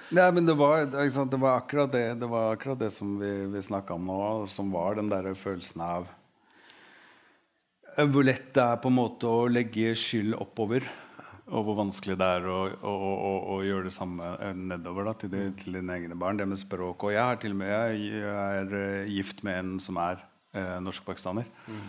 Nei, 0.09 0.31
men 0.31 0.45
det 0.45 0.53
var, 0.53 1.25
det 1.25 1.37
var, 1.37 1.57
akkurat 1.57 1.91
det, 1.91 2.13
det 2.13 2.25
var 2.25 2.53
akkurat 2.53 2.79
det 2.79 2.91
som 2.91 3.19
vi, 3.19 3.45
vi 3.45 3.61
snakka 3.61 3.93
om 3.93 4.05
nå, 4.05 4.47
som 4.47 4.71
var 4.71 4.95
den 4.95 5.09
der 5.09 5.33
følelsen 5.33 5.81
av 5.81 6.07
hvor 7.97 8.25
lett 8.25 8.51
det 8.55 8.63
er 8.63 8.81
på 8.81 8.89
en 8.91 8.97
måte 8.97 9.29
å 9.29 9.47
legge 9.51 9.93
skyld 9.97 10.35
oppover. 10.39 10.85
Og 11.49 11.65
hvor 11.65 11.79
vanskelig 11.79 12.13
det 12.19 12.27
er 12.37 12.45
å, 12.45 12.57
å, 12.69 12.91
å, 12.93 13.31
å 13.55 13.59
gjøre 13.65 13.87
det 13.87 13.95
samme 13.95 14.27
nedover 14.53 15.07
da, 15.09 15.15
til, 15.17 15.31
de, 15.33 15.47
til, 15.57 15.79
dine 15.79 15.95
egne 15.97 16.17
barn. 16.19 16.37
Det 16.37 16.45
med 16.45 16.61
språk. 16.61 17.07
Og 17.07 17.15
jeg, 17.15 17.23
har 17.25 17.39
til 17.41 17.55
og 17.55 17.61
med, 17.63 17.71
jeg 17.73 18.21
er 18.29 18.75
eh, 18.77 19.09
gift 19.15 19.41
med 19.47 19.57
en 19.63 19.71
som 19.81 19.97
er 20.01 20.21
eh, 20.53 20.77
norsk-pakistaner. 20.85 21.49
Mm. 21.65 21.87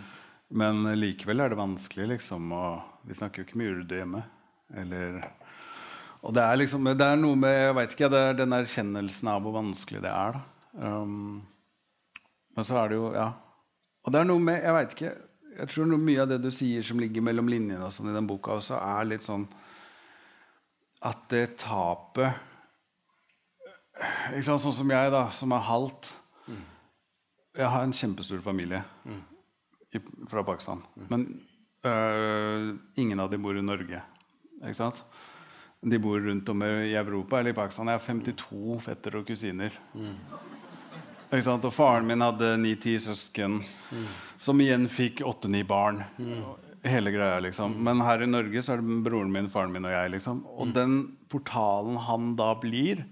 Men 0.61 0.81
likevel 0.97 1.45
er 1.45 1.53
det 1.53 1.61
vanskelig. 1.61 2.09
liksom, 2.15 2.49
og 2.57 3.05
Vi 3.07 3.19
snakker 3.19 3.41
jo 3.41 3.47
ikke 3.47 3.61
mye 3.61 3.75
urdu 3.77 3.95
hjemme. 3.99 4.23
Eller, 4.81 5.21
og 6.25 6.33
det 6.35 6.43
er 6.47 6.59
liksom, 6.63 6.89
det 6.97 7.05
er 7.05 7.19
noe 7.19 7.37
med 7.39 7.55
jeg 7.57 7.77
vet 7.77 7.95
ikke, 7.95 8.11
det 8.11 8.25
er 8.25 8.37
den 8.39 8.55
erkjennelsen 8.55 9.31
av 9.31 9.45
hvor 9.45 9.59
vanskelig 9.59 10.01
det 10.03 10.11
er. 10.11 10.37
da. 10.39 10.43
Um, 10.81 11.41
men 12.55 12.67
så 12.67 12.77
er 12.81 12.91
det 12.91 12.99
jo 12.99 13.13
Ja. 13.15 13.31
Og 14.01 14.13
det 14.13 14.21
er 14.21 14.25
noe 14.25 14.41
med 14.41 14.63
Jeg 14.63 14.73
veit 14.73 14.93
ikke 14.95 15.09
jeg 15.57 15.71
tror 15.71 15.89
noe 15.89 16.01
mye 16.01 16.21
av 16.23 16.29
det 16.31 16.39
du 16.43 16.49
sier 16.53 16.83
som 16.85 16.99
ligger 17.01 17.23
mellom 17.25 17.49
linjene 17.51 17.89
sånn 17.91 18.11
i 18.11 18.15
den 18.15 18.29
boka, 18.29 18.55
også 18.59 18.77
er 18.79 19.09
litt 19.09 19.25
sånn 19.25 19.45
at 21.07 21.27
det 21.33 21.45
tapet 21.61 22.47
Sånn 24.41 24.57
som 24.57 24.89
jeg, 24.89 25.09
da, 25.13 25.27
som 25.35 25.51
er 25.53 25.61
halvt. 25.67 26.07
Mm. 26.49 26.61
Jeg 27.59 27.67
har 27.69 27.83
en 27.85 27.93
kjempestor 27.93 28.39
familie 28.41 28.79
i, 29.93 29.99
fra 30.31 30.41
Pakistan. 30.47 30.81
Men 31.11 31.27
øh, 31.85 32.71
ingen 32.97 33.21
av 33.21 33.29
dem 33.29 33.43
bor 33.45 33.59
i 33.59 33.61
Norge. 33.61 34.01
Ikke 34.63 34.79
sant? 34.79 35.03
De 35.85 35.99
bor 36.01 36.17
rundt 36.23 36.49
om 36.49 36.65
i 36.65 36.95
Europa 36.97 37.37
eller 37.37 37.53
i 37.53 37.59
Pakistan. 37.59 37.91
Jeg 37.91 37.99
har 37.99 38.07
52 38.07 38.79
fetter 38.87 39.19
og 39.19 39.27
kusiner. 39.29 39.77
Ikke 39.93 40.15
sant? 40.31 40.60
Og 41.31 41.71
faren 41.73 42.07
min 42.09 42.21
hadde 42.21 42.57
ni-ti 42.59 42.97
søsken, 42.99 43.61
som 44.41 44.59
igjen 44.59 44.87
fikk 44.91 45.21
åtte-ni 45.23 45.63
barn. 45.63 46.03
Hele 46.83 47.11
greia, 47.13 47.39
liksom. 47.39 47.75
Men 47.85 48.01
her 48.01 48.23
i 48.25 48.27
Norge 48.27 48.61
så 48.65 48.73
er 48.73 48.81
det 48.81 48.97
broren 49.05 49.31
min, 49.31 49.47
faren 49.53 49.71
min 49.71 49.85
og 49.85 49.93
jeg. 49.93 50.11
liksom. 50.17 50.41
Og 50.57 50.73
den 50.73 51.15
portalen 51.29 51.97
han 52.07 52.35
da 52.35 52.53
blir 52.59 53.05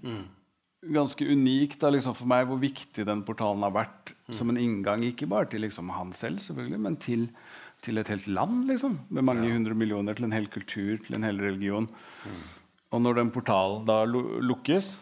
Ganske 0.80 1.26
unikt 1.28 1.82
da, 1.82 1.90
liksom, 1.92 2.14
for 2.16 2.24
meg 2.24 2.46
hvor 2.48 2.56
viktig 2.56 3.04
den 3.04 3.20
portalen 3.28 3.60
har 3.66 3.72
vært 3.74 4.14
som 4.32 4.48
en 4.48 4.56
inngang, 4.56 5.02
ikke 5.04 5.26
bare 5.28 5.44
til 5.52 5.60
liksom, 5.60 5.90
han 5.92 6.14
selv, 6.16 6.40
selvfølgelig, 6.40 6.78
men 6.80 6.96
til, 6.96 7.26
til 7.84 7.98
et 8.00 8.08
helt 8.08 8.26
land. 8.26 8.62
liksom, 8.66 8.98
Med 9.10 9.26
mange 9.28 9.50
hundre 9.52 9.74
millioner, 9.76 10.14
til 10.16 10.24
en 10.24 10.32
hel 10.32 10.48
kultur, 10.48 10.96
til 11.04 11.18
en 11.18 11.22
hel 11.28 11.36
religion. 11.38 11.86
Og 12.92 13.02
når 13.04 13.20
den 13.20 13.30
portalen 13.30 13.84
da 13.84 14.04
lukkes, 14.08 14.94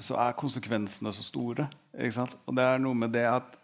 så 0.00 0.16
er 0.16 0.32
konsekvensene 0.40 1.12
så 1.12 1.22
store. 1.22 1.68
Og 1.96 2.56
det 2.56 2.66
er 2.66 2.82
noe 2.82 2.98
med 2.98 3.14
det 3.16 3.24
at 3.30 3.54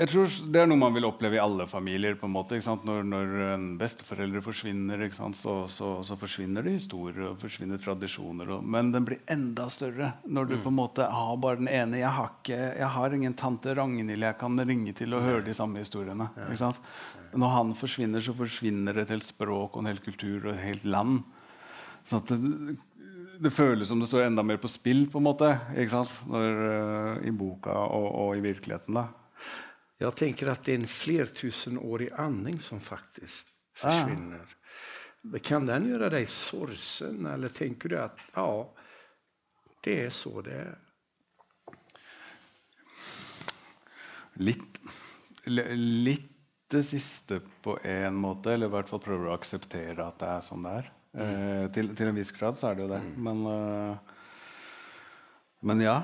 jeg 0.00 0.06
tror 0.12 0.28
Det 0.54 0.60
er 0.60 0.68
noe 0.70 0.78
man 0.78 0.94
vil 0.94 1.04
oppleve 1.08 1.36
i 1.36 1.42
alle 1.42 1.66
familier. 1.68 2.14
på 2.14 2.28
en 2.28 2.32
måte? 2.32 2.56
Når, 2.56 3.02
når 3.04 3.32
en 3.54 3.64
besteforeldre 3.78 4.40
forsvinner? 4.40 5.02
Så, 5.10 5.54
så, 5.68 5.88
så 6.06 6.16
forsvinner 6.16 6.62
det 6.62 6.76
historier 6.78 7.32
og 7.32 7.40
forsvinner 7.42 7.80
tradisjoner. 7.82 8.48
Og, 8.54 8.64
men 8.64 8.92
den 8.94 9.04
blir 9.04 9.20
enda 9.28 9.66
større 9.68 10.12
når 10.24 10.48
du 10.48 10.54
på 10.62 10.70
en 10.70 10.78
måte 10.78 11.04
har 11.10 11.36
bare 11.42 11.58
den 11.60 11.68
ene. 11.68 11.98
Jeg 12.00 12.14
har, 12.16 12.30
ikke, 12.38 12.60
jeg 12.78 12.90
har 12.96 13.16
ingen 13.18 13.34
tante 13.34 13.74
Ragnhild 13.74 14.24
jeg 14.24 14.38
kan 14.38 14.62
ringe 14.62 14.94
til 14.96 15.14
og 15.14 15.26
høre 15.26 15.44
de 15.44 15.56
samme 15.58 15.82
historiene. 15.82 16.30
Når 17.34 17.54
han 17.56 17.74
forsvinner, 17.74 18.22
så 18.22 18.34
forsvinner 18.34 19.02
et 19.02 19.10
helt 19.10 19.26
språk 19.26 19.74
og 19.74 19.82
en 19.82 19.90
hel 19.90 20.00
kultur 20.04 20.46
og 20.46 20.54
et 20.54 20.64
helt 20.70 20.86
land. 20.86 21.20
Sånn 22.06 22.22
at 22.22 22.30
det, 22.32 22.78
det 23.40 23.50
føles 23.50 23.88
som 23.88 24.00
det 24.00 24.08
står 24.10 24.26
enda 24.26 24.42
mer 24.44 24.60
på 24.60 24.68
spill 24.68 25.06
på 25.10 25.18
en 25.20 25.24
måte? 25.24 25.48
Når, 26.28 26.58
uh, 26.60 27.22
i 27.24 27.32
boka 27.32 27.72
og, 27.72 28.08
og 28.22 28.36
i 28.36 28.44
virkeligheten. 28.44 28.98
da. 29.00 29.06
Jeg 30.00 30.16
tenker 30.16 30.52
at 30.52 30.64
det 30.64 30.74
er 30.74 30.80
en 30.80 30.90
flertusenårig 30.90 32.10
anding 32.20 32.60
som 32.60 32.80
faktiskt 32.80 33.48
försvinner. 33.76 34.56
Kan 35.44 35.66
den 35.68 35.90
gjøre 35.90 36.08
deg 36.12 36.28
sorgsen 36.28 37.26
eller 37.28 37.52
tenker 37.52 37.92
du 37.92 37.98
at 38.00 38.20
ja, 38.36 38.48
det 39.84 39.96
er 40.06 40.14
så 40.16 40.40
det 40.44 40.56
er? 40.56 40.78
Litt, 44.40 44.80
litt 45.46 46.30
det 46.70 46.84
siste 46.86 47.40
på 47.64 47.74
en 47.84 48.16
måte, 48.16 48.54
eller 48.54 48.70
i 48.70 48.72
hvert 48.72 48.88
fall 48.88 49.02
prøver 49.02 49.28
å 49.28 49.34
akseptere 49.34 50.04
at 50.06 50.20
det 50.20 50.28
er 50.30 50.44
sånn 50.46 50.64
det 50.64 50.74
er. 50.80 50.90
Eh, 51.10 51.66
til, 51.74 51.90
til 51.98 52.10
en 52.10 52.18
viss 52.18 52.30
grad 52.34 52.58
så 52.58 52.70
er 52.70 52.78
det 52.78 52.84
jo 52.84 52.90
det. 52.92 53.00
Men, 53.18 53.42
uh, 53.46 53.98
men 55.66 55.84
ja. 55.84 56.00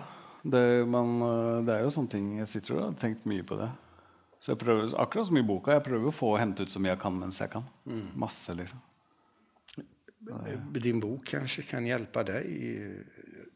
Det, 0.47 0.63
man, 0.87 1.17
eh, 1.27 1.65
det 1.67 1.75
er 1.75 1.81
jo 1.83 1.91
sånne 1.91 2.11
ting 2.13 2.27
Jeg 2.39 2.47
sitter 2.47 2.77
og 2.77 2.83
har 2.85 2.99
tenkt 3.01 3.25
mye 3.27 3.43
på 3.47 3.57
det. 3.59 3.71
Så 4.39 4.53
jeg 4.53 4.61
prøver, 4.61 4.93
akkurat 5.03 5.27
som 5.27 5.39
i 5.41 5.47
boka, 5.47 5.75
jeg 5.75 5.83
prøver 5.89 6.11
å 6.11 6.15
få 6.15 6.37
hente 6.39 6.63
ut 6.63 6.71
så 6.71 6.83
mye 6.83 6.93
jeg 6.93 7.01
kan 7.03 7.17
mens 7.19 7.41
jeg 7.43 7.51
kan. 7.51 7.65
Masse, 8.15 8.55
liksom. 8.55 8.83
Din 10.77 11.01
bok 11.03 11.27
kanskje 11.33 11.65
kan 11.69 11.85
hjelpe 11.87 12.23
deg 12.27 12.47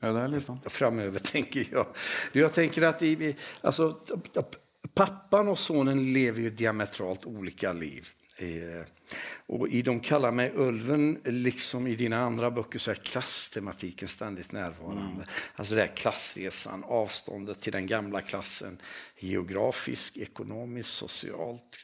Ja, 0.00 0.10
det 0.14 0.20
er 0.20 0.32
litt 0.32 0.44
sånn. 0.44 0.60
framover 0.78 1.22
tenker 1.22 1.64
jeg 1.66 1.86
jeg 2.38 2.52
tenker 2.54 2.86
at 2.88 3.02
i, 3.06 3.30
alltså, 3.66 3.92
pappan 4.94 5.50
og 5.52 5.58
sonen 5.60 6.00
lever 6.14 6.48
jo 6.48 6.54
diametralt 6.62 7.26
ulike 7.30 7.70
liv. 7.76 8.10
Eh, 8.40 8.84
och 9.46 9.68
I 9.68 9.82
De 9.82 10.00
kallar 10.00 10.32
mig 10.32 10.52
Ulven, 10.54 11.18
liksom 11.24 11.86
i 11.86 11.94
dina 11.94 12.20
andra 12.20 12.50
böcker, 12.50 12.78
så 12.78 12.90
är 12.90 12.94
klasstematiken 12.94 14.08
ständigt 14.08 14.52
närvarande. 14.52 15.24
Alltså 15.54 15.74
det 15.74 15.80
här 15.80 15.96
klassresan, 15.96 16.84
avståndet 16.84 17.60
till 17.60 17.72
den 17.72 17.86
gamla 17.86 18.20
klassen. 18.20 18.78
Geografisk, 19.18 20.16
ekonomiskt, 20.16 20.92
socialt, 20.92 21.78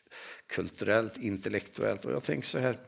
kulturellt, 0.46 1.16
intellektuellt. 1.16 2.04
Och 2.04 2.12
jag 2.12 2.24
tänker 2.24 2.46
så 2.46 2.58
här, 2.58 2.78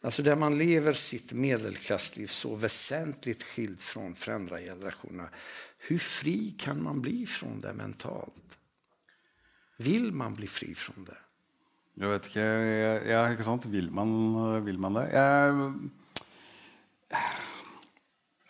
Alltså 0.00 0.22
där 0.22 0.36
man 0.36 0.58
lever 0.58 0.92
sitt 0.92 1.32
medelklassliv 1.32 2.26
så 2.26 2.54
väsentligt 2.54 3.42
skilt 3.42 3.82
från 3.82 4.14
föräldragenerationerna. 4.14 5.28
Hur 5.78 5.98
fri 5.98 6.54
kan 6.58 6.82
man 6.82 7.02
bli 7.02 7.26
från 7.26 7.60
det 7.60 7.72
mentalt? 7.72 8.58
Vill 9.78 10.12
man 10.12 10.34
bli 10.34 10.46
fri 10.46 10.74
från 10.74 11.04
det? 11.04 11.16
Jeg 11.96 12.12
vet 12.12 12.26
ikke. 12.28 12.44
Jeg, 12.44 12.96
ja, 13.08 13.22
ikke 13.32 13.46
sant? 13.46 13.66
Vil 13.72 13.88
man, 13.94 14.10
vil 14.66 14.78
man 14.80 14.98
det? 14.98 15.06
Jeg, 15.16 15.68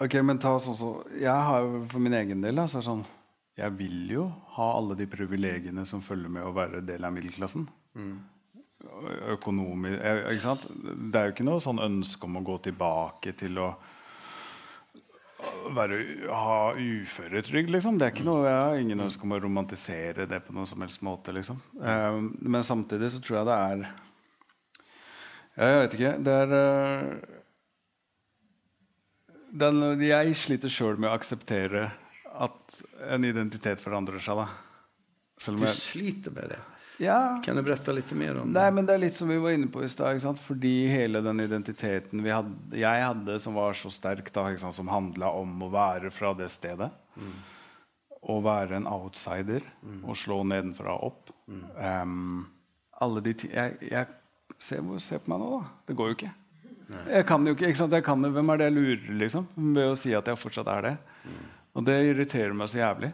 ok, 0.03 0.17
men 0.27 0.41
ta 0.43 0.57
sånn 0.63 0.79
så 0.79 0.89
Jeg 1.15 1.45
har 1.49 1.63
jo 1.63 1.85
for 1.93 2.03
min 2.03 2.17
egen 2.17 2.43
del 2.43 2.59
altså, 2.59 2.83
sånn, 2.83 3.05
Jeg 3.59 3.77
vil 3.79 4.11
jo 4.11 4.25
ha 4.57 4.71
alle 4.79 4.97
de 4.99 5.07
privilegiene 5.11 5.87
som 5.89 6.03
følger 6.05 6.33
med 6.33 6.47
å 6.47 6.55
være 6.57 6.83
del 6.85 7.07
av 7.07 7.15
middelklassen. 7.15 7.69
Mm. 7.97 8.17
Økonomisk 9.37 10.03
ikke 10.03 10.43
sant? 10.45 10.67
Det 10.67 11.21
er 11.21 11.31
jo 11.31 11.37
ikke 11.37 11.47
noe 11.47 11.63
sånn 11.63 11.81
ønske 11.87 12.27
om 12.27 12.41
å 12.41 12.45
gå 12.45 12.59
tilbake 12.67 13.33
til 13.39 13.63
å 13.63 13.71
være, 15.77 15.99
ha 16.31 16.73
uføretrygd, 16.79 17.71
liksom. 17.75 17.99
Det 17.99 18.07
er 18.07 18.15
ikke 18.15 18.27
noe, 18.27 18.45
Jeg 18.47 18.59
har 18.59 18.81
ingen 18.81 19.05
ønske 19.07 19.27
om 19.27 19.35
å 19.37 19.41
romantisere 19.43 20.27
det 20.31 20.43
på 20.47 20.55
noen 20.57 20.69
som 20.69 20.83
helst 20.85 21.03
måte. 21.07 21.35
liksom. 21.35 21.61
Um, 21.79 22.35
men 22.41 22.67
samtidig 22.67 23.11
så 23.15 23.23
tror 23.23 23.39
jeg 23.39 23.49
det 23.49 23.59
er 23.71 23.87
Jeg 25.57 25.81
vet 25.81 25.97
ikke. 25.99 26.13
Det 26.27 26.37
er 26.43 26.55
uh, 26.55 27.37
den, 29.65 29.83
Jeg 30.05 30.37
sliter 30.37 30.73
sjøl 30.73 31.01
med 31.01 31.11
å 31.11 31.17
akseptere 31.17 31.91
at 32.37 32.81
en 33.09 33.25
identitet 33.25 33.81
forandrer 33.81 34.21
seg. 34.21 34.37
da. 34.43 34.49
Du 35.37 35.67
sliter 35.73 36.33
med 36.33 36.53
det. 36.53 36.63
Ja, 37.03 37.39
Kan 37.45 37.57
du 37.59 37.63
berette 37.63 37.93
litt 37.93 38.11
mer 38.17 38.39
om 38.41 38.53
Nei, 38.55 38.65
det? 38.69 38.75
men 38.77 38.87
det 38.89 38.95
er 38.97 39.03
litt 39.03 39.17
som 39.17 39.29
vi 39.29 39.37
var 39.43 39.53
inne 39.57 39.69
på 39.73 39.83
i 39.85 39.89
stad. 39.93 40.23
Fordi 40.41 40.75
hele 40.89 41.21
den 41.25 41.43
identiteten 41.45 42.23
vi 42.25 42.33
hadde, 42.33 42.55
jeg 42.81 43.05
hadde, 43.05 43.39
som 43.43 43.57
var 43.59 43.77
så 43.77 43.91
sterk, 43.93 44.31
da, 44.33 44.47
som 44.73 44.89
handla 44.89 45.31
om 45.37 45.53
å 45.67 45.71
være 45.73 46.11
fra 46.15 46.33
det 46.39 46.49
stedet. 46.55 46.89
Å 48.27 48.39
være 48.43 48.81
en 48.81 48.89
outsider 48.91 49.63
og 50.03 50.17
slå 50.19 50.41
nedenfra 50.49 50.97
og 50.97 51.13
opp. 51.13 51.35
Em, 51.79 52.47
alle 53.05 53.21
de 53.23 53.35
ti 53.39 53.51
jeg, 53.53 53.77
jeg 53.93 54.09
se, 54.59 54.81
se 55.05 55.21
på 55.21 55.31
meg 55.31 55.43
nå, 55.43 55.53
da. 55.61 55.71
Det 55.87 55.97
går 55.99 56.11
jo 56.11 56.17
ikke. 56.17 56.33
Jeg 57.11 57.27
kan 57.27 57.47
jo 57.47 57.53
ikke, 57.57 57.69
ikke 57.71 57.81
sant? 57.83 57.95
Kan, 58.07 58.23
hvem 58.35 58.51
er 58.55 58.61
det 58.61 58.69
jeg 58.71 58.77
lurer, 58.77 59.07
liksom? 59.21 59.47
Ved 59.77 59.93
å 59.93 59.97
si 59.99 60.13
at 60.17 60.29
jeg 60.31 60.39
fortsatt 60.39 60.69
er 60.71 60.85
det. 60.87 60.97
Og 61.77 61.85
det 61.87 61.97
irriterer 62.09 62.55
meg 62.57 62.71
så 62.73 62.81
jævlig. 62.81 63.11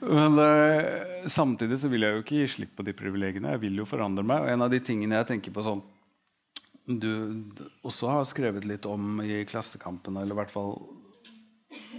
Men 0.00 0.38
uh, 0.38 1.26
samtidig 1.26 1.80
så 1.82 1.90
vil 1.90 2.06
jeg 2.06 2.14
jo 2.14 2.24
ikke 2.24 2.40
gi 2.42 2.50
slipp 2.54 2.76
på 2.78 2.86
de 2.86 2.94
privilegiene. 2.96 3.54
Jeg 3.56 3.64
vil 3.66 3.80
jo 3.80 3.88
forandre 3.88 4.24
meg. 4.26 4.44
Og 4.44 4.52
en 4.52 4.66
av 4.66 4.72
de 4.72 4.82
tingene 4.84 5.18
jeg 5.18 5.30
tenker 5.32 5.54
på 5.54 5.64
sånn 5.66 5.84
du 6.88 7.44
også 7.84 8.08
har 8.08 8.22
skrevet 8.24 8.64
litt 8.64 8.86
om 8.88 9.18
i 9.20 9.42
Klassekampen, 9.44 10.16
eller 10.16 10.32
i 10.32 10.38
hvert 10.38 10.52
fall 10.54 10.78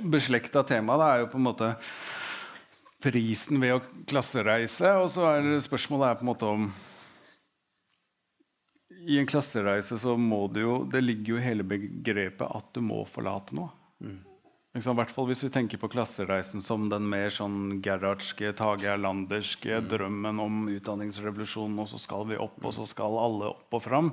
beslekta 0.01 0.63
tema, 0.65 0.95
det 0.97 1.09
er 1.09 1.19
jo 1.21 1.27
på 1.29 1.37
en 1.37 1.45
måte 1.45 1.67
prisen 3.03 3.61
ved 3.61 3.75
å 3.75 3.83
klassereise. 4.09 4.95
Og 4.99 5.11
så 5.13 5.27
er 5.35 5.51
spørsmålet 5.63 6.07
er 6.07 6.17
på 6.19 6.25
en 6.25 6.31
måte 6.31 6.49
om 6.49 6.69
I 9.09 9.19
en 9.21 9.29
klassereise 9.29 9.95
så 10.01 10.17
må 10.19 10.41
du 10.51 10.59
jo 10.59 10.73
Det 10.91 10.99
ligger 10.99 11.35
jo 11.35 11.37
i 11.39 11.45
hele 11.45 11.63
begrepet 11.63 12.43
at 12.49 12.73
du 12.75 12.81
må 12.83 13.03
forlate 13.07 13.55
noe. 13.55 13.71
Sant? 14.01 14.28
I 14.77 14.81
hvert 14.85 15.09
fall 15.09 15.25
hvis 15.31 15.41
vi 15.41 15.49
tenker 15.49 15.79
på 15.81 15.89
klassereisen 15.89 16.61
som 16.61 16.83
den 16.91 17.07
mer 17.09 17.31
sånn 17.33 17.79
Gerhardske, 17.81 18.51
Tage 18.53 18.85
Erlanderske 18.91 19.79
drømmen 19.89 20.37
om 20.43 20.67
utdanningsrevolusjonen, 20.69 21.79
og 21.81 21.89
så 21.89 21.97
skal 21.97 22.27
vi 22.29 22.37
opp, 22.37 22.59
og 22.61 22.75
så 22.75 22.85
skal 22.85 23.17
alle 23.17 23.49
opp 23.49 23.73
og 23.73 23.81
fram. 23.81 24.11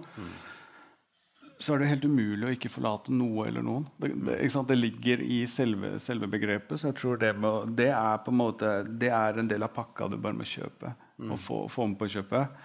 Så 1.61 1.75
er 1.75 1.83
det 1.83 1.90
helt 1.90 2.09
umulig 2.09 2.48
å 2.48 2.54
ikke 2.57 2.73
forlate 2.73 3.13
noe 3.13 3.46
eller 3.50 3.65
noen. 3.65 3.85
Det, 4.00 4.15
det, 4.25 4.38
det 4.69 4.79
ligger 4.81 5.23
i 5.25 5.42
selve, 5.48 5.94
selve 6.00 6.29
begrepet. 6.29 6.81
Så 6.81 6.90
jeg 6.90 6.98
tror 7.02 7.21
det, 7.21 7.35
må, 7.40 7.52
det 7.69 7.90
er 7.92 8.19
på 8.25 8.33
en 8.33 8.40
måte 8.40 8.73
Det 8.88 9.09
er 9.13 9.40
en 9.40 9.48
del 9.48 9.65
av 9.65 9.73
pakka 9.77 10.09
du 10.13 10.19
bare 10.21 10.37
må 10.37 10.44
kjøpe. 10.48 10.92
Og 11.33 11.40
få, 11.40 11.63
få 11.73 11.87
med 11.88 12.00
på 12.00 12.11
kjøpet. 12.17 12.59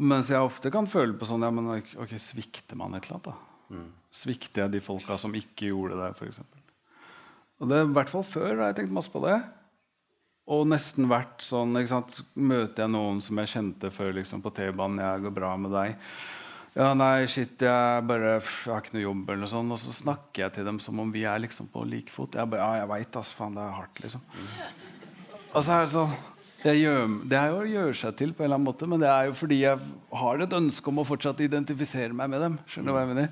Mens 0.00 0.32
jeg 0.32 0.44
ofte 0.44 0.72
kan 0.74 0.88
føle 0.90 1.16
på 1.16 1.28
sånn 1.28 1.44
ja, 1.44 1.52
men 1.54 1.68
ok, 1.78 1.92
ok, 2.04 2.16
Svikter 2.20 2.80
man 2.80 2.96
et 2.96 3.04
eller 3.08 3.20
annet, 3.20 3.28
da? 3.32 3.36
Svikter 4.14 4.64
jeg 4.64 4.76
de 4.76 4.84
folka 4.84 5.18
som 5.18 5.34
ikke 5.34 5.72
gjorde 5.72 5.98
det, 5.98 6.12
f.eks.? 6.14 6.40
Og 7.62 7.70
det, 7.70 7.78
er 7.80 7.88
I 7.88 7.96
hvert 7.96 8.12
fall 8.12 8.26
før 8.26 8.52
har 8.60 8.70
jeg 8.70 8.82
tenkt 8.82 8.94
masse 8.94 9.10
på 9.10 9.22
det. 9.24 9.38
Og 10.54 10.66
nesten 10.68 11.08
vært 11.08 11.42
sånn? 11.42 11.72
Møter 11.72 12.84
jeg 12.84 12.92
noen 12.92 13.20
som 13.24 13.38
jeg 13.40 13.52
kjente 13.54 13.90
før 13.94 14.12
liksom, 14.18 14.42
på 14.44 14.52
T-banen 14.54 15.00
'Jeg 15.00 15.22
går 15.24 15.34
bra 15.38 15.54
med 15.56 15.72
deg'. 15.72 15.94
Ja, 16.74 16.88
nei, 16.98 17.26
shit, 17.30 17.54
jeg 17.62 18.02
bare 18.02 18.40
pff, 18.42 18.66
jeg 18.66 18.74
har 18.74 18.82
ikke 18.82 18.96
noe 18.96 19.04
jobb, 19.04 19.28
eller 19.28 19.42
noe 19.44 19.50
sånt. 19.52 19.72
Og 19.72 19.78
så 19.78 19.94
snakker 19.94 20.42
jeg 20.42 20.52
til 20.56 20.64
dem 20.66 20.80
som 20.82 20.98
om 20.98 21.12
vi 21.14 21.22
er 21.22 21.38
liksom 21.38 21.70
på 21.70 21.84
lik 21.86 22.10
fot. 22.10 22.34
Jeg 22.34 22.50
bare, 22.50 22.66
ja, 22.66 22.82
jeg 22.82 22.90
veit, 22.90 23.18
ass, 23.20 23.30
faen, 23.32 23.54
det 23.54 23.62
er 23.62 23.76
hardt, 23.78 24.00
liksom. 24.02 24.24
Og 25.54 25.62
så 25.62 25.76
er 25.76 25.84
det 25.86 25.92
sånn 25.94 26.16
gjør, 26.72 27.28
Det 27.28 27.38
er 27.38 27.52
jo 27.52 27.60
å 27.60 27.68
gjøre 27.68 27.94
seg 27.94 28.16
til, 28.18 28.32
på 28.32 28.42
en 28.42 28.48
eller 28.48 28.58
annen 28.58 28.66
måte, 28.66 28.88
men 28.90 29.00
det 29.02 29.08
er 29.08 29.28
jo 29.28 29.36
fordi 29.36 29.60
jeg 29.60 29.78
har 30.18 30.42
et 30.42 30.58
ønske 30.58 30.90
om 30.90 30.98
å 30.98 31.06
fortsatt 31.06 31.40
identifisere 31.44 32.12
meg 32.12 32.30
med 32.32 32.40
dem. 32.40 32.58
skjønner 32.66 32.90
du 32.90 32.94
hva 32.96 33.04
jeg 33.04 33.12
mener? 33.14 33.28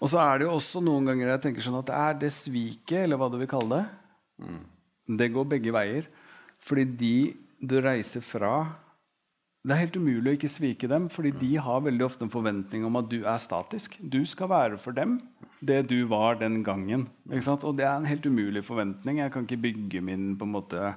Og 0.00 0.10
så 0.12 0.20
er 0.20 0.38
det 0.38 0.46
jo 0.46 0.54
også 0.56 0.82
noen 0.84 1.08
ganger 1.08 1.32
jeg 1.32 1.42
tenker 1.46 1.64
sånn 1.64 1.78
at 1.80 1.88
det 1.88 1.98
er 1.98 2.18
det 2.20 2.32
sviket, 2.34 2.98
eller 3.04 3.20
hva 3.20 3.30
du 3.32 3.38
vil 3.40 3.50
kalle 3.50 3.78
det. 3.78 3.84
Mm. 4.44 4.64
Det 5.20 5.30
går 5.32 5.52
begge 5.54 5.74
veier. 5.74 6.08
Fordi 6.66 6.84
de 7.00 7.16
du 7.56 7.78
reiser 7.80 8.20
fra 8.20 8.50
Det 9.66 9.74
er 9.74 9.80
helt 9.80 9.96
umulig 9.98 10.30
å 10.30 10.34
ikke 10.36 10.50
svike 10.52 10.86
dem, 10.86 11.08
fordi 11.10 11.32
de 11.40 11.48
har 11.58 11.80
veldig 11.82 12.04
ofte 12.06 12.22
en 12.22 12.30
forventning 12.30 12.84
om 12.86 13.00
at 13.00 13.08
du 13.10 13.24
er 13.24 13.40
statisk. 13.42 13.96
Du 13.98 14.20
skal 14.28 14.50
være 14.52 14.78
for 14.78 14.94
dem 14.94 15.16
det 15.58 15.88
du 15.90 16.04
var 16.06 16.36
den 16.38 16.60
gangen. 16.62 17.08
Og 17.26 17.72
det 17.74 17.86
er 17.88 17.96
en 17.96 18.06
helt 18.06 18.28
umulig 18.30 18.62
forventning. 18.62 19.18
Jeg 19.18 19.32
kan 19.34 19.42
ikke 19.42 19.64
bygge 19.64 20.04
min 20.06 20.36
på 20.38 20.46
en 20.46 20.54
måte 20.54 20.92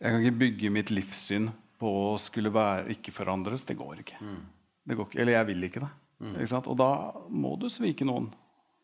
jeg 0.00 0.14
kan 0.14 0.22
ikke 0.22 0.40
bygge 0.40 0.70
mitt 0.72 0.90
livssyn 0.94 1.50
på 1.80 1.90
å 2.12 2.12
skulle 2.20 2.52
være, 2.52 2.86
ikke 2.94 3.12
forandres. 3.12 3.66
Det 3.68 3.76
går 3.76 4.00
ikke. 4.00 4.20
Mm. 4.24 4.38
Det 4.88 4.96
går 4.96 5.08
ikke. 5.10 5.20
Eller 5.20 5.36
jeg 5.36 5.48
vil 5.50 5.66
ikke 5.66 5.82
det. 5.82 5.90
Mm. 6.20 6.36
Og 6.60 6.76
da 6.76 6.90
må 7.32 7.54
du 7.56 7.68
svike 7.72 8.04
noen 8.04 8.28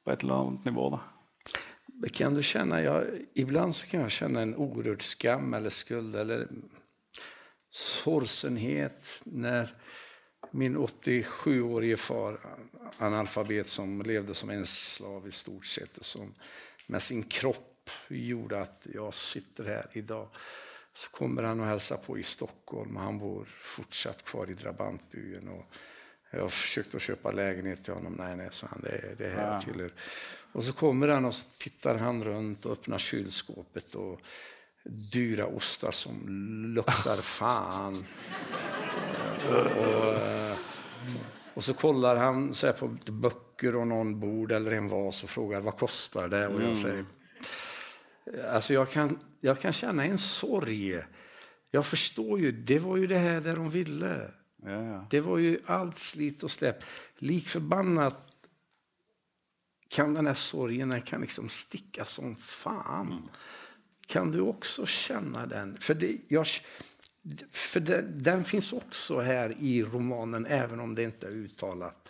på 0.04 0.12
et 0.12 0.24
eller 0.24 0.46
annet 0.46 0.64
nivå. 0.70 0.88
da. 0.96 1.02
Kan 2.12 2.34
du 2.36 2.42
kjenne, 2.44 2.80
ja, 2.84 2.96
Iblant 3.34 3.76
så 3.76 3.88
kan 3.90 4.06
jeg 4.06 4.16
kjenne 4.18 4.42
en 4.44 4.56
urørt 4.56 5.04
skam 5.04 5.54
eller 5.56 5.72
skuld 5.72 6.16
eller 6.16 6.46
sorgsenhet 7.72 9.12
når 9.26 9.72
min 10.56 10.76
87-årige 10.78 11.96
far, 12.00 12.38
analfabet 13.02 13.68
som 13.68 13.98
levde 14.06 14.34
som 14.34 14.52
en 14.52 14.64
slav 14.68 15.26
i 15.28 15.32
stort 15.34 15.66
sett, 15.66 15.98
som 16.04 16.30
med 16.86 17.02
sin 17.02 17.24
kropp 17.28 17.90
gjorde 18.08 18.62
at 18.62 18.86
jeg 18.92 19.16
sitter 19.16 19.68
her 19.72 19.98
i 19.98 20.04
dag 20.06 20.30
så 20.96 21.10
kommer 21.12 21.44
han 21.44 21.60
og 21.60 21.68
hilser 21.68 22.00
på 22.00 22.14
i 22.16 22.22
Stockholm. 22.24 22.96
Han 22.96 23.18
bor 23.20 23.44
fortsatt 23.44 24.22
kvar 24.24 24.48
i 24.50 24.54
drabantbyen. 24.56 25.48
Och 25.48 25.74
jag 26.36 26.42
har 26.42 26.48
försökt 26.48 26.94
att 26.94 27.02
köpa 27.02 27.30
lägenhet 27.30 27.84
till 27.84 27.92
honom. 27.92 28.12
Nej, 28.12 28.36
nej, 28.36 28.48
sa 28.50 28.66
han, 28.70 28.80
det, 28.82 29.14
det 29.18 29.28
här 29.28 29.52
ja. 29.52 29.60
tillhör. 29.60 29.92
Och 30.52 30.64
så 30.64 30.72
kommer 30.72 31.08
han 31.08 31.24
och 31.24 31.34
så 31.34 31.48
tittar 31.58 31.94
han 31.94 32.24
runt 32.24 32.66
och 32.66 32.72
öppnar 32.72 32.98
kylskåpet 32.98 33.94
och 33.94 34.20
dyra 35.12 35.46
ostar 35.46 35.90
som 35.90 36.28
luktar 36.74 37.16
fan. 37.16 38.04
och, 39.50 40.20
och, 41.54 41.64
så 41.64 41.74
kollar 41.74 42.16
han 42.16 42.54
så 42.54 42.72
på 42.72 42.88
böcker 43.06 43.76
och 43.76 43.86
någon 43.86 44.20
bord 44.20 44.52
eller 44.52 44.72
en 44.72 44.88
vas 44.88 45.22
och 45.22 45.30
frågar 45.30 45.60
vad 45.60 45.76
kostar 45.76 46.28
det? 46.28 46.46
Och 46.48 46.60
jag 46.60 46.70
mm. 46.70 46.76
säger 46.76 47.04
Alltså 48.50 48.74
jag 48.74 48.90
kan, 48.90 49.18
jag 49.40 49.60
kan 49.60 49.72
känna 49.72 50.04
en 50.04 50.18
sorg. 50.18 51.02
Jag 51.70 51.86
förstår 51.86 52.40
ju, 52.40 52.52
det 52.52 52.78
var 52.78 52.96
ju 52.96 53.06
det 53.06 53.18
här 53.18 53.40
där 53.40 53.56
de 53.56 53.70
ville. 53.70 54.30
Ja, 54.62 54.82
ja. 54.82 55.06
Det 55.10 55.20
var 55.20 55.38
ju 55.38 55.60
allt 55.66 55.98
slit 55.98 56.42
och 56.42 56.50
släp. 56.50 56.84
Lik 57.18 57.48
förbannat 57.48 58.36
kan 59.88 60.14
den 60.14 60.26
här 60.26 60.34
sorgen 60.34 60.88
den 60.88 61.02
kan 61.02 61.20
liksom 61.20 61.48
sticka 61.48 62.04
som 62.04 62.34
fan. 62.34 63.06
Mm. 63.06 63.28
Kan 64.06 64.32
du 64.32 64.40
också 64.40 64.86
känna 64.86 65.46
den? 65.46 65.76
För, 65.76 65.94
det, 65.94 66.18
jag, 66.28 66.46
för 67.50 67.80
den, 67.80 68.22
den, 68.22 68.44
finns 68.44 68.72
också 68.72 69.20
här 69.20 69.54
i 69.58 69.82
romanen, 69.82 70.46
även 70.46 70.80
om 70.80 70.94
det 70.94 71.02
inte 71.02 71.26
är 71.26 71.30
uttalat. 71.30 72.08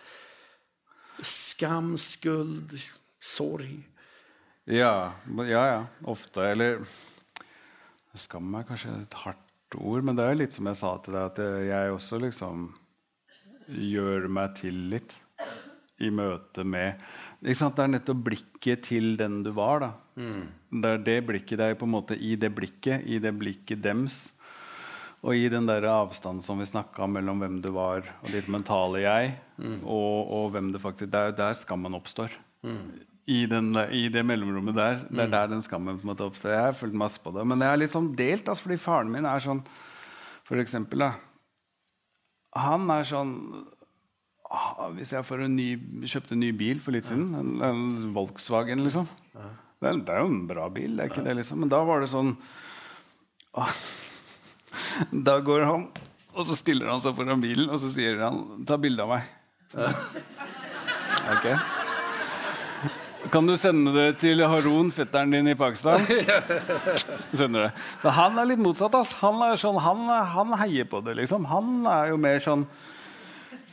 Skam, 1.23 1.99
skuld, 1.99 2.81
sorg. 3.21 3.89
Ja, 4.65 5.13
ja, 5.39 5.45
ja. 5.45 5.87
Ofte. 6.05 6.43
Eller 6.43 6.81
Skam 8.17 8.55
er 8.55 8.65
kanskje 8.65 8.93
et 9.03 9.15
hardt 9.15 9.46
ord, 9.75 10.05
men 10.07 10.17
det 10.17 10.25
er 10.25 10.39
litt 10.39 10.55
som 10.55 10.69
jeg 10.71 10.79
sa 10.79 10.93
til 11.03 11.17
deg, 11.17 11.31
at 11.33 11.41
jeg 11.67 11.95
også 11.95 12.21
liksom 12.23 12.69
gjør 13.67 14.29
meg 14.31 14.55
til 14.61 14.77
litt 14.93 15.17
i 15.99 16.11
møte 16.13 16.63
med 16.65 17.01
Det 17.41 17.57
er 17.57 17.89
nettopp 17.89 18.23
blikket 18.29 18.85
til 18.87 19.17
den 19.17 19.43
du 19.43 19.51
var. 19.57 19.81
da. 19.81 19.91
Mm. 20.17 20.47
Det 20.83 20.93
er 20.93 21.05
det 21.09 21.19
blikket, 21.27 21.59
det 21.59 21.67
er 21.67 21.79
på 21.81 21.89
en 21.89 21.95
måte 21.97 22.17
i 22.17 22.37
det 22.37 22.53
blikket, 22.55 23.03
i 23.07 23.19
det 23.19 23.33
blikket 23.35 23.83
dems, 23.83 24.33
og 25.23 25.35
i 25.35 25.49
den 25.49 25.67
der 25.67 25.89
avstanden 25.89 26.45
som 26.45 26.61
vi 26.61 26.69
snakka 26.69 27.03
om 27.03 27.17
mellom 27.17 27.41
hvem 27.41 27.61
du 27.65 27.73
var 27.73 28.05
og 28.23 28.31
ditt 28.31 28.49
mentale 28.53 29.03
jeg, 29.03 29.35
mm. 29.57 29.81
og, 29.83 30.31
og, 30.31 30.51
hvem 30.55 30.71
det 30.73 30.83
faktisk 30.85 31.11
Der, 31.11 31.33
der 31.33 31.55
skammen 31.55 31.97
oppstår. 31.97 32.31
Mm 32.63 33.16
i, 33.27 33.43
den, 33.51 33.73
i, 33.91 34.07
det 34.13 34.23
mellomrommet 34.23 34.77
der. 34.77 34.99
Det 35.09 35.25
er 35.25 35.31
mm. 35.31 35.35
der 35.35 35.49
den 35.51 35.63
skammen 35.67 35.99
på 35.99 36.07
en 36.07 36.13
måte 36.13 36.27
oppstår. 36.27 36.55
Jeg 36.55 36.67
har 36.69 36.77
fulgt 36.79 36.99
masse 36.99 37.23
på 37.23 37.33
det. 37.35 37.43
Men 37.51 37.65
jeg 37.65 37.73
er 37.73 37.81
litt 37.83 37.95
sånn 37.95 38.13
delt, 38.19 38.47
altså, 38.47 38.69
fordi 38.69 38.79
faren 38.79 39.11
min 39.13 39.27
er 39.27 39.43
sånn 39.43 39.65
For 40.47 40.63
eksempel, 40.63 41.03
da. 41.03 41.11
Han 42.57 42.87
er 42.95 43.09
sånn 43.09 43.33
ah, 44.47 44.87
Hvis 44.95 45.11
jeg 45.13 45.27
en 45.43 45.57
ny, 45.59 45.69
kjøpte 46.07 46.37
en 46.37 46.45
ny 46.45 46.53
bil 46.57 46.81
for 46.81 46.95
litt 46.95 47.09
siden, 47.09 47.33
en, 47.35 47.55
en 47.67 48.13
Volkswagen, 48.15 48.85
liksom 48.87 49.11
det 49.77 49.91
er, 49.91 49.99
det 50.01 50.13
er, 50.15 50.23
jo 50.23 50.31
en 50.31 50.47
bra 50.49 50.71
bil, 50.73 50.95
det 50.97 51.05
er 51.05 51.11
ikke 51.11 51.25
det, 51.27 51.35
liksom. 51.37 51.59
Men 51.61 51.69
da 51.73 51.83
var 51.85 52.01
det 52.01 52.09
sånn 52.09 52.31
ah, 53.61 53.75
Da 55.29 55.37
går 55.45 55.67
han, 55.69 55.85
og 56.33 56.47
så 56.49 56.57
stiller 56.57 56.89
han 56.89 57.03
seg 57.05 57.17
foran 57.19 57.43
bilen, 57.43 57.69
og 57.69 57.83
så 57.83 57.91
sier 57.93 58.23
han 58.23 58.65
'Ta 58.65 58.79
bilde 58.81 59.05
av 59.05 59.13
meg'. 59.13 59.29
Så, 59.73 59.91
okay. 61.35 61.59
Kan 63.33 63.47
du 63.49 63.57
sende 63.59 63.93
det 63.95 64.19
til 64.23 64.43
Harun, 64.47 64.91
fetteren 64.95 65.33
din 65.35 65.49
i 65.51 65.57
Pakistan? 65.59 65.99
Sender 67.41 67.67
det. 67.67 67.71
Så 68.03 68.13
han 68.15 68.39
er 68.39 68.49
litt 68.53 68.63
motsatt. 68.63 68.95
Ass. 68.99 69.17
Han, 69.23 69.41
er 69.47 69.59
sånn, 69.61 69.81
han, 69.83 70.07
han, 70.35 70.55
heier 70.61 70.87
på 70.91 71.01
det. 71.05 71.17
liksom. 71.23 71.49
Han 71.51 71.87
er 71.91 72.13
jo 72.13 72.21
mer 72.21 72.39
sånn 72.43 72.67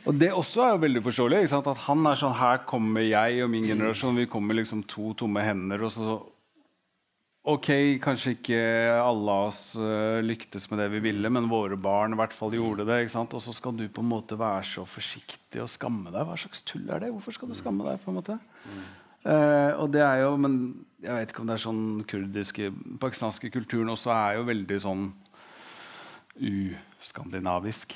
Og 0.04 0.16
det 0.20 0.32
også 0.36 0.64
er 0.64 0.74
jo 0.74 0.82
veldig 0.84 1.02
forståelig. 1.06 1.42
At 1.56 1.70
han 1.86 2.06
er 2.10 2.20
sånn 2.20 2.38
Her 2.40 2.62
kommer 2.68 3.04
jeg 3.06 3.44
og 3.44 3.52
min 3.52 3.68
generasjon. 3.68 4.22
Vi 4.24 4.30
kommer 4.30 4.58
liksom 4.58 4.84
to 4.90 5.12
tomme 5.18 5.44
hender. 5.46 5.86
og 5.86 5.94
så 5.94 6.20
Ok, 7.44 7.68
kanskje 8.00 8.38
ikke 8.38 8.58
alle 9.04 9.32
av 9.34 9.50
oss 9.50 9.74
uh, 9.76 10.22
lyktes 10.24 10.64
med 10.70 10.78
det 10.80 10.86
vi 10.94 11.02
ville, 11.04 11.28
men 11.28 11.50
våre 11.50 11.76
barn 11.76 12.16
i 12.16 12.16
hvert 12.16 12.32
fall 12.32 12.56
gjorde 12.56 12.86
det. 12.88 13.02
Og 13.20 13.36
så 13.44 13.52
skal 13.52 13.76
du 13.76 13.84
på 13.92 14.00
en 14.00 14.08
måte 14.08 14.38
være 14.40 14.62
så 14.64 14.86
forsiktig 14.88 15.60
og 15.60 15.68
skamme 15.68 16.08
deg. 16.08 16.24
Hva 16.24 16.38
slags 16.40 16.64
tull 16.64 16.88
er 16.88 17.04
det? 17.04 17.12
Hvorfor 17.12 17.36
skal 17.36 17.52
du 17.52 17.58
skamme 17.58 17.84
deg? 17.84 18.00
på 18.00 18.14
en 18.14 18.16
måte? 18.22 18.38
Uh, 19.24 19.72
og 19.80 19.88
det 19.94 20.02
er 20.04 20.22
jo, 20.24 20.34
men 20.36 20.56
jeg 21.00 21.14
vet 21.16 21.30
ikke 21.32 21.44
om 21.44 21.48
det 21.48 21.54
er 21.54 21.62
sånn 21.62 21.84
kurdiske 22.08 22.66
Pakistanske 23.00 23.48
kulturen 23.52 23.92
også 23.92 24.12
er 24.12 24.38
jo 24.38 24.48
veldig 24.48 24.80
sånn 24.84 25.06
uskandinavisk. 26.34 27.94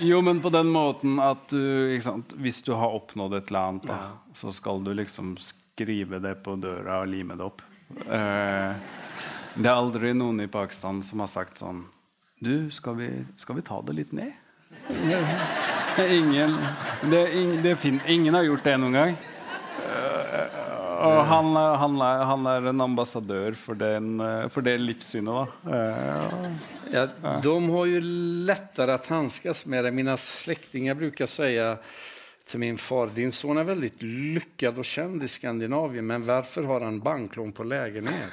Jo, 0.00 0.22
men 0.24 0.40
på 0.40 0.50
den 0.50 0.70
måten 0.72 1.18
at 1.20 1.52
du 1.52 1.92
sant, 2.00 2.32
Hvis 2.40 2.62
du 2.64 2.72
har 2.72 2.94
oppnådd 2.96 3.36
et 3.36 3.50
eller 3.50 3.68
annet, 3.68 3.88
da, 3.90 3.98
ja. 4.00 4.34
så 4.34 4.52
skal 4.56 4.80
du 4.82 4.94
liksom 4.96 5.34
skrive 5.42 6.18
det 6.24 6.38
på 6.44 6.56
døra 6.60 7.02
og 7.02 7.10
lime 7.12 7.36
det 7.36 7.44
opp. 7.44 7.62
Uh, 8.06 8.72
det 9.54 9.66
er 9.66 9.74
aldri 9.74 10.14
noen 10.16 10.44
i 10.44 10.50
Pakistan 10.50 11.02
som 11.02 11.20
har 11.24 11.30
sagt 11.30 11.58
sånn 11.58 11.82
Du, 12.40 12.70
skal 12.70 12.94
vi, 12.96 13.08
skal 13.36 13.58
vi 13.58 13.66
ta 13.66 13.80
det 13.84 13.96
litt 13.98 14.14
ned? 14.16 14.32
ingen, 16.00 16.54
det, 17.10 17.24
det, 17.62 17.74
ingen 18.06 18.34
har 18.38 18.46
gjort 18.46 18.64
det 18.64 18.76
noen 18.80 18.96
gang. 18.96 19.18
Og 21.00 21.20
han, 21.24 21.54
han, 21.56 21.96
er, 22.04 22.24
han, 22.28 22.46
er, 22.50 22.68
en 22.72 22.84
ambassadør 22.84 23.56
for, 23.56 23.78
den, 23.78 24.20
for 24.52 24.60
det 24.66 24.76
livssynet, 24.82 25.32
da. 25.32 25.46
Ja, 26.90 27.06
de 27.40 27.54
har 27.70 27.86
jo 27.86 28.00
lettere 28.48 28.96
å 28.98 29.04
hanskes 29.08 29.64
med 29.70 29.84
det. 29.86 29.92
Mine 29.96 30.16
slektninger 30.20 30.98
bruker 30.98 31.30
si 31.30 31.54
til 32.50 32.60
min 32.60 32.78
far 32.78 33.06
din 33.14 33.32
son 33.32 33.58
er 33.60 33.64
veldig 33.68 33.90
lykket 34.02 34.78
og 34.80 34.86
kjent 34.86 35.22
i 35.22 35.28
Skandinavien, 35.30 36.06
men 36.06 36.24
hvorfor 36.26 36.66
har 36.66 36.80
han 36.82 37.00
banklån 37.04 37.52
på 37.54 37.62
lägenhet? 37.70 38.30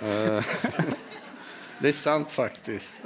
det 1.80 1.88
er 1.92 1.96
sant, 1.96 2.30
faktisk. 2.32 3.04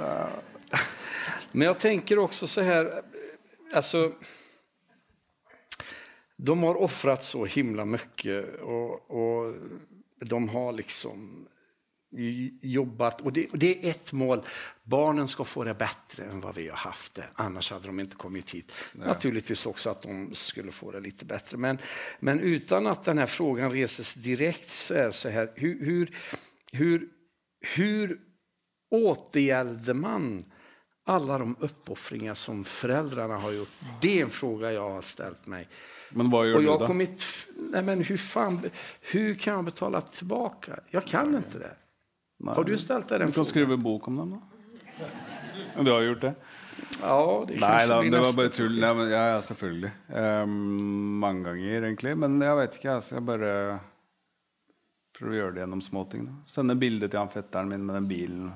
Men 1.51 1.67
jeg 1.69 1.77
tenker 1.83 2.19
også 2.23 2.47
så 2.47 2.61
her 2.63 2.89
altså, 3.75 4.11
de 6.37 6.63
har 6.63 6.75
offrat 6.75 7.23
så 7.23 7.45
himla 7.45 7.85
mycket 7.85 8.61
och, 8.61 9.11
och 9.11 9.55
de 10.19 10.49
har 10.49 10.73
liksom 10.73 11.47
jobbat. 12.61 13.21
Och 13.21 13.33
det, 13.33 13.47
det, 13.53 13.85
är 13.85 13.89
ett 13.89 14.13
mål. 14.13 14.41
Barnen 14.83 15.27
ska 15.27 15.43
få 15.43 15.63
det 15.63 15.73
bättre 15.73 16.25
än 16.25 16.39
vad 16.39 16.55
vi 16.55 16.67
har 16.67 16.77
haft 16.77 17.15
det. 17.15 17.25
Annars 17.33 17.71
hade 17.71 17.87
de 17.87 17.99
inte 17.99 18.15
kommit 18.15 18.51
hit. 18.51 18.71
Nej. 18.93 19.07
Naturligtvis 19.07 19.65
också 19.65 19.89
att 19.89 20.01
de 20.01 20.35
skulle 20.35 20.71
få 20.71 20.91
det 20.91 20.99
lite 20.99 21.25
bättre. 21.25 21.57
Men, 21.57 21.77
men 22.19 22.39
utan 22.39 22.87
att 22.87 23.03
den 23.03 23.17
här 23.17 23.25
frågan 23.25 23.71
reses 23.71 24.15
direkt 24.15 24.69
så 24.69 24.93
är 24.93 25.05
det 25.05 25.13
så 25.13 25.29
här. 25.29 25.51
Hur, 25.55 25.85
hur, 25.85 26.17
hur, 26.71 27.09
hur 27.75 28.19
återgällde 28.91 29.93
man 29.93 30.43
alla 31.05 31.37
de 31.37 31.55
uppoffringar 31.59 32.33
som 32.33 32.63
föräldrarna 32.63 33.37
har 33.37 33.51
gjort. 33.51 33.69
Det 34.01 34.19
är 34.19 34.23
en 34.23 34.29
fråga 34.29 34.71
jag 34.71 34.89
har 34.89 35.01
ställt 35.01 35.47
mig. 35.47 35.67
Men 36.15 36.29
hva 36.31 36.45
gjør 36.47 36.59
Och 36.59 36.63
jag 36.63 36.77
har 36.79 36.87
kommit, 36.87 37.23
nej 37.71 37.83
men 37.83 38.03
hur 38.03 38.17
fan, 38.17 38.59
hur 39.11 39.33
kan 39.33 39.53
jag 39.53 39.65
betala 39.65 40.01
tillbaka? 40.01 40.79
Jag 40.89 41.05
kan 41.05 41.35
inte 41.35 41.59
det. 41.59 41.75
Har 42.45 42.63
du 42.63 42.77
ställt 42.77 43.09
dig 43.09 43.19
den 43.19 43.27
Du 43.27 43.33
kan 43.33 43.45
skrive 43.45 43.77
bok 43.77 44.07
om 44.07 44.15
dem, 44.15 44.31
da. 44.31 45.83
Du 45.83 45.91
har 45.91 46.01
gjort 46.01 46.21
det? 46.21 46.33
Ja, 47.01 47.45
det 47.47 47.59
Nei 47.59 47.87
da, 47.87 47.97
det 48.01 48.19
var 48.19 48.37
bare 48.37 48.51
tull. 48.53 48.77
Nei, 48.79 48.93
men, 48.93 49.09
ja, 49.11 49.23
ja, 49.35 49.41
selvfølgelig. 49.43 49.91
Um, 50.07 50.55
mange 51.19 51.49
ganger, 51.49 51.83
egentlig. 51.89 52.15
Men 52.17 52.37
jeg 52.41 52.57
vet 52.59 52.77
ikke. 52.79 52.89
Jeg 52.93 53.05
skal 53.09 53.25
bare 53.27 53.51
prøve 55.15 55.35
å 55.35 55.39
gjøre 55.39 55.55
det 55.55 55.63
gjennom 55.63 55.83
småting. 55.83 56.29
Sende 56.47 56.77
bilde 56.79 57.09
til 57.09 57.21
han 57.21 57.31
fetteren 57.31 57.71
min 57.71 57.83
med 57.87 57.99
den 57.99 58.09
bilen. 58.09 58.49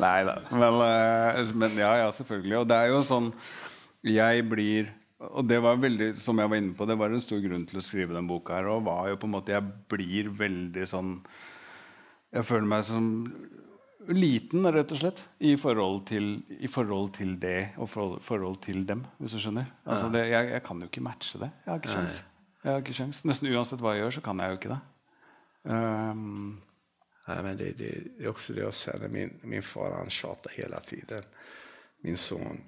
Nei 0.00 0.18
da. 0.24 0.38
Men, 0.50 0.80
eh, 0.86 1.52
men 1.52 1.76
ja, 1.76 1.92
ja, 2.00 2.08
selvfølgelig. 2.16 2.58
Og 2.62 2.68
det 2.68 2.78
er 2.80 2.92
jo 2.94 3.02
sånn 3.06 3.28
Jeg 4.08 4.46
blir 4.50 4.88
Og 5.30 5.46
det 5.46 5.58
var 5.62 5.80
veldig, 5.80 6.12
som 6.18 6.40
jeg 6.40 6.50
var 6.50 6.58
inne 6.58 6.74
på, 6.76 6.86
det 6.88 6.98
var 6.98 7.14
en 7.14 7.22
stor 7.22 7.40
grunn 7.44 7.66
til 7.68 7.78
å 7.78 7.84
skrive 7.84 8.16
den 8.16 8.28
boka 8.30 8.56
her. 8.58 8.70
Og 8.72 8.86
var 8.88 9.10
jo 9.12 9.18
på 9.20 9.28
en 9.28 9.34
måte 9.36 9.54
Jeg 9.54 9.66
blir 9.92 10.30
veldig 10.38 10.86
sånn 10.88 11.12
Jeg 12.32 12.48
føler 12.48 12.70
meg 12.74 12.86
som 12.88 13.10
liten, 14.10 14.66
rett 14.74 14.90
og 14.90 14.98
slett, 14.98 15.20
i 15.38 15.52
forhold 15.60 16.00
til, 16.08 16.32
i 16.58 16.66
forhold 16.66 17.12
til 17.14 17.36
det 17.38 17.70
og 17.76 17.86
forhold, 17.86 18.22
forhold 18.26 18.56
til 18.64 18.80
dem, 18.88 19.04
hvis 19.20 19.36
du 19.36 19.38
skjønner. 19.44 19.68
Altså 19.86 20.08
det, 20.10 20.24
jeg, 20.32 20.48
jeg 20.56 20.62
kan 20.66 20.82
jo 20.82 20.88
ikke 20.90 21.04
matche 21.06 21.38
det. 21.38 21.52
Jeg 21.62 21.70
har 21.70 21.78
ikke 21.78 21.92
sjans. 21.92 22.18
Jeg 22.64 22.72
har 22.72 22.82
ikke 22.82 22.96
sjans. 22.96 23.20
Nesten 23.28 23.52
uansett 23.52 23.84
hva 23.84 23.94
jeg 23.94 24.02
gjør, 24.02 24.16
så 24.16 24.24
kan 24.26 24.42
jeg 24.42 24.50
jo 24.50 24.58
ikke 24.58 24.72
det. 24.72 24.80
Um, 25.70 26.58
Nei, 27.28 27.38
men 27.46 27.58
det, 27.58 27.68
det, 27.78 27.90
det 28.18 28.26
er 28.26 28.32
også 28.32 28.56
det 28.56 28.66
å 28.66 28.74
säger. 28.74 29.10
Min, 29.12 29.36
min 29.46 29.62
far 29.62 29.94
han 29.94 30.10
tjater 30.10 30.54
hele 30.56 30.80
tiden. 30.86 31.26
Min 32.02 32.18
son, 32.18 32.58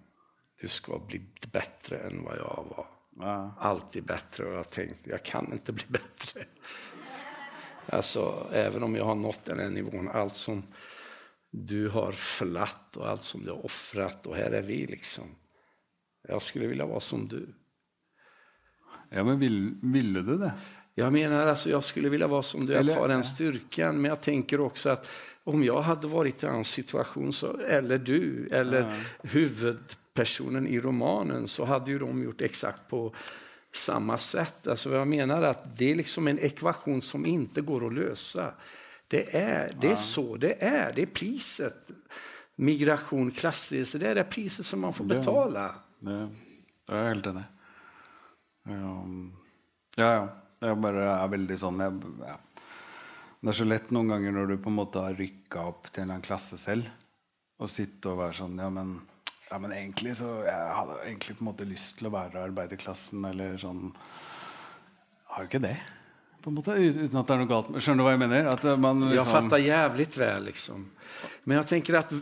du 0.65 0.69
ska 0.69 0.99
bli 0.99 1.21
bättre 1.53 1.99
än 1.99 2.25
vad 2.25 2.37
jag 2.37 2.67
var. 2.77 2.87
ja. 3.27 3.55
Alltid 3.59 4.05
bättre. 4.05 4.45
Och 4.45 4.55
jag 4.55 4.71
tänkte, 4.71 5.11
jag 5.11 5.23
kan 5.23 5.53
inte 5.53 5.73
bli 5.73 5.85
bättre. 5.89 6.45
Alltså, 7.87 8.47
även 8.53 8.83
om 8.83 8.97
jag 8.97 9.05
har 9.05 9.15
nått 9.15 9.45
den 9.45 9.59
här 9.59 9.71
nivån, 9.71 10.09
allt 10.09 10.35
som 10.35 10.63
du 11.51 11.89
har 11.89 12.13
förlatt 12.13 12.97
och 12.97 13.09
allt 13.09 13.23
som 13.23 13.45
du 13.45 13.51
har 13.51 13.65
offrat 13.65 14.27
och 14.27 14.37
här 14.37 14.51
är 14.51 14.63
vi 14.63 14.87
liksom. 14.87 15.25
Jag 16.29 16.43
skulle 16.43 16.67
vilja 16.67 16.87
vara 16.87 17.01
som 17.01 17.29
du. 17.29 17.55
ja, 19.09 19.25
men 19.25 19.39
vil, 19.39 19.75
ville 19.83 20.21
du 20.21 20.39
det? 20.39 20.53
Jag 20.95 21.13
menar 21.13 21.47
alltså, 21.47 21.71
jag 21.71 21.85
skulle 21.85 22.09
vilja 22.09 22.27
vara 22.27 22.43
som 22.43 22.67
du. 22.67 22.73
Jag 22.73 22.89
tar 22.89 23.09
den 23.09 23.25
styrkan. 23.25 24.01
Men 24.01 24.09
jag 24.09 24.21
tänker 24.21 24.61
också 24.61 24.91
att 24.91 25.11
om 25.45 25.65
jag 25.65 25.83
hade 25.83 26.07
varit 26.07 26.43
i 26.43 26.47
en 26.47 26.65
situation, 26.65 27.33
så, 27.33 27.59
eller 27.59 27.99
du, 27.99 28.49
eller 28.53 28.95
huvudpersonen 30.15 30.67
i 30.67 30.81
romanen, 30.81 31.49
så 31.49 31.65
hade 31.65 31.91
ju 31.91 31.99
de 31.99 32.23
gjort 32.23 32.41
exakt 32.41 32.89
på 32.89 33.15
samma 33.73 34.19
sätt. 34.19 34.67
Alltså 34.67 34.95
jag 34.95 35.09
menar 35.09 35.43
att 35.43 35.79
det 35.79 35.93
är 35.93 35.97
liksom 35.97 36.29
en 36.29 36.39
ekvation 36.39 37.01
som 37.01 37.27
inte 37.27 37.61
går 37.61 37.87
att 37.87 37.95
lösa. 37.95 38.55
Det 39.09 39.37
är, 39.37 39.71
det 39.81 39.91
är 39.91 39.97
så 39.97 40.37
det 40.37 40.63
är. 40.63 40.93
Det 40.95 41.03
är 41.03 41.07
priset. 41.07 41.91
Migration, 42.57 43.31
klassresor, 43.31 43.99
det 43.99 44.09
är 44.09 44.15
det 44.15 44.25
priset 44.25 44.67
som 44.67 44.81
man 44.81 44.93
får 44.93 45.05
betala. 45.05 45.75
Det, 45.99 46.29
det 46.87 46.95
er 46.95 47.09
helt 47.09 47.27
enig. 47.27 47.45
Ehm, 48.69 49.33
ja, 49.97 50.13
ja. 50.13 50.29
Jeg 50.61 50.79
bare 50.81 51.03
er 51.11 51.29
veldig 51.29 51.57
sånn 51.61 51.81
jeg, 51.83 52.13
ja. 52.25 52.37
Det 53.41 53.51
er 53.51 53.57
så 53.59 53.67
lett 53.67 53.91
noen 53.93 54.09
ganger 54.15 54.33
når 54.33 54.47
du 54.47 54.55
på 54.63 54.71
en 54.71 54.79
måte 54.79 55.03
har 55.03 55.19
rykka 55.19 55.67
opp 55.69 55.91
til 55.93 56.09
en 56.09 56.23
klasse 56.25 56.57
selv, 56.57 56.87
og 57.59 57.69
sitte 57.69 58.09
og 58.09 58.23
være 58.23 58.39
sånn 58.39 58.55
Ja, 58.63 58.71
men, 58.73 58.95
ja, 59.51 59.59
men 59.61 59.73
egentlig 59.77 60.17
så 60.19 60.31
Jeg 60.47 60.77
hadde 60.79 61.01
egentlig 61.05 61.37
på 61.37 61.45
en 61.45 61.51
måte 61.51 61.67
lyst 61.69 61.99
til 61.99 62.09
å 62.09 62.15
være 62.15 62.47
arbeiderklassen, 62.49 63.27
eller 63.29 63.59
sånn 63.61 63.91
Har 65.35 65.45
jo 65.45 65.51
ikke 65.51 65.63
det, 65.67 65.77
på 66.45 66.51
en 66.51 66.59
måte, 66.59 66.77
uten 66.77 67.21
at 67.21 67.29
det 67.29 67.37
er 67.37 67.43
noe 67.43 67.51
galt 67.51 67.71
Skjønner 67.77 68.03
du 68.03 68.07
hva 68.07 68.15
jeg 68.17 68.23
mener? 68.25 68.51
At 68.53 68.65
eh, 68.65 68.81
man 68.81 69.05
liksom... 69.05 69.19
Jeg 69.21 69.31
fatter 69.31 69.65
jævlig 69.65 70.09
vel, 70.17 70.49
Liksom. 70.51 70.89
Men 71.45 71.59
jeg 71.61 71.67
tenker 71.69 71.99
at 71.99 72.13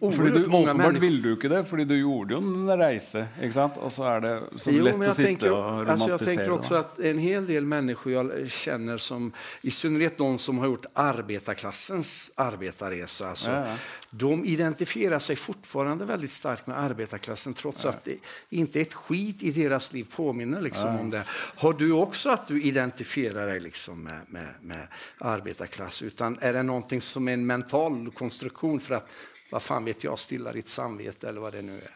Fordi 0.00 0.30
du, 0.32 0.46
åpenbart 0.48 0.96
ville 1.00 1.20
du 1.20 1.34
ikke 1.34 1.50
det, 1.52 1.60
fordi 1.68 1.84
du 1.88 1.94
gjorde 1.98 2.36
jo 2.36 2.40
en 2.40 2.70
reise. 2.80 3.26
ikke 3.40 3.56
sant? 3.56 3.78
Og 3.84 3.92
så 3.92 4.06
er 4.14 4.22
det 4.24 4.32
så 4.62 4.72
Jo, 4.72 4.84
lett 4.86 4.96
å 4.96 5.12
sitte 5.12 5.26
tenker, 5.26 5.52
og 5.52 5.62
romantisere 5.62 5.92
Altså 5.92 6.10
jeg 6.12 6.28
tenker 6.30 6.54
også 6.56 6.78
at 6.78 6.92
att 6.92 7.00
en 7.12 7.18
hel 7.18 7.46
del 7.46 7.66
mennesker 7.68 8.10
jeg 8.10 8.48
kjenner, 8.50 8.98
som, 8.98 9.32
i 9.62 9.70
synnerhet 9.70 10.18
de 10.18 10.38
som 10.38 10.58
har 10.58 10.72
gjort 10.72 10.86
arbeiderklassens 10.94 12.32
arbeiderreise 12.36 13.28
altså, 13.28 13.50
Ja, 13.50 13.60
ja. 13.66 13.76
de 14.10 14.32
identifierer 14.52 15.20
seg 15.22 15.38
fortfarande 15.38 16.08
veldig 16.08 16.30
starkt 16.30 16.66
med 16.66 16.76
arbetarklassen 16.76 17.54
trots 17.54 17.84
at 17.88 18.04
det 18.04 18.18
ikke 18.50 18.80
et 18.80 18.96
skit 18.96 19.42
i 19.42 19.52
deres 19.52 19.92
liv 19.92 20.08
påminner 20.12 20.60
liksom 20.64 21.00
om 21.00 21.10
det. 21.12 21.22
Har 21.60 21.72
du 21.76 21.86
også 21.96 22.32
at 22.32 22.48
du 22.48 22.56
identifierer 22.56 23.52
deg 23.52 23.62
liksom 23.68 24.02
med, 24.04 24.32
med, 24.32 24.64
med 24.68 25.00
arbetarklass? 25.28 26.02
Er 26.40 26.56
det 26.56 26.64
noe 26.66 27.00
som 27.00 27.28
er 27.28 27.38
en 27.38 27.46
mental 27.46 28.00
konstruktion 28.22 28.80
för 28.80 28.94
att, 28.94 29.10
vad 29.50 29.62
fan 29.62 29.84
vet 29.84 30.04
jag, 30.04 30.18
stilla 30.18 30.52
ditt 30.52 30.68
samvete 30.68 31.28
eller 31.28 31.40
vad 31.40 31.52
det 31.52 31.62
nu 31.62 31.72
är? 31.72 31.94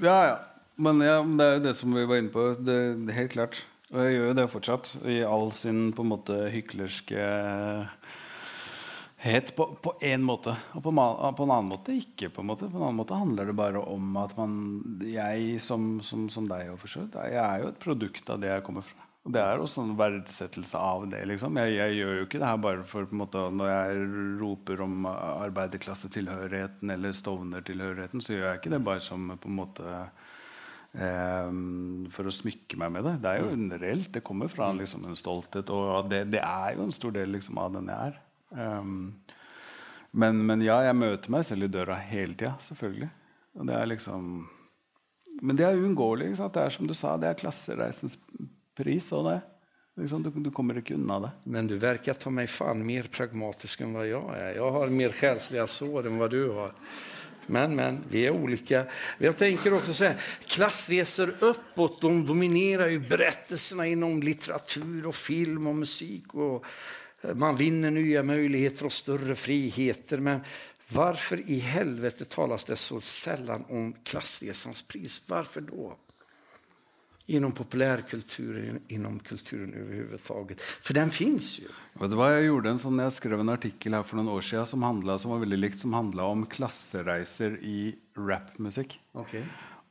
Ja, 0.00 0.26
ja. 0.26 0.38
Men 0.74 1.00
ja, 1.00 1.20
det 1.22 1.44
er 1.44 1.52
jo 1.54 1.62
det 1.68 1.72
som 1.78 1.94
vi 1.94 2.02
var 2.10 2.18
inne 2.18 2.34
på. 2.34 2.48
Det, 2.58 2.78
det 3.06 3.14
er 3.14 3.20
helt 3.22 3.34
klart. 3.36 3.60
Og 3.92 4.00
jeg 4.02 4.16
gjør 4.16 4.26
jo 4.26 4.36
det 4.40 4.50
fortsatt. 4.50 4.88
I 5.06 5.20
all 5.22 5.52
sin 5.54 5.92
på 5.94 6.02
en 6.02 6.10
måte 6.10 6.38
hyklerske 6.50 7.26
het 9.24 9.52
på, 9.56 9.68
på 9.86 9.94
én 10.02 10.24
måte. 10.26 10.56
Og 10.74 10.82
på, 10.82 10.90
på 10.90 11.46
en 11.46 11.54
annen 11.54 11.70
måte 11.70 11.94
ikke. 11.94 12.32
på 12.34 12.42
en 12.42 12.50
måte 12.50 12.66
På 12.66 12.80
en 12.80 12.88
annen 12.88 12.98
måte 12.98 13.20
handler 13.20 13.48
det 13.48 13.56
bare 13.56 13.84
om 13.86 14.18
at 14.20 14.34
man 14.36 14.58
Jeg 15.06 15.62
som, 15.62 16.02
som, 16.02 16.26
som 16.28 16.50
deg 16.50 16.66
jeg 16.66 17.38
er 17.38 17.62
jo 17.62 17.70
et 17.70 17.80
produkt 17.80 18.34
av 18.34 18.42
det 18.42 18.50
jeg 18.50 18.66
kommer 18.66 18.82
fra. 18.82 19.03
Og 19.24 19.32
det 19.32 19.40
er 19.40 19.60
også 19.60 19.80
en 19.80 19.94
verdsettelse 19.96 20.76
av 20.76 21.06
det. 21.08 21.22
liksom 21.30 21.56
Jeg, 21.56 21.78
jeg 21.78 21.96
gjør 21.96 22.18
jo 22.18 22.24
ikke 22.26 22.40
det 22.42 22.48
her 22.50 22.58
bare 22.60 22.82
for 22.84 23.08
måte 23.16 23.40
Når 23.56 23.70
jeg 23.70 24.02
roper 24.42 24.82
om 24.84 25.06
arbeiderklassetilhørigheten 25.08 26.92
eller 26.92 27.16
Stovner-tilhørigheten, 27.16 28.20
så 28.20 28.34
gjør 28.34 28.48
jeg 28.50 28.60
ikke 28.60 28.74
det 28.76 28.84
bare 28.84 29.00
som 29.00 29.32
på 29.40 29.48
en 29.48 29.58
måte 29.62 30.04
Ehm, 30.94 32.06
for 32.14 32.28
å 32.28 32.32
smykke 32.34 32.78
meg 32.78 32.92
med 32.94 33.06
det. 33.08 33.14
Det 33.24 33.30
er 33.30 33.42
jo 33.42 33.54
en 33.54 33.72
reelt. 33.82 34.12
Det 34.14 34.22
kommer 34.26 34.50
fra 34.50 34.70
liksom, 34.76 35.06
en 35.08 35.18
stolthet, 35.18 35.70
og 35.74 36.10
det, 36.10 36.24
det 36.30 36.42
er 36.42 36.76
jo 36.76 36.86
en 36.86 36.94
stor 36.94 37.14
del 37.16 37.34
liksom, 37.34 37.58
av 37.58 37.72
den 37.74 37.90
jeg 37.90 38.12
er. 38.12 38.20
Um, 38.54 39.08
men, 40.14 40.44
men 40.46 40.62
ja, 40.62 40.78
jeg 40.86 40.94
møter 40.94 41.32
meg 41.34 41.46
selv 41.46 41.66
i 41.66 41.72
døra 41.74 41.98
hele 41.98 42.36
tida, 42.38 42.54
selvfølgelig. 42.62 43.10
Og 43.58 43.66
det 43.66 43.74
er 43.74 43.88
liksom 43.90 44.28
Men 45.42 45.58
det 45.58 45.66
er 45.66 45.78
uunngåelig. 45.78 46.36
Det 46.38 46.62
er 46.62 46.70
som 46.70 46.86
du 46.86 46.94
sa, 46.94 47.16
det 47.18 47.28
er 47.28 47.38
klassereisens 47.38 48.14
pris. 48.76 49.12
av 49.12 49.24
det. 49.24 49.40
Liksom, 50.00 50.22
du, 50.22 50.30
du 50.30 50.50
kommer 50.50 50.78
ikke 50.78 50.94
unna 50.94 51.20
det. 51.20 51.30
Men 51.44 51.66
du 51.70 51.76
virker 51.78 52.16
ta 52.18 52.30
meg 52.34 52.50
faen 52.50 52.82
mer 52.86 53.06
pragmatisk 53.12 53.84
enn 53.84 53.94
hva 53.94 54.06
jeg 54.08 54.22
er. 54.34 54.56
Jeg 54.56 54.72
har 54.76 54.94
mer 55.00 55.14
sjelslige 55.14 55.66
sår 55.70 56.08
enn 56.10 56.18
hva 56.18 56.30
du 56.32 56.40
har. 56.56 56.74
Men, 57.46 57.76
men, 57.76 58.00
vi 58.08 58.24
er 58.26 58.34
ulike. 58.34 58.84
Jeg 59.20 59.36
tenker 59.38 59.76
også 59.76 59.94
så 59.94 60.04
här, 60.04 60.20
klassresor 60.46 61.34
uppåt, 61.44 62.00
de 62.00 62.26
dominerer 62.26 62.94
jo 62.94 63.02
berättelserna 63.08 63.86
inom 63.86 64.22
litteratur 64.22 65.10
og 65.10 65.14
film 65.14 65.66
og 65.66 65.76
musik. 65.84 66.34
Och 66.34 66.64
eh, 67.22 67.34
man 67.34 67.56
vinner 67.56 67.90
nye 67.90 68.22
muligheter 68.22 68.88
og 68.88 68.92
større 68.92 69.34
friheter. 69.34 70.18
Men 70.18 70.40
varför 70.88 71.50
i 71.50 71.58
helvete 71.58 72.24
talas 72.24 72.64
det 72.64 72.76
så 72.76 73.00
sällan 73.00 73.64
om 73.68 73.94
klassresans 74.04 74.82
pris? 74.82 75.22
Varför 75.26 75.60
då? 75.60 75.96
Inom 77.26 77.52
populärkulturen, 77.52 78.80
inom 78.88 79.18
kulturen 79.18 79.74
överhuvudtaget. 79.74 80.60
För 80.60 80.94
den 80.94 81.10
finns 81.10 81.60
ju. 81.60 81.68
Vet 82.00 82.10
du 82.10 82.16
hva, 82.16 82.30
Jeg 82.34 82.50
gjorde 82.50 82.74
en 82.74 82.80
sånn, 82.82 83.00
jeg 83.00 83.14
skrev 83.16 83.40
en 83.40 83.52
artikkel 83.54 83.96
her 83.96 84.04
for 84.04 84.20
noen 84.20 84.28
år 84.34 84.44
siden 84.44 84.66
som, 84.68 84.84
handlet, 84.84 85.22
som 85.22 85.32
var 85.32 85.40
veldig 85.40 85.60
likt, 85.62 85.80
som 85.80 85.96
handla 85.96 86.26
om 86.28 86.44
klassereiser 86.44 87.56
i 87.64 87.94
rappmusikk. 88.18 88.98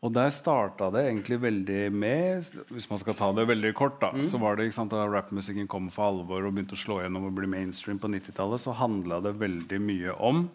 Og 0.03 0.11
der 0.11 0.29
starta 0.35 0.89
det 0.91 1.05
egentlig 1.07 1.37
veldig 1.39 1.81
med 1.95 2.43
Hvis 2.69 2.89
man 2.91 2.99
skal 2.99 3.15
ta 3.15 3.29
det 3.31 3.47
veldig 3.47 3.71
kort, 3.73 4.01
da, 4.03 4.11
så 4.27 4.37
var 4.37 4.59
det 4.59 4.67
sant, 4.75 4.91
da 4.91 5.07
rappmusikken 5.07 5.69
kom 5.71 5.87
for 5.95 6.11
alvor 6.11 6.43
og 6.43 6.53
begynte 6.53 6.75
å 6.75 6.81
slå 6.83 6.99
gjennom 7.01 7.29
og 7.29 7.37
bli 7.37 7.47
mainstream 7.47 8.01
på 8.03 8.11
90-tallet, 8.11 8.61
så 8.61 8.75
handla 8.75 9.21
det 9.23 9.37
veldig 9.39 9.79
mye 9.81 10.13
om 10.19 10.49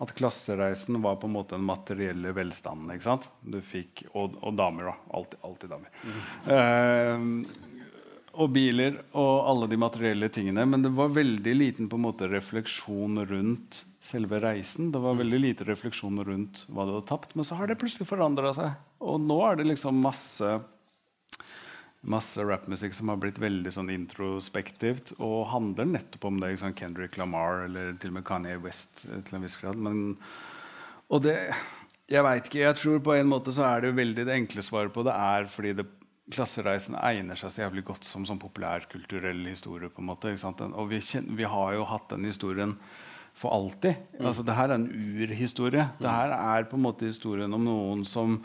at 0.00 0.14
klassereisen 0.16 0.96
var 1.04 1.18
på 1.20 1.28
en 1.28 1.34
måte 1.34 1.56
den 1.56 1.66
materielle 1.68 2.32
velstanden. 2.36 2.88
ikke 2.94 3.04
sant? 3.04 3.28
Du 3.44 3.58
fikk, 3.60 4.06
Og, 4.14 4.38
og 4.40 4.56
damer, 4.56 4.90
da. 4.90 4.94
Alltid, 5.18 5.42
alltid 5.44 5.74
damer. 5.74 5.90
Eh, 6.56 7.26
og 8.40 8.52
biler 8.54 9.00
og 9.18 9.48
alle 9.50 9.68
de 9.70 9.78
materielle 9.80 10.30
tingene. 10.32 10.64
Men 10.64 10.84
det 10.86 10.92
var 10.96 11.12
veldig 11.12 11.54
liten 11.56 11.90
på 11.90 11.98
en 11.98 12.06
måte 12.06 12.30
refleksjon 12.30 13.20
rundt 13.28 13.82
selve 14.00 14.40
reisen. 14.40 14.92
Det 14.94 15.02
var 15.02 15.18
veldig 15.20 15.40
lite 15.42 15.66
refleksjon 15.68 16.22
rundt 16.24 16.64
hva 16.70 16.86
du 16.86 16.94
hadde 16.94 17.08
tapt. 17.10 17.34
Men 17.36 17.44
så 17.44 17.58
har 17.60 17.68
det 17.68 17.78
plutselig 17.80 18.08
forandra 18.08 18.54
seg. 18.56 18.78
Og 19.04 19.20
nå 19.20 19.40
er 19.50 19.60
det 19.60 19.68
liksom 19.68 20.00
masse 20.00 20.60
masse 22.00 22.40
rappmusikk 22.40 22.94
som 22.96 23.10
har 23.12 23.18
blitt 23.20 23.38
veldig 23.40 23.72
sånn 23.74 23.90
introspektivt 23.92 25.12
og 25.18 25.50
handler 25.52 25.88
nettopp 25.90 26.24
om 26.30 26.40
det. 26.40 26.54
Liksom? 26.54 26.74
Kendrick 26.78 27.18
Lamar 27.20 27.66
eller 27.66 27.92
til 28.00 28.14
og 28.14 28.20
med 28.20 28.26
Kanye 28.28 28.56
West 28.62 29.04
eh, 29.10 29.20
til 29.26 29.36
en 29.36 29.44
viss 29.44 29.58
grad. 29.60 29.76
Men 29.76 30.16
Og 31.10 31.22
det 31.26 31.36
Jeg 32.10 32.24
veit 32.26 32.46
ikke. 32.46 32.64
Jeg 32.64 32.76
tror 32.76 33.02
på 33.06 33.14
en 33.14 33.28
måte 33.30 33.52
så 33.54 33.62
er 33.68 33.84
det 33.84 33.94
veldig 33.94 34.24
det 34.26 34.34
enkle 34.34 34.62
svaret 34.66 34.92
på 34.92 35.04
det 35.06 35.14
er 35.14 35.44
fordi 35.46 35.76
det, 35.78 35.86
klassereisen 36.30 36.96
egner 36.98 37.38
seg 37.38 37.52
så 37.52 37.64
jævlig 37.64 37.84
godt 37.88 38.06
som 38.06 38.24
som 38.26 38.38
populærkulturell 38.38 39.44
historie. 39.48 39.88
på 39.88 40.02
en 40.02 40.10
måte, 40.10 40.34
Og 40.74 40.90
vi, 40.90 41.00
kjenner, 41.00 41.36
vi, 41.36 41.44
har 41.44 41.74
jo 41.74 41.84
hatt 41.84 42.08
den 42.10 42.24
historien 42.24 42.76
for 43.34 43.50
alltid. 43.50 43.94
Mm. 44.18 44.26
Altså, 44.26 44.42
det 44.42 44.54
her 44.54 44.68
er 44.68 44.74
en 44.74 44.90
urhistorie. 44.90 45.82
Mm. 45.82 46.00
Det 46.00 46.10
her 46.10 46.30
er 46.30 46.64
på 46.64 46.76
en 46.76 46.82
måte 46.82 47.06
historien 47.06 47.54
om 47.54 47.64
noen 47.64 48.04
som 48.04 48.42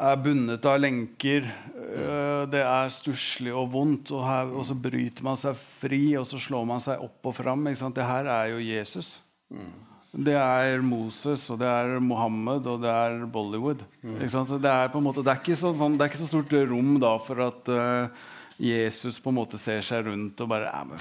er 0.00 0.18
bundet 0.24 0.66
av 0.68 0.80
lenker. 0.80 1.46
Mm. 1.76 2.50
Det 2.52 2.62
er 2.64 2.92
stusslig 2.92 3.52
og 3.54 3.70
vondt, 3.74 4.12
og, 4.14 4.24
her, 4.26 4.52
og, 4.52 4.64
så 4.68 4.76
bryter 4.78 5.24
man 5.26 5.38
seg 5.40 5.56
fri, 5.82 6.04
og 6.18 6.26
så 6.28 6.40
slår 6.40 6.68
man 6.68 6.82
seg 6.82 7.02
opp 7.04 7.28
og 7.28 7.36
fram. 7.36 7.66
Det 7.68 8.06
her 8.08 8.30
er 8.32 8.52
jo 8.54 8.62
Jesus. 8.64 9.18
Mm. 9.52 9.72
Det 10.12 10.34
er 10.36 10.82
Moses, 10.84 11.46
og 11.48 11.62
det 11.62 11.68
er 11.68 11.98
Mohammed, 12.04 12.66
og 12.68 12.82
det 12.82 12.90
er 12.92 13.22
Bollywood. 13.32 13.84
Mm. 14.02 14.18
Det, 14.20 14.28
er 14.28 15.00
måte, 15.00 15.24
det, 15.24 15.32
er 15.32 15.56
så, 15.56 15.72
sånn, 15.72 15.96
det 15.96 16.04
er 16.04 16.12
ikke 16.12 16.20
så 16.20 16.28
stort 16.28 16.52
rom 16.68 16.98
da 17.00 17.14
for 17.24 17.40
at 17.46 17.70
uh, 17.72 18.26
Jesus 18.60 19.16
på 19.22 19.32
en 19.32 19.38
måte 19.40 19.60
ser 19.60 19.80
seg 19.84 20.04
rundt 20.10 20.40
og 20.44 20.50
bare 20.52 20.68
ja, 20.68 20.82
men, 20.84 21.00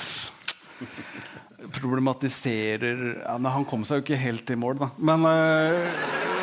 Problematiserer 1.76 3.04
ja, 3.20 3.36
nei, 3.38 3.52
Han 3.54 3.68
kom 3.70 3.84
seg 3.86 4.00
jo 4.00 4.06
ikke 4.08 4.18
helt 4.24 4.50
i 4.50 4.58
mål, 4.58 4.80
da. 4.80 4.90
Men 5.12 5.28
uh, 5.28 6.41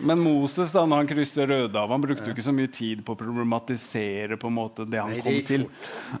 men 0.00 0.20
Moses, 0.20 0.72
da 0.72 0.82
når 0.86 1.02
han 1.02 1.10
krysser 1.10 1.48
Rødehavet, 1.50 1.92
han 1.92 2.02
brukte 2.04 2.28
jo 2.28 2.34
ikke 2.34 2.46
så 2.46 2.54
mye 2.56 2.70
tid 2.72 3.04
på 3.04 3.14
å 3.14 3.20
problematisere 3.20 4.38
på 4.40 4.48
en 4.50 4.56
måte 4.56 4.86
det 4.88 5.00
han 5.02 5.12
Nei, 5.12 5.22
kom 5.24 5.38
til. 5.46 5.66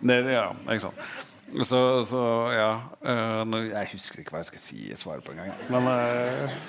Det, 0.00 0.18
ja, 0.34 0.46
ikke 0.66 0.84
sant? 0.88 1.06
Så, 1.66 1.80
så 2.06 2.20
ja 2.54 2.68
uh, 3.02 3.56
Jeg 3.72 3.88
husker 3.90 4.20
ikke 4.22 4.36
hva 4.36 4.44
jeg 4.44 4.52
skal 4.52 4.62
si 4.62 4.84
i 4.92 4.98
svaret 4.98 5.24
på 5.26 5.34
engang. 5.34 5.50
Men 5.72 5.88
uh, 5.90 6.60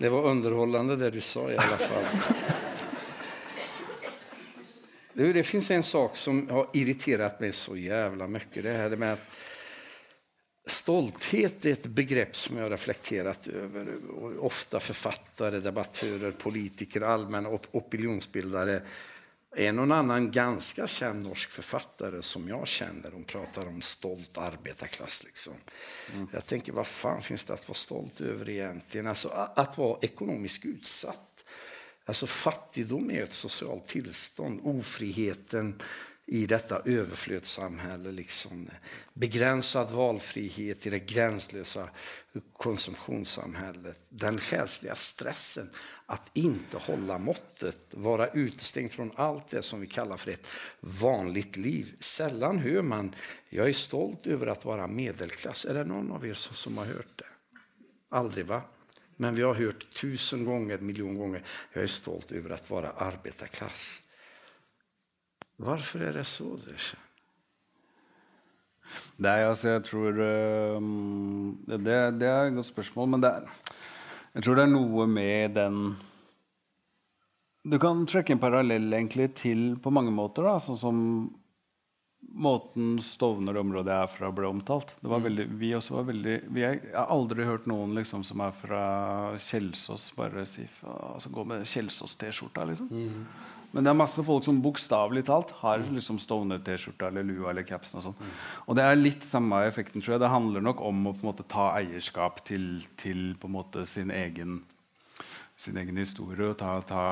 Det 0.00 0.10
var 0.10 0.26
underholdende, 0.32 0.96
det 0.98 1.12
du 1.14 1.20
sa, 1.22 1.44
i 1.50 1.58
alle 1.58 1.78
fall. 1.82 2.08
Det, 5.12 5.32
det 5.34 5.42
finns 5.46 5.70
en 5.74 5.82
sak 5.82 6.16
som 6.16 6.44
har 6.50 6.68
irritert 6.78 7.40
meg 7.42 7.54
så 7.54 7.74
jævla 7.78 8.28
mye. 8.30 8.62
Det 8.62 8.74
her 8.74 8.96
med 8.96 9.12
att 9.12 9.47
Stolthet 10.68 11.66
er 11.66 11.76
et 11.76 11.86
begrepp 11.90 12.36
som 12.36 12.56
jeg 12.56 12.66
har 12.66 12.72
reflekterat 12.74 13.48
over. 13.48 13.92
Ofte 14.46 14.80
forfattere, 14.80 15.62
debattörer, 15.64 16.32
politikere, 16.38 17.08
allmänna 17.08 17.48
op 17.48 17.68
opinionsbildare 17.72 18.82
en 19.56 19.78
och 19.78 19.96
annan 19.96 20.30
ganska 20.30 20.86
känd 20.86 21.22
norsk 21.22 21.50
författare 21.50 22.22
som 22.22 22.48
jag 22.48 22.68
känner, 22.68 23.10
de 23.10 23.24
pratar 23.24 23.66
om 23.66 23.80
stolt 23.80 24.38
arbetarklass. 24.38 25.24
Liksom. 25.24 25.52
Mm. 26.14 26.28
Jag 26.32 26.46
tänker, 26.46 26.72
vad 26.72 26.86
fan 26.86 27.22
finns 27.22 27.44
det 27.44 27.54
att 27.54 27.68
vara 27.68 27.74
stolt 27.74 28.20
över 28.20 28.48
egentligen? 28.48 29.06
Alltså, 29.06 29.28
att 29.28 29.78
vara 29.78 29.98
ekonomiskt 30.02 30.64
utsatt. 30.64 31.44
Alltså 32.04 32.26
fattigdom 32.26 33.10
är 33.10 33.22
ett 33.22 33.32
socialt 33.32 33.86
tillstånd. 33.86 34.60
Ofriheten, 34.62 35.82
i 36.30 36.46
detta 36.46 36.82
överflödssamhälle. 36.84 38.12
Liksom. 38.12 38.70
Begränsad 39.12 39.90
valfrihet 39.90 40.86
i 40.86 40.90
det 40.90 40.98
gränslösa 40.98 41.88
konsumtionssamhället. 42.52 44.00
Den 44.08 44.38
själsliga 44.38 44.94
stressen 44.94 45.70
att 46.06 46.30
inte 46.32 46.76
hålla 46.76 47.18
måttet, 47.18 47.78
vara 47.90 48.28
utestängd 48.28 48.90
från 48.90 49.12
allt 49.14 49.50
det 49.50 49.62
som 49.62 49.80
vi 49.80 49.86
kallar 49.86 50.16
för 50.16 50.30
ett 50.30 50.46
vanligt 50.80 51.56
liv. 51.56 51.96
Sällan 52.00 52.58
hör 52.58 52.82
man 52.82 53.14
jag 53.48 53.68
är 53.68 53.72
stolt 53.72 54.26
över 54.26 54.46
att 54.46 54.64
vara 54.64 54.86
medelklass. 54.86 55.64
Är 55.64 55.74
det 55.74 55.84
någon 55.84 56.12
av 56.12 56.26
er 56.26 56.34
som, 56.34 56.78
har 56.78 56.86
hört 56.86 57.18
det? 57.18 57.24
Aldrig 58.08 58.46
va? 58.46 58.62
Men 59.16 59.34
vi 59.34 59.42
har 59.42 59.54
hört 59.54 59.90
tusen 59.90 60.44
gånger, 60.44 60.78
miljon 60.78 61.14
gånger, 61.14 61.44
jag 61.72 61.82
är 61.82 61.86
stolt 61.86 62.32
över 62.32 62.50
att 62.50 62.70
vara 62.70 62.90
arbetarklass. 62.90 64.02
Hvorfor 65.58 66.02
er 66.06 66.18
det 66.18 66.26
så? 66.30 66.52
Det 66.62 66.76
Nei, 69.18 69.40
altså, 69.42 69.74
jeg 69.74 69.84
tror 69.88 70.20
um, 70.78 71.56
det, 71.66 71.80
det, 72.20 72.28
er 72.28 72.46
et 72.46 72.54
godt 72.56 72.70
spørsmål, 72.70 73.10
men 73.14 73.24
det 73.24 73.32
er, 73.34 73.48
jeg 74.36 74.46
tror 74.46 74.58
det 74.58 74.64
er 74.64 74.70
noe 74.70 75.08
med 75.10 75.56
den 75.58 75.80
Du 77.66 77.76
kan 77.82 78.06
trekke 78.08 78.36
en 78.36 78.40
parallell 78.40 78.86
egentlig 78.94 79.32
til 79.42 79.74
på 79.82 79.92
mange 79.92 80.14
måter, 80.14 80.46
da, 80.46 80.56
sånn 80.62 80.78
som 80.78 81.02
måten 82.38 82.96
Stovner-området 83.02 83.92
jeg 83.92 84.06
er 84.06 84.10
fra, 84.12 84.30
ble 84.34 84.48
omtalt. 84.48 84.94
Det 85.00 85.10
var 85.10 85.20
mm. 85.20 85.26
veldig, 85.26 85.46
vi 85.60 85.74
også 85.76 85.98
var 85.98 86.08
veldig, 86.10 86.34
vi 86.54 86.64
er, 86.66 86.78
Jeg 86.78 86.94
har 86.94 87.12
aldri 87.14 87.46
hørt 87.48 87.68
noen 87.70 87.94
liksom, 87.98 88.24
som 88.26 88.42
er 88.44 88.54
fra 88.54 88.82
Kjelsås, 89.42 90.10
bare 90.16 90.46
si, 90.48 90.66
altså, 90.86 91.32
gå 91.34 91.44
med 91.48 91.66
Kjelsås-T-skjorta. 91.66 92.66
Liksom. 92.70 92.90
Mm. 92.92 93.24
Men 93.70 93.84
det 93.84 93.90
er 93.90 93.98
masse 94.00 94.22
folk 94.24 94.46
som 94.46 94.62
bokstavelig 94.64 95.26
talt 95.28 95.50
har 95.60 95.82
liksom 95.92 96.16
Stovner-T-skjorta 96.22 97.10
eller 97.10 97.26
lua 97.28 97.50
eller 97.50 97.66
capsen. 97.68 98.00
Og 98.00 98.06
sånn. 98.06 98.32
Og 98.64 98.78
det 98.78 98.86
er 98.86 98.96
litt 98.96 99.26
samme 99.26 99.60
effekten, 99.68 100.00
tror 100.00 100.16
jeg. 100.16 100.22
Det 100.24 100.32
handler 100.32 100.64
nok 100.64 100.80
om 100.88 101.10
å 101.10 101.12
på 101.12 101.24
en 101.24 101.28
måte 101.28 101.44
ta 101.48 101.68
eierskap 101.76 102.40
til, 102.48 102.86
til 103.00 103.34
på 103.40 103.50
en 103.50 103.56
måte 103.58 103.84
sin 103.88 104.12
egen, 104.14 104.62
sin 105.60 105.76
egen 105.80 106.00
historie. 106.00 106.48
Og 106.48 106.56
ta, 106.62 106.78
ta 106.88 107.04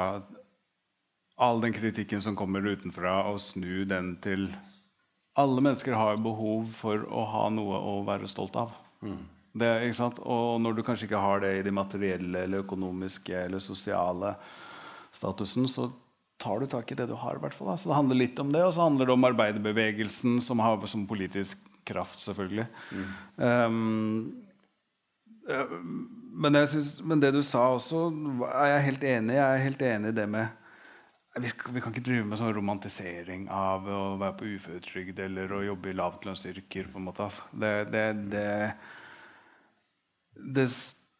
all 1.37 1.61
den 1.61 1.77
kritikken 1.77 2.25
som 2.25 2.39
kommer 2.39 2.65
utenfra, 2.65 3.19
og 3.29 3.43
snu 3.45 3.85
den 3.89 4.17
til 4.25 4.49
Alle 5.37 5.61
mennesker 5.61 5.93
har 5.93 6.17
behov 6.25 6.71
for 6.73 7.03
å 7.13 7.27
ha 7.29 7.43
noe 7.53 7.77
å 7.77 7.99
være 8.07 8.25
stolt 8.25 8.55
av. 8.57 8.71
Mm. 9.05 9.19
Det, 9.53 9.69
og 10.25 10.63
når 10.65 10.79
du 10.79 10.81
kanskje 10.85 11.05
ikke 11.11 11.21
har 11.21 11.43
det 11.45 11.51
i 11.59 11.65
de 11.67 11.75
materielle 11.77 12.47
eller 12.47 12.65
økonomiske 12.65 13.43
eller 13.43 13.61
sosiale 13.61 14.31
statusen, 15.13 15.69
så 15.69 15.91
tar 16.43 16.61
du 16.61 16.67
tak 16.71 16.93
i 16.93 16.99
det 16.99 17.07
du 17.11 17.15
har. 17.19 17.37
I 17.39 17.43
hvert 17.45 17.55
fall, 17.57 17.73
Så 17.79 17.89
det 17.91 17.99
handler 17.99 18.21
litt 18.21 18.39
om 18.43 18.53
det, 18.53 18.65
og 18.65 18.75
så 18.75 18.87
handler 18.87 19.07
det 19.07 19.15
om 19.17 19.29
arbeiderbevegelsen, 19.31 20.41
som 20.41 20.61
har 20.65 20.85
som 20.87 21.07
politisk 21.09 21.59
kraft, 21.87 22.21
selvfølgelig. 22.21 22.67
Mm. 22.93 23.09
Um, 23.37 24.43
men, 26.37 26.67
synes, 26.67 27.01
men, 27.03 27.21
det 27.23 27.33
du 27.33 27.43
sa 27.43 27.69
også, 27.73 28.09
er 28.51 28.73
jeg 28.75 28.87
helt 28.91 29.05
enig 29.05 29.35
i. 29.35 29.39
Jeg 29.39 29.47
er 29.47 29.67
helt 29.67 29.83
enig 29.83 30.13
i 30.13 30.17
det 30.21 30.29
med 30.29 30.47
vi, 31.37 31.51
skal, 31.53 31.75
vi, 31.75 31.81
kan 31.85 31.93
ikke 31.93 32.07
drive 32.07 32.25
med 32.25 32.39
sånn 32.41 32.55
romantisering 32.57 33.43
av 33.53 33.85
å 33.93 34.17
være 34.21 34.37
på 34.39 34.47
uføretrygd 34.57 35.19
eller 35.21 35.51
å 35.53 35.65
jobbe 35.67 35.91
i 35.91 35.97
lavtlønnsyrker. 35.97 36.89
på 36.93 37.01
en 37.01 37.09
måte. 37.11 37.27
Altså. 37.27 37.45
Det, 37.53 37.73
det, 37.93 38.05
det, 38.33 38.47
det 40.57 40.67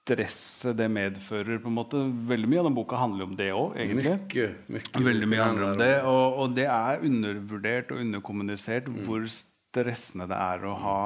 stresset 0.07 0.77
det 0.79 0.87
medfører. 0.91 1.59
på 1.59 1.69
en 1.69 1.75
måte. 1.75 1.99
Veldig 2.29 2.49
mye 2.49 2.63
av 2.63 2.69
den 2.69 2.79
boka 2.79 2.97
handler 3.01 3.27
om 3.27 3.35
det 3.37 3.51
òg, 3.53 3.75
egentlig. 3.77 4.15
Mykke, 4.15 4.47
mykke 4.77 5.03
Veldig 5.03 5.29
mye 5.33 5.43
handler 5.43 5.67
om 5.73 5.79
det, 5.81 5.93
og, 6.07 6.39
og, 6.39 6.55
det 6.55 6.69
er 6.71 7.05
undervurdert 7.09 7.93
og 7.93 8.01
underkommunisert 8.05 8.89
mm. 8.89 9.03
hvor 9.07 9.27
stressende 9.31 10.29
det 10.31 10.39
er 10.39 10.67
å 10.67 10.75
ha 10.85 10.99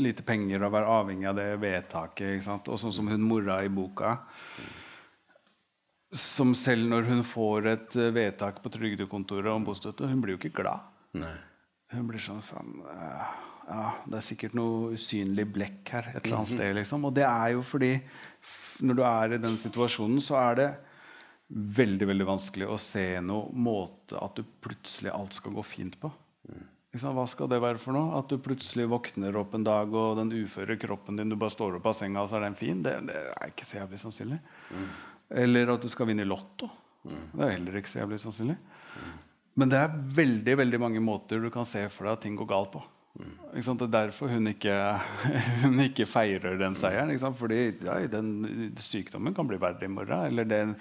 lite 0.00 0.24
penger 0.24 0.62
og 0.62 0.72
være 0.72 0.96
avhengig 1.00 1.28
av 1.28 1.36
det 1.36 1.48
vedtaket. 1.60 2.36
ikke 2.36 2.46
sant? 2.46 2.70
Og 2.70 2.80
sånn 2.80 2.94
som 2.96 3.10
hun 3.10 3.26
mora 3.26 3.60
i 3.66 3.72
boka. 3.72 4.16
Som 6.16 6.56
selv 6.58 6.88
når 6.90 7.06
hun 7.10 7.22
får 7.26 7.70
et 7.74 8.00
vedtak 8.14 8.62
på 8.64 8.72
trygdekontoret 8.72 9.52
om 9.52 9.66
bostøtte, 9.66 10.08
hun 10.08 10.22
blir 10.22 10.38
jo 10.38 10.42
ikke 10.42 10.62
glad. 10.62 10.88
Nei. 11.18 11.36
Hun 11.90 12.06
blir 12.06 12.22
sånn 12.22 12.42
faen 12.42 12.84
uh, 12.86 13.49
ja, 13.70 13.86
Det 14.06 14.18
er 14.18 14.26
sikkert 14.26 14.54
noe 14.58 14.94
usynlig 14.96 15.46
blekk 15.54 15.92
her 15.94 16.10
et 16.10 16.24
eller 16.24 16.40
annet 16.40 16.52
sted. 16.52 16.72
Liksom. 16.80 17.06
Og 17.06 17.14
det 17.16 17.26
er 17.28 17.52
jo 17.54 17.64
fordi 17.66 17.92
når 18.86 18.98
du 18.98 19.02
er 19.06 19.36
i 19.36 19.42
den 19.42 19.58
situasjonen, 19.60 20.18
så 20.24 20.38
er 20.40 20.58
det 20.58 20.70
veldig 21.50 22.06
veldig 22.10 22.26
vanskelig 22.28 22.68
å 22.70 22.78
se 22.80 23.04
noe 23.22 23.50
måte 23.54 24.18
at 24.18 24.38
du 24.38 24.44
plutselig 24.62 25.12
alt 25.14 25.34
skal 25.38 25.54
gå 25.54 25.64
fint 25.66 25.98
på. 26.00 26.10
Hva 26.90 27.24
skal 27.30 27.46
det 27.50 27.60
være 27.62 27.78
for 27.78 27.94
noe? 27.94 28.18
At 28.18 28.30
du 28.30 28.40
plutselig 28.42 28.88
våkner 28.90 29.36
opp 29.38 29.54
en 29.54 29.66
dag, 29.66 29.92
og 29.94 30.18
den 30.18 30.32
uføre 30.34 30.78
kroppen 30.80 31.18
din 31.18 31.30
du 31.30 31.36
bare 31.38 31.54
står 31.54 31.78
opp 31.78 31.86
av 31.86 31.94
senga, 31.94 32.24
og 32.24 32.30
så 32.30 32.40
er 32.40 32.48
den 32.48 32.58
fin? 32.58 32.80
Det, 32.82 32.96
det 33.06 33.18
er 33.30 33.52
ikke 33.52 33.66
så 33.68 33.78
jævlig 33.78 34.00
sannsynlig. 34.02 34.38
Mm. 34.74 34.88
Eller 35.44 35.74
at 35.76 35.84
du 35.84 35.90
skal 35.92 36.10
vinne 36.10 36.26
Lotto. 36.26 36.66
Mm. 37.06 37.26
Det 37.30 37.44
er 37.46 37.52
heller 37.54 37.78
ikke 37.78 37.92
så 37.92 38.02
jævlig 38.02 38.18
sannsynlig. 38.22 38.58
Mm. 38.58 39.12
Men 39.62 39.70
det 39.70 39.78
er 39.78 40.00
veldig 40.18 40.56
veldig 40.64 40.80
mange 40.82 41.02
måter 41.04 41.42
du 41.42 41.50
kan 41.54 41.68
se 41.68 41.84
for 41.92 42.08
deg 42.08 42.18
at 42.18 42.24
ting 42.26 42.38
går 42.38 42.50
galt 42.50 42.74
på. 42.74 42.82
Det 43.18 43.66
er 43.66 43.88
derfor 43.90 44.30
hun 44.30 44.46
ikke, 44.52 44.74
hun 45.64 45.80
ikke, 45.82 46.06
feirer 46.06 46.58
den 46.60 46.76
seieren. 46.78 47.34
Fordi 47.36 47.62
ja, 47.84 47.98
den 48.10 48.74
sykdommen 48.78 49.34
kan 49.34 49.48
bli 49.50 49.58
verre 49.60 49.84
i 49.84 49.90
morgen. 49.90 50.26
Eller 50.30 50.48
den 50.48 50.76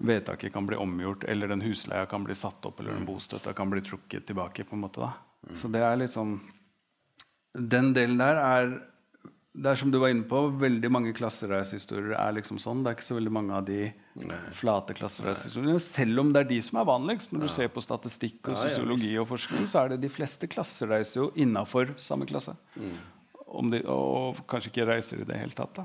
vedtaket 0.00 0.52
kan 0.54 0.66
bli 0.66 0.78
omgjort, 0.80 1.26
eller 1.28 1.50
den 1.50 1.60
husleia 1.60 2.06
kan 2.08 2.24
bli 2.24 2.34
satt 2.34 2.64
opp, 2.64 2.80
eller 2.80 2.96
den 2.96 3.08
bostøtta 3.08 3.52
kan 3.52 3.70
bli 3.70 3.82
trukket 3.84 4.26
tilbake. 4.26 4.64
på 4.64 4.76
en 4.76 4.86
måte 4.86 5.02
da. 5.02 5.12
Så 5.54 5.68
det 5.72 5.82
er 5.84 5.96
litt 5.96 6.12
sånn 6.12 6.38
Den 7.52 7.94
delen 7.96 8.20
der 8.20 8.38
er 8.38 8.74
det 9.50 9.66
er 9.72 9.78
som 9.80 9.90
du 9.90 9.96
var 9.98 10.12
inne 10.12 10.22
på, 10.30 10.44
veldig 10.60 10.88
mange 10.94 11.12
klassereisehistorier 11.16 12.12
er 12.14 12.34
liksom 12.36 12.60
sånn. 12.62 12.84
Det 12.84 12.90
er 12.92 12.96
ikke 12.96 13.06
så 13.08 13.16
veldig 13.16 13.32
mange 13.34 13.56
av 13.58 13.64
de 13.66 13.78
Nei. 14.22 14.36
flate 14.54 14.94
klassereisehistoriene. 14.94 15.80
Selv 15.82 16.22
om 16.22 16.30
det 16.30 16.44
er 16.44 16.50
de 16.52 16.58
som 16.62 16.78
er 16.78 16.86
vanligst. 16.86 17.34
Når 17.34 17.42
du 17.42 17.50
ser 17.50 17.72
på 17.74 17.82
statistikk 17.82 18.46
og 18.46 18.60
sosiologi 18.60 19.10
og 19.18 19.26
forskning, 19.32 19.66
så 19.70 19.82
er 19.82 19.94
det 19.94 20.04
de 20.04 20.12
fleste 20.12 20.46
klassereiser 20.50 21.24
jo 21.24 21.26
innafor 21.34 21.96
samme 21.98 22.30
klasse. 22.30 22.54
Mm. 22.76 22.94
om 23.50 23.70
de, 23.72 23.82
og 23.90 24.38
kanskje 24.46 24.70
ikke 24.70 24.86
reiser 24.86 25.24
i 25.24 25.26
det 25.26 25.40
hele 25.40 25.56
tatt. 25.58 25.82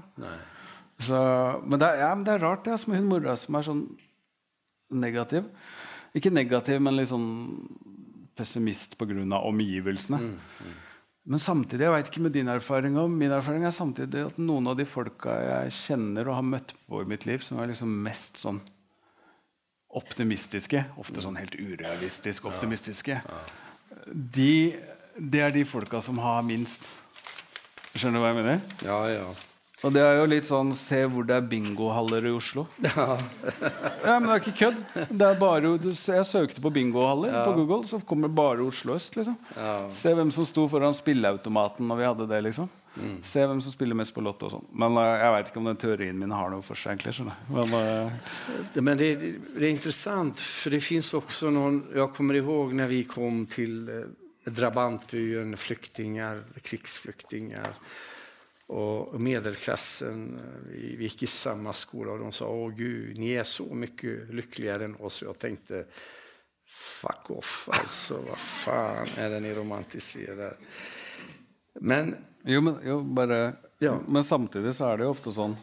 Så, 1.02 1.18
men, 1.66 1.80
det 1.82 1.88
er, 1.88 2.04
ja, 2.04 2.14
men 2.14 2.24
det 2.28 2.36
er 2.36 2.46
rart, 2.46 2.68
det. 2.68 2.76
Altså, 2.78 2.92
med 2.92 3.02
hun 3.02 3.10
mora 3.10 3.34
som 3.36 3.58
er 3.58 3.66
sånn 3.66 3.86
negativ. 4.94 5.50
Ikke 6.14 6.30
negativ, 6.30 6.78
men 6.86 7.00
litt 7.00 7.10
sånn 7.10 7.26
pessimist 8.38 8.94
pga. 9.00 9.42
omgivelsene. 9.42 10.22
Men 11.26 11.42
samtidig, 11.42 11.88
jeg 11.88 11.94
vet 11.96 12.10
ikke 12.12 12.22
med 12.22 12.36
din 12.36 12.50
erfaring 12.54 12.98
om, 13.02 13.14
min 13.18 13.34
erfaring 13.34 13.64
er 13.66 13.74
samtidig 13.74 14.28
at 14.28 14.36
noen 14.38 14.70
av 14.70 14.76
de 14.78 14.86
folka 14.86 15.34
jeg 15.42 15.74
kjenner 15.80 16.30
og 16.30 16.38
har 16.38 16.46
møtt 16.46 16.76
på 16.86 17.02
i 17.02 17.08
mitt 17.10 17.26
liv, 17.26 17.42
som 17.42 17.58
er 17.62 17.72
liksom 17.72 17.96
mest 18.06 18.38
sånn 18.44 18.60
optimistiske, 19.96 20.84
ofte 21.02 21.24
sånn 21.24 21.40
helt 21.40 21.56
urealistisk 21.58 22.46
optimistiske, 22.52 23.18
de, 24.14 24.76
det 25.18 25.42
er 25.42 25.56
de 25.56 25.66
folka 25.66 26.02
som 26.04 26.20
har 26.22 26.46
minst. 26.46 26.92
Skjønner 27.96 28.20
du 28.20 28.26
hva 28.26 28.32
jeg 28.34 28.40
mener? 28.44 28.64
Ja, 28.86 29.00
ja. 29.10 29.28
Og 29.86 29.94
det 29.94 30.02
er 30.02 30.16
jo 30.18 30.30
litt 30.30 30.48
sånn 30.48 30.72
Se 30.78 31.04
hvor 31.12 31.26
det 31.28 31.36
er 31.38 31.46
bingohaller 31.50 32.26
i 32.26 32.34
Oslo. 32.34 32.66
Ja. 32.86 33.18
Ja, 34.06 34.16
men 34.20 34.28
det 34.30 34.36
er 34.36 34.42
ikke 34.42 34.58
kødd. 34.60 34.80
Det 35.10 35.28
er 35.28 35.38
bare, 35.40 35.72
jeg 35.82 36.28
søkte 36.30 36.62
på 36.62 36.72
bingohaller 36.74 37.34
på 37.46 37.54
Google, 37.60 37.82
så 37.90 38.00
kommer 38.06 38.32
bare 38.32 38.64
Oslo 38.66 38.96
øst. 38.96 39.18
liksom. 39.18 39.36
Ja. 39.58 39.76
Se 39.98 40.14
hvem 40.16 40.32
som 40.34 40.46
sto 40.48 40.68
foran 40.70 40.96
spilleautomaten 40.96 41.88
når 41.90 42.00
vi 42.02 42.08
hadde 42.10 42.28
det. 42.30 42.42
liksom. 42.48 42.70
Se 43.26 43.44
hvem 43.44 43.60
som 43.62 43.74
spiller 43.74 43.98
mest 43.98 44.14
på 44.16 44.24
Lotto 44.24 44.48
og 44.48 44.54
sånn. 44.56 44.68
Men 44.80 44.96
uh, 44.96 45.04
jeg 45.20 45.34
veit 45.36 45.50
ikke 45.50 45.62
om 45.62 45.70
den 45.70 45.80
teorien 45.82 46.20
min 46.20 46.36
har 46.36 46.54
noe 46.54 46.64
for 46.64 46.80
seg. 46.80 46.96
egentlig. 46.96 47.34
Men, 47.52 47.74
uh... 47.76 48.80
Men 48.80 49.02
det, 49.02 49.10
det 49.20 49.64
er 49.66 49.72
interessant, 49.74 50.40
for 50.40 50.76
det 50.76 50.84
fins 50.86 51.12
også 51.18 51.52
noen 51.54 51.82
Jeg 51.96 52.14
kommer 52.16 52.40
ihåg 52.40 52.76
når 52.78 52.92
vi 52.92 53.02
kom 53.10 53.44
til 53.52 53.90
eh, 53.92 54.08
Drabantbyn, 54.46 55.56
flyktingar, 55.60 56.46
krigsflyktingar 56.64 57.76
och 58.68 59.22
medelklassen. 59.22 60.40
Vi, 60.68 60.96
vi 60.96 61.04
gick 61.04 61.24
i 61.24 61.28
samma 61.28 61.74
skola 61.74 62.12
och 62.12 62.20
de 62.20 62.32
sa 62.32 62.48
åh 62.50 62.70
gud, 62.76 63.18
ni 63.18 63.32
är 63.32 63.44
så 63.44 63.74
mycket 63.76 64.34
lyckligare 64.34 64.86
än 64.86 64.96
oss. 64.96 65.22
Jag 65.22 65.40
tänkte 65.40 65.86
fuck 66.68 67.30
off, 67.32 67.70
alltså 67.72 68.18
vad 68.30 68.38
fan 68.38 69.08
är 69.18 69.30
det 69.30 69.40
ni 69.40 69.54
romantiserar? 69.54 70.58
Men 71.74 72.16
jo, 72.44 72.62
men, 72.62 72.76
jo, 72.84 73.02
bare, 73.04 73.56
Ja. 73.80 74.00
men 74.08 74.24
samtidig 74.24 74.76
så 74.76 74.86
er 74.94 74.98
det 74.98 75.04
jo 75.04 75.12
ofte 75.12 75.32
sånn 75.36 75.58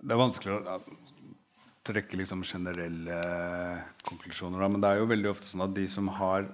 Det 0.00 0.14
er 0.14 0.18
vanskelig 0.18 0.54
å 0.58 0.78
trekke 1.86 2.18
liksom 2.18 2.42
generelle 2.44 3.18
konklusjoner, 4.02 4.68
men 4.68 4.80
det 4.82 4.88
er 4.90 4.98
jo 5.00 5.06
veldig 5.10 5.30
ofte 5.30 5.46
sånn 5.46 5.64
at 5.64 5.74
de 5.74 5.86
som 5.88 6.08
har 6.08 6.48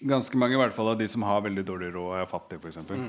Ganske 0.00 0.36
mange 0.36 0.56
i 0.56 0.60
hvert 0.60 0.74
fall 0.76 0.88
av 0.92 0.98
de 0.98 1.06
som 1.08 1.22
har 1.24 1.40
veldig 1.44 1.64
dårlig 1.64 1.92
råd 1.94 2.18
er 2.20 2.26
fattige, 2.28 2.58
f.eks. 2.60 2.76
eksempel 2.76 3.06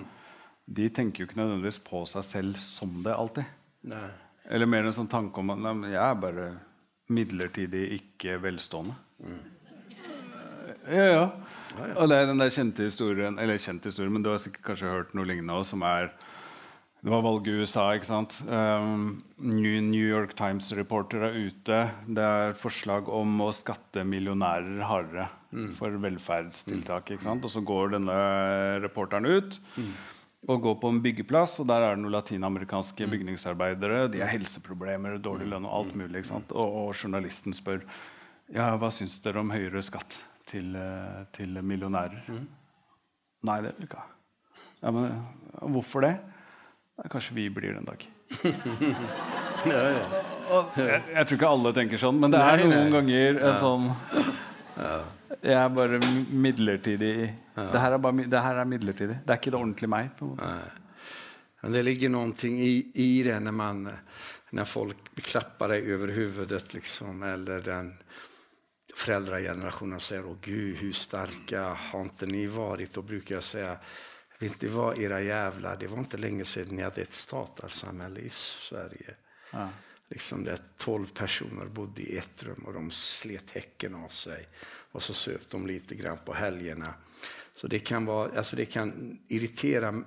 De 0.68 0.90
tenker 0.92 1.24
jo 1.24 1.30
ikke 1.30 1.40
nødvendigvis 1.40 1.80
på 1.86 2.04
seg 2.12 2.26
selv 2.28 2.58
som 2.60 2.92
det 3.06 3.16
alltid. 3.16 3.48
Nei. 3.88 4.08
Eller 4.52 4.70
mer 4.70 4.88
en 4.88 4.96
sånn 4.96 5.12
tanke 5.12 5.40
om 5.40 5.54
at 5.54 5.62
nei, 5.64 5.94
jeg 5.94 6.04
er 6.04 6.18
bare 6.20 6.48
midlertidig 7.12 7.86
ikke 7.98 8.36
velstående. 8.44 8.96
Ja, 10.88 11.06
ja. 11.08 11.24
Og 11.98 12.08
det 12.12 12.18
er 12.18 12.30
den 12.30 12.40
der 12.40 12.52
kjente 12.54 12.86
historien 12.86 13.36
Eller 13.42 13.60
kjent 13.60 13.84
historie, 13.84 14.12
men 14.14 14.24
du 14.24 14.30
har 14.32 14.40
sikkert 14.40 14.70
kanskje 14.70 14.92
hørt 14.92 15.10
noe 15.18 15.28
lignende 15.28 15.58
også, 15.58 15.74
som 15.74 15.84
er 15.88 16.12
Det 17.02 17.12
var 17.12 17.26
valg 17.26 17.48
i 17.48 17.56
USA, 17.60 17.90
ikke 17.96 18.08
sant? 18.08 18.38
Um, 18.48 19.20
New, 19.38 20.06
York 20.08 20.34
Times-reporter 20.40 21.28
er 21.28 21.36
ute. 21.48 21.82
Det 22.08 22.24
er 22.24 22.56
forslag 22.58 23.12
om 23.12 23.36
å 23.46 23.52
skatte 23.56 24.04
millionærer 24.08 24.82
hardere 24.88 25.28
for 25.78 25.94
velferdstiltak. 26.04 27.14
ikke 27.14 27.24
sant? 27.24 27.46
Og 27.46 27.54
så 27.54 27.62
går 27.64 27.94
denne 27.96 28.18
reporteren 28.84 29.30
ut 29.30 29.60
og 30.48 30.62
går 30.62 30.76
på 30.80 30.92
en 30.94 31.00
byggeplass, 31.02 31.58
og 31.64 31.68
der 31.72 31.82
er 31.82 31.96
det 31.96 32.04
noen 32.04 32.14
latinamerikanske 32.14 33.08
bygningsarbeidere. 33.10 34.04
De 34.14 34.22
har 34.22 34.30
helseproblemer, 34.32 35.18
dårlig 35.24 35.50
lønn 35.50 35.66
og 35.66 35.74
alt 35.80 35.98
mulig. 35.98 36.22
Og, 36.32 36.54
og 36.62 36.94
journalisten 36.96 37.56
spør 37.58 37.82
ja, 38.54 38.70
hva 38.80 38.92
syns 38.94 39.18
dere 39.26 39.42
om 39.42 39.52
høyere 39.52 39.82
skatt 39.84 40.20
til, 40.48 40.76
eh, 40.78 41.26
til 41.36 41.58
millionærer. 41.66 42.22
Nei, 43.48 43.58
det 43.66 43.74
vil 43.74 43.82
vi 43.82 43.90
ikke 43.90 44.00
ha. 44.00 44.08
Ja, 44.86 44.94
men 44.94 45.10
eh, 45.10 45.68
hvorfor 45.74 46.06
det? 46.06 46.14
Kanskje 47.12 47.36
vi 47.38 47.50
blir 47.54 47.74
det 47.76 47.82
en 47.82 47.90
dag. 47.92 48.08
Ja, 49.68 49.80
ja. 49.90 50.02
Jeg, 50.78 51.00
jeg 51.12 51.28
tror 51.28 51.36
ikke 51.36 51.48
alle 51.50 51.72
tenker 51.76 52.00
sånn, 52.00 52.20
men 52.22 52.32
det 52.32 52.40
er 52.40 52.60
Nei, 52.62 52.68
noen 52.70 52.86
nei. 52.86 52.92
ganger 52.94 53.40
en 53.50 53.56
sånn 53.58 53.88
Jeg 55.42 55.58
er 55.58 55.70
bare 55.70 56.00
midlertidig 56.34 57.14
det, 57.58 57.80
her 57.82 57.96
er 57.96 58.02
bare, 58.02 58.26
det 58.30 58.42
her 58.42 58.60
er 58.62 58.70
midlertidig. 58.70 59.20
Det 59.26 59.34
er 59.34 59.40
ikke 59.40 59.54
det 59.54 59.60
ordentlige 59.60 59.90
meg. 59.90 60.10
på 60.18 60.26
en 60.26 60.36
måte. 60.36 60.84
Men 61.62 61.74
det 61.74 61.84
ligger 61.84 62.12
noe 62.14 62.50
i, 62.50 62.74
i 63.02 63.08
det 63.26 63.38
når, 63.42 63.56
man, 63.58 63.86
når 64.54 64.68
folk 64.70 65.10
klappar 65.26 65.74
deg 65.74 65.90
over 65.96 66.14
huvudet 66.14 66.74
liksom, 66.74 67.24
eller 67.26 67.66
den 67.66 67.94
foreldregenerasjonen 68.98 70.02
sier 70.02 70.26
'Å, 70.26 70.38
gud 70.42 70.78
hvor 70.80 70.94
starka 70.96 71.64
har 71.74 72.06
inte 72.06 72.26
ni 72.30 72.46
Da 72.48 73.02
bruker 73.02 73.36
jeg 73.36 73.42
å 73.42 73.42
si 73.42 73.66
vet 74.40 74.62
ni 74.62 74.68
vad 74.68 74.98
era 74.98 75.22
jävlar, 75.22 75.78
det 75.78 75.88
var 75.88 76.04
ikke 76.04 76.18
lenge 76.18 76.46
siden 76.46 76.76
ni 76.78 76.84
hadde 76.84 77.02
et 77.02 77.14
statarsamhälle 77.14 78.20
i 78.20 78.30
Sverige. 78.30 79.16
Ja. 79.52 79.70
Liksom 80.10 80.44
där 80.44 80.58
12 80.78 81.06
personer 81.14 81.66
bodde 81.66 82.02
i 82.02 82.18
ett 82.18 82.44
rum 82.44 82.64
och 82.66 82.74
de 82.74 82.92
slet 82.92 83.52
häcken 83.52 83.96
av 83.96 84.08
sig. 84.08 84.48
Och 84.92 85.04
så 85.04 85.14
söp 85.14 85.50
de 85.50 85.68
lite 85.68 85.96
grann 85.96 86.18
på 86.26 86.34
helgerna. 86.34 86.94
Så 87.54 87.68
det 87.68 87.80
kan, 87.80 88.06
vara, 88.06 88.38
alltså 88.38 88.56
det 88.56 88.66
kan 88.66 89.18
irritera, 89.28 90.04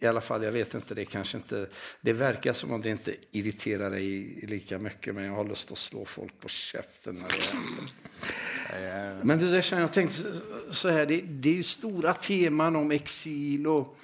i 0.00 0.06
alla 0.06 0.20
fall 0.20 0.42
jag 0.44 0.52
vet 0.52 0.74
inte, 0.74 0.94
det 0.94 1.04
kanske 1.04 1.36
inte, 1.36 1.68
det 2.00 2.12
verkar 2.12 2.52
som 2.52 2.72
om 2.72 2.80
det 2.82 2.90
inte 2.90 3.14
irriterar 3.30 3.90
dig 3.90 4.38
lika 4.42 4.78
mycket 4.78 5.14
men 5.14 5.24
jag 5.24 5.32
har 5.32 5.44
lust 5.44 5.72
att 5.72 5.78
slå 5.78 6.04
folk 6.04 6.40
på 6.40 6.48
käften 6.48 7.14
när 7.14 7.28
det. 7.28 9.24
Men 9.24 9.62
känner 9.62 9.82
jag 9.82 9.92
tänkte 9.92 10.16
så- 10.16 10.72
så 10.72 10.88
här, 10.88 11.06
det, 11.06 11.20
det 11.20 11.50
är 11.50 11.54
ju 11.54 11.62
stora 11.62 12.14
teman 12.14 12.76
om 12.76 12.90
exil 12.90 13.66
och 13.66 13.96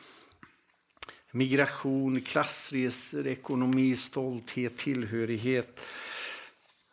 migration, 1.33 2.21
klassresor, 2.21 3.27
ekonomi, 3.27 3.97
stolthet, 3.97 4.79
tillhörighet. 4.79 5.81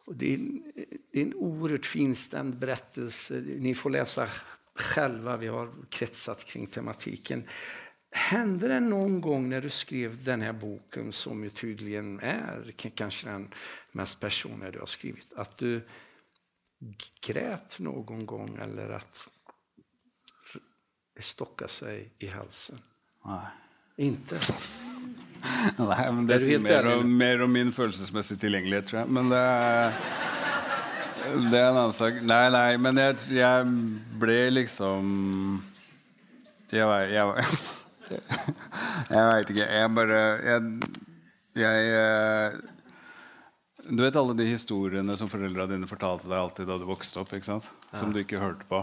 Det, 0.08 0.34
är 0.34 0.38
en, 0.38 0.64
det 1.12 1.20
är 1.20 1.26
en 1.26 1.34
oerhört 1.34 1.86
finstämd 1.86 2.58
berättelse. 2.58 3.44
Ni 3.60 3.76
får 3.76 3.90
läsa 3.90 4.28
själva, 4.76 5.38
vi 5.38 5.48
har 5.48 5.72
kretsat 5.90 6.46
kring 6.46 6.68
tematiken. 6.68 7.44
Hände 8.12 8.68
det 8.68 8.80
någon 8.80 9.22
gång 9.22 9.50
när 9.50 9.62
du 9.62 9.70
skrev 9.70 10.24
den 10.24 10.42
här 10.42 10.54
boken, 10.54 11.12
som 11.12 11.44
ju 11.44 11.50
tydligen 11.50 12.20
är 12.20 12.74
kanskje 12.96 13.30
den 13.30 13.54
mest 13.92 14.20
personliga 14.20 14.72
du 14.72 14.80
har 14.80 14.86
skrivit, 14.86 15.34
att 15.34 15.58
du 15.58 15.82
grät 17.28 17.80
någon 17.80 18.26
gång 18.26 18.58
eller 18.58 18.90
att 18.90 19.30
det 21.16 21.22
stockade 21.22 21.72
sig 21.72 22.14
i 22.18 22.28
halsen? 22.28 22.80
Nei. 23.26 23.65
Inte? 23.98 24.40
Nei, 25.78 26.12
men 26.12 26.26
det 26.28 26.40
sier 26.44 26.60
mer, 26.60 26.86
om- 26.98 27.18
mer 27.18 27.42
om 27.46 27.52
min 27.54 27.72
følelsesmessige 27.72 28.40
tilgjengelighet, 28.42 28.88
tror 28.90 29.00
jeg. 29.04 29.10
Men 29.16 29.30
det 29.32 29.40
er, 29.40 29.94
det 31.52 31.60
er 31.62 31.70
en 31.70 31.78
annen 31.80 31.96
sak. 31.96 32.18
Nei, 32.28 32.44
nei, 32.54 32.78
men 32.82 33.00
jeg, 33.00 33.16
jeg 33.38 33.66
ble 34.20 34.38
liksom 34.52 35.64
Jeg 36.74 36.82
jeg, 36.82 37.12
jeg, 37.14 37.48
jeg 39.16 39.26
veit 39.32 39.50
ikke. 39.54 39.68
Jeg 39.80 39.94
bare 39.96 40.20
Jeg, 40.44 40.92
jeg 41.62 41.90
eh, 42.02 42.60
Du 43.96 44.02
vet 44.04 44.18
alle 44.20 44.36
de 44.38 44.50
historiene 44.50 45.16
som 45.18 45.30
foreldra 45.32 45.68
dine 45.72 45.88
fortalte 45.88 46.28
deg 46.28 46.38
alltid 46.42 46.68
da 46.68 46.78
du 46.82 46.86
vokste 46.90 47.22
opp? 47.22 47.32
ikke 47.38 47.48
sant? 47.54 47.70
Som 47.96 48.12
du 48.14 48.20
ikke 48.26 48.42
hørte 48.42 48.66
på. 48.70 48.82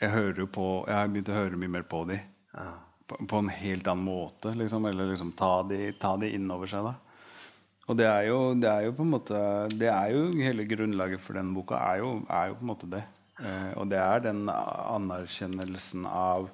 Jeg 0.00 0.12
hører 0.12 0.42
jo 0.44 0.46
på 0.52 0.66
Jeg 0.86 0.94
har 1.00 1.08
begynt 1.08 1.32
å 1.32 1.38
høre 1.40 1.56
mye 1.60 1.72
mer 1.80 1.86
på 1.88 2.04
de 2.12 2.20
på, 3.06 3.18
på 3.28 3.40
en 3.42 3.50
helt 3.52 3.88
annen 3.88 4.04
måte. 4.06 4.54
Liksom, 4.54 4.86
eller 4.90 5.12
liksom 5.12 5.32
ta 5.38 5.62
de, 5.68 5.92
ta 6.00 6.16
de 6.20 6.30
innover 6.34 6.70
seg. 6.70 6.86
da. 6.86 6.94
Og 7.86 7.98
det 7.98 8.06
er, 8.10 8.24
jo, 8.26 8.38
det 8.58 8.70
er 8.70 8.86
jo 8.88 8.94
på 8.98 9.04
en 9.04 9.12
måte 9.12 9.40
Det 9.70 9.86
er 9.92 10.10
jo 10.10 10.24
hele 10.42 10.64
grunnlaget 10.66 11.22
for 11.22 11.38
den 11.38 11.52
boka 11.54 11.78
er 11.92 12.00
jo, 12.02 12.16
er 12.26 12.50
jo 12.50 12.58
på 12.58 12.66
en 12.66 12.72
måte 12.72 12.90
det. 12.90 13.04
Eh, 13.38 13.72
og 13.76 13.90
det 13.92 14.00
er 14.00 14.24
den 14.24 14.46
anerkjennelsen 14.50 16.06
av 16.10 16.48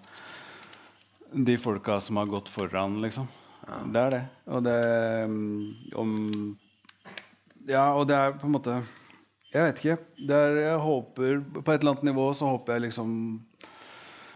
de 1.33 1.57
folka 1.57 1.97
som 2.05 2.19
har 2.21 2.29
gått 2.29 2.51
foran, 2.53 2.99
liksom. 3.01 3.31
Det 3.63 4.01
er 4.01 4.11
det. 4.11 4.23
Og 4.51 4.65
det 4.67 4.79
om 5.97 6.13
Ja, 7.69 7.93
og 7.95 8.09
det 8.11 8.17
er 8.19 8.35
på 8.35 8.49
en 8.49 8.57
måte 8.57 8.81
Jeg 9.53 9.69
vet 9.69 9.79
ikke. 9.79 9.97
Er, 10.27 10.57
jeg 10.59 10.81
håper 10.83 11.37
På 11.61 11.71
et 11.71 11.79
eller 11.79 11.93
annet 11.93 12.09
nivå 12.11 12.25
så 12.35 12.51
håper 12.51 12.75
jeg 12.75 12.89
liksom 12.89 13.13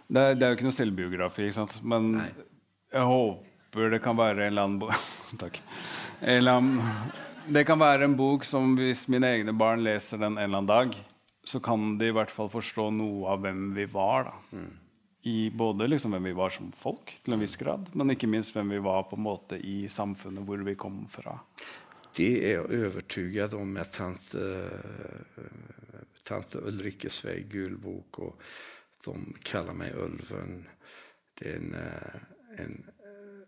det 0.07 0.23
er, 0.23 0.37
det 0.39 0.47
er 0.47 0.53
jo 0.53 0.59
ikke 0.59 0.69
noe 0.69 0.77
selvbiografi, 0.77 1.49
ikke 1.49 1.59
sant? 1.59 1.77
men 1.83 2.13
jeg 2.93 3.07
håper 3.11 3.93
det 3.93 4.01
kan 4.05 4.17
være 4.19 4.47
en 4.47 4.53
eller 4.53 4.67
annen 4.69 4.81
bok 4.81 4.95
Takk. 5.43 5.59
Eller 6.23 6.61
annen, 6.61 7.13
det 7.51 7.67
kan 7.69 7.81
være 7.81 8.07
en 8.07 8.17
bok 8.19 8.47
som 8.47 8.77
hvis 8.79 9.05
mine 9.13 9.29
egne 9.35 9.55
barn 9.57 9.83
leser 9.85 10.21
den 10.23 10.37
en 10.37 10.45
eller 10.45 10.63
annen 10.63 10.71
dag, 10.71 10.97
så 11.47 11.61
kan 11.63 11.95
de 11.99 12.09
i 12.11 12.15
hvert 12.15 12.33
fall 12.33 12.49
forstå 12.51 12.89
noe 12.95 13.31
av 13.35 13.43
hvem 13.45 13.69
vi 13.77 13.87
var 13.91 14.31
da, 14.31 14.63
i 15.27 15.51
både 15.51 15.89
liksom 15.91 16.15
hvem 16.15 16.29
vi 16.31 16.37
var 16.39 16.55
som 16.55 16.71
folk, 16.75 17.13
til 17.25 17.35
en 17.35 17.43
viss 17.43 17.59
grad, 17.59 17.91
men 17.95 18.15
ikke 18.15 18.31
minst 18.31 18.55
hvem 18.55 18.71
vi 18.77 18.81
var 18.83 19.09
på 19.11 19.19
en 19.19 19.27
måte 19.27 19.59
i 19.59 19.89
samfunnet 19.91 20.47
hvor 20.47 20.63
vi 20.67 20.77
kom 20.79 21.05
fra. 21.11 21.37
Det 22.17 22.31
er 22.41 22.55
jeg 22.55 22.65
overbevist 22.65 23.55
om 23.59 23.75
med 23.77 23.91
tante, 23.93 24.45
tante 26.25 26.63
Ulrikke 26.65 27.11
Svei 27.13 27.43
Gulbok, 27.51 28.23
og 28.25 28.47
de 29.07 29.37
kaller 29.43 29.77
meg 29.77 29.97
Ulven. 29.97 30.67
Det 31.39 31.51
er 31.53 31.57
en, 31.57 31.75
eh, 31.75 32.21
en 32.63 32.85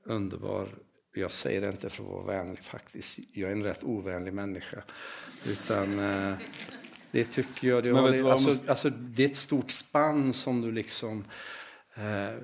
underbar 0.05 0.73
jag 1.19 1.33
säger 1.33 1.61
det 1.61 1.69
inte 1.69 1.91
för 1.91 2.03
att 2.03 2.11
vara 2.11 2.25
vänlig 2.25 2.65
faktiskt. 2.65 3.19
Jag 3.33 3.51
är 3.51 3.53
en 3.53 3.63
rätt 3.63 3.85
ovänlig 3.85 4.33
människa. 4.33 4.83
Utan 5.47 5.99
eh, 5.99 6.35
det 7.11 7.25
tycker 7.25 7.69
jag. 7.69 7.85
Det, 7.85 7.91
har, 7.91 8.31
alltså, 8.31 8.57
alltså, 8.67 8.91
det 8.91 9.25
är 9.25 9.29
ett 9.29 9.37
stort 9.37 9.71
spann 9.71 10.33
som 10.33 10.61
du 10.61 10.73
liksom 10.73 11.25
eh, 11.95 12.35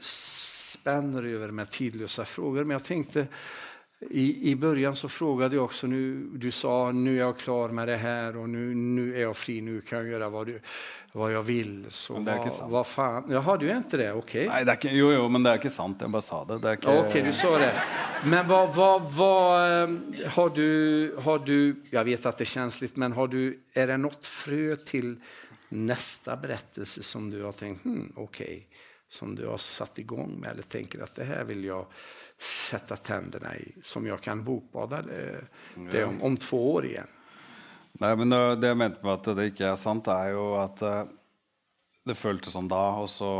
spänner 0.00 1.22
över 1.22 1.50
med 1.50 1.70
tidlösa 1.70 2.24
frågor. 2.24 2.64
Men 2.64 2.70
jag 2.70 2.84
tänkte 2.84 3.26
i, 4.10 4.50
I 4.50 4.56
början 4.56 4.96
så 4.96 5.08
frågade 5.08 5.56
jag 5.56 5.64
också, 5.64 5.86
nu, 5.86 6.28
du 6.34 6.50
sa 6.50 6.92
nu 6.92 7.16
är 7.16 7.20
jag 7.20 7.38
klar 7.38 7.68
med 7.68 7.88
det 7.88 7.96
här 7.96 8.36
och 8.36 8.48
nu, 8.48 8.74
nu 8.74 9.16
är 9.16 9.20
jag 9.20 9.36
fri, 9.36 9.60
nu 9.60 9.80
kan 9.80 9.98
jag 9.98 10.08
göra 10.08 10.28
vad, 10.28 10.46
du, 10.46 10.60
vad 11.12 11.32
jag 11.32 11.42
vill. 11.42 11.86
Så 11.88 12.12
men 12.12 12.24
det 12.24 12.32
er 12.32 12.36
vad, 12.36 12.46
ikke 12.46 12.56
sant. 12.56 12.72
vad 12.72 12.86
fan, 12.86 13.24
jaha, 13.30 13.56
du 13.56 13.70
är 13.70 13.76
inte 13.76 13.96
det? 13.96 14.12
Okej. 14.12 14.48
Nei, 14.48 14.64
det 14.64 14.72
er 14.72 14.80
ikke, 14.80 14.94
jo, 14.96 15.10
jo, 15.12 15.28
men 15.28 15.44
det 15.44 15.52
er 15.52 15.60
ikke 15.60 15.70
sant. 15.70 16.00
Jeg 16.00 16.12
bare 16.12 16.22
sa 16.22 16.44
det. 16.48 16.58
det 16.62 16.70
er 16.70 16.78
ikke, 16.80 16.96
Ja, 16.96 17.24
du 17.26 17.32
sa 17.32 17.58
det. 17.58 17.72
Men 18.24 18.48
vad, 18.48 18.74
vad, 18.74 19.02
vad 19.02 19.82
eh, 19.82 20.28
har 20.36 20.48
du, 20.48 21.16
har 21.18 21.38
du, 21.38 21.76
jag 21.90 22.04
vet 22.04 22.26
att 22.26 22.38
det 22.38 22.42
är 22.44 22.54
känsligt, 22.54 22.96
men 22.96 23.12
har 23.12 23.28
du, 23.28 23.58
är 23.72 23.86
det 23.86 23.96
något 23.96 24.26
frö 24.26 24.76
till 24.76 25.16
nästa 25.68 26.36
berättelse 26.36 27.02
som 27.02 27.30
du 27.30 27.42
har 27.42 27.52
tänkt, 27.52 27.84
hmm, 27.84 28.12
okej, 28.16 28.66
som 29.12 29.34
du 29.34 29.46
har 29.46 29.56
satt 29.56 29.98
igång 29.98 30.40
med 30.40 30.50
eller 30.50 30.62
tänker 30.62 31.02
att 31.02 31.14
det 31.14 31.24
här 31.24 31.44
vill 31.44 31.64
jag 31.64 31.86
sätta 32.38 32.96
tänderna 32.96 33.56
i, 33.56 33.74
som 33.82 34.06
jag 34.06 34.20
kan 34.20 34.44
bokbada 34.44 35.02
det, 35.02 35.40
det 35.92 36.04
om, 36.04 36.22
om 36.22 36.36
två 36.36 36.74
år 36.74 36.84
igjen. 36.84 37.06
Nei, 37.92 38.16
men 38.16 38.30
det, 38.30 38.56
det 38.56 38.70
jeg 38.72 38.78
mente 38.80 39.04
med 39.04 39.12
at 39.12 39.28
det 39.36 39.50
ikke 39.50 39.68
er 39.68 39.76
sant, 39.76 40.08
er 40.08 40.32
jo 40.32 40.46
at 40.62 40.80
eh, 40.88 41.02
det 42.08 42.16
føltes 42.16 42.56
sånn 42.56 42.70
da, 42.72 42.80
og 43.02 43.10
så 43.12 43.32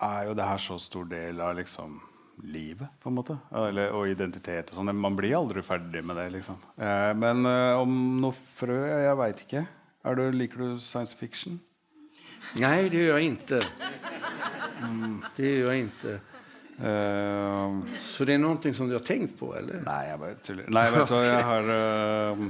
er 0.00 0.30
jo 0.30 0.38
det 0.38 0.48
her 0.48 0.64
så 0.64 0.78
stor 0.80 1.04
del 1.12 1.44
av 1.44 1.58
liksom 1.60 2.00
livet, 2.48 2.88
på 3.02 3.12
en 3.12 3.18
måte. 3.18 3.36
Eller, 3.52 3.92
og 3.92 4.08
identitet 4.08 4.72
og 4.72 4.80
sånn. 4.80 4.94
Man 4.96 5.18
blir 5.18 5.36
aldri 5.36 5.62
ferdig 5.66 6.02
med 6.08 6.16
det, 6.18 6.30
liksom. 6.38 6.56
Eh, 6.80 7.12
men 7.20 7.44
eh, 7.52 7.76
om 7.76 7.94
noe 8.24 8.32
frø, 8.56 8.80
jeg 9.04 9.20
veit 9.20 9.44
ikke. 9.44 9.66
Du, 10.08 10.24
liker 10.32 10.64
du 10.64 10.80
science 10.80 11.12
fiction? 11.12 11.60
Nei, 12.56 12.88
det 12.88 13.04
gjør 13.04 13.18
jeg 13.20 13.34
inte. 13.34 13.60
Mm, 14.82 15.22
det 15.36 15.58
gör 15.58 15.66
jag 15.72 15.78
inte. 15.78 16.20
Eh, 16.82 17.78
Så 18.00 18.24
det 18.24 18.34
är 18.34 18.38
någonting 18.38 18.74
som 18.74 18.88
du 18.88 18.94
har 18.94 19.00
tänkt 19.00 19.38
på, 19.40 19.54
eller? 19.56 19.80
Nei, 19.86 20.08
jeg 20.08 20.18
bara. 20.18 20.34
Nei, 20.68 20.90
vet 20.94 21.08
du 21.08 21.14
jeg 21.14 21.44
har 21.44 21.70
eh, 21.74 22.44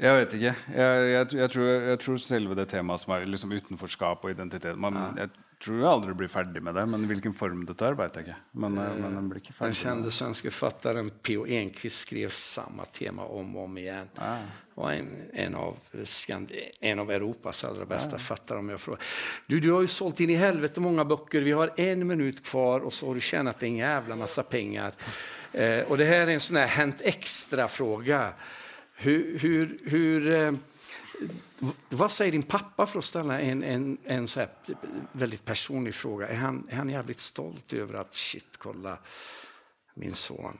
Jeg 0.00 0.16
vet 0.18 0.32
ikke. 0.34 0.54
Jeg, 0.74 1.08
jeg, 1.12 1.34
jeg, 1.38 1.50
tror, 1.50 1.64
jeg 1.64 1.98
tror 2.02 2.16
selve 2.18 2.54
det 2.58 2.68
temaet 2.68 3.00
som 3.00 3.12
er 3.14 3.24
liksom 3.30 3.52
utenforskap 3.54 4.24
og 4.24 4.30
identitet 4.34 4.78
man, 4.78 4.98
Jeg 5.16 5.30
tror 5.62 5.78
jeg 5.78 5.88
aldri 5.90 6.16
blir 6.18 6.32
ferdig 6.32 6.62
med 6.64 6.76
det, 6.78 6.84
men 6.90 7.06
hvilken 7.10 7.34
form 7.36 7.62
det 7.68 7.76
tar, 7.80 7.96
veit 7.98 8.16
jeg 8.18 8.28
ikke. 8.28 8.40
Men, 8.64 8.78
uh, 8.80 8.90
men 8.98 9.16
den 9.18 9.30
blir 9.30 9.42
ikke 9.42 9.54
ferdig. 9.54 9.74
Den 9.74 9.80
kjente 9.80 10.12
svenske 10.14 10.50
författaren 10.50 11.10
P.O. 11.22 11.46
Enquist 11.46 12.06
skrev 12.06 12.34
samme 12.34 12.86
tema 12.92 13.26
om 13.26 13.56
og 13.56 13.68
om 13.68 13.78
igjen. 13.78 14.10
igen. 14.16 14.52
var 14.74 14.92
en, 14.92 15.08
en, 15.32 15.54
av 15.54 15.76
Skand 16.04 16.52
en 16.80 16.98
av 16.98 17.10
Europas 17.10 17.64
allra 17.64 17.84
bästa 17.84 18.18
författare 18.18 18.58
om 18.58 18.68
jeg 18.68 18.80
spør. 18.80 18.98
Du, 19.46 19.60
du 19.60 19.70
har 19.70 19.84
jo 19.84 19.90
solgt 19.90 20.24
inn 20.24 20.34
i 20.34 20.38
helvete 20.40 20.82
mange 20.82 21.04
bøker. 21.06 21.46
Vi 21.46 21.54
har 21.54 21.72
en 21.80 22.06
minutt 22.06 22.42
kvar 22.44 22.82
og 22.82 22.92
så 22.92 23.06
har 23.06 23.14
du 23.14 23.24
tjent 23.24 23.62
en 23.62 23.78
jævla 23.78 24.18
masse 24.18 24.42
penger. 24.50 24.98
Eh, 25.52 25.82
og 25.86 25.98
det 26.00 26.10
her 26.10 26.24
er 26.26 26.34
en 26.34 26.42
sånn 26.42 26.62
hent 26.66 27.04
ekstra-spørsmål. 27.06 28.34
Hur, 29.04 29.22
hur, 29.42 29.76
hur, 29.90 30.28
eh, 30.30 30.52
vad 31.88 32.12
säger 32.12 32.32
din 32.32 32.42
pappa 32.42 32.86
för 32.86 32.98
att 32.98 33.04
ställa 33.04 33.40
en, 33.40 33.62
en, 33.62 33.98
en 34.04 34.28
så 34.28 34.46
väldigt 35.12 35.44
personlig 35.44 35.94
fråga? 35.94 36.28
Är 36.28 36.36
han, 36.36 36.66
är 36.70 36.76
han 36.76 36.88
jävligt 36.88 37.20
stolt 37.20 37.72
över 37.72 37.94
att 37.94 38.14
shit, 38.14 38.56
kolla 38.58 38.98
min 39.94 40.14
son, 40.14 40.58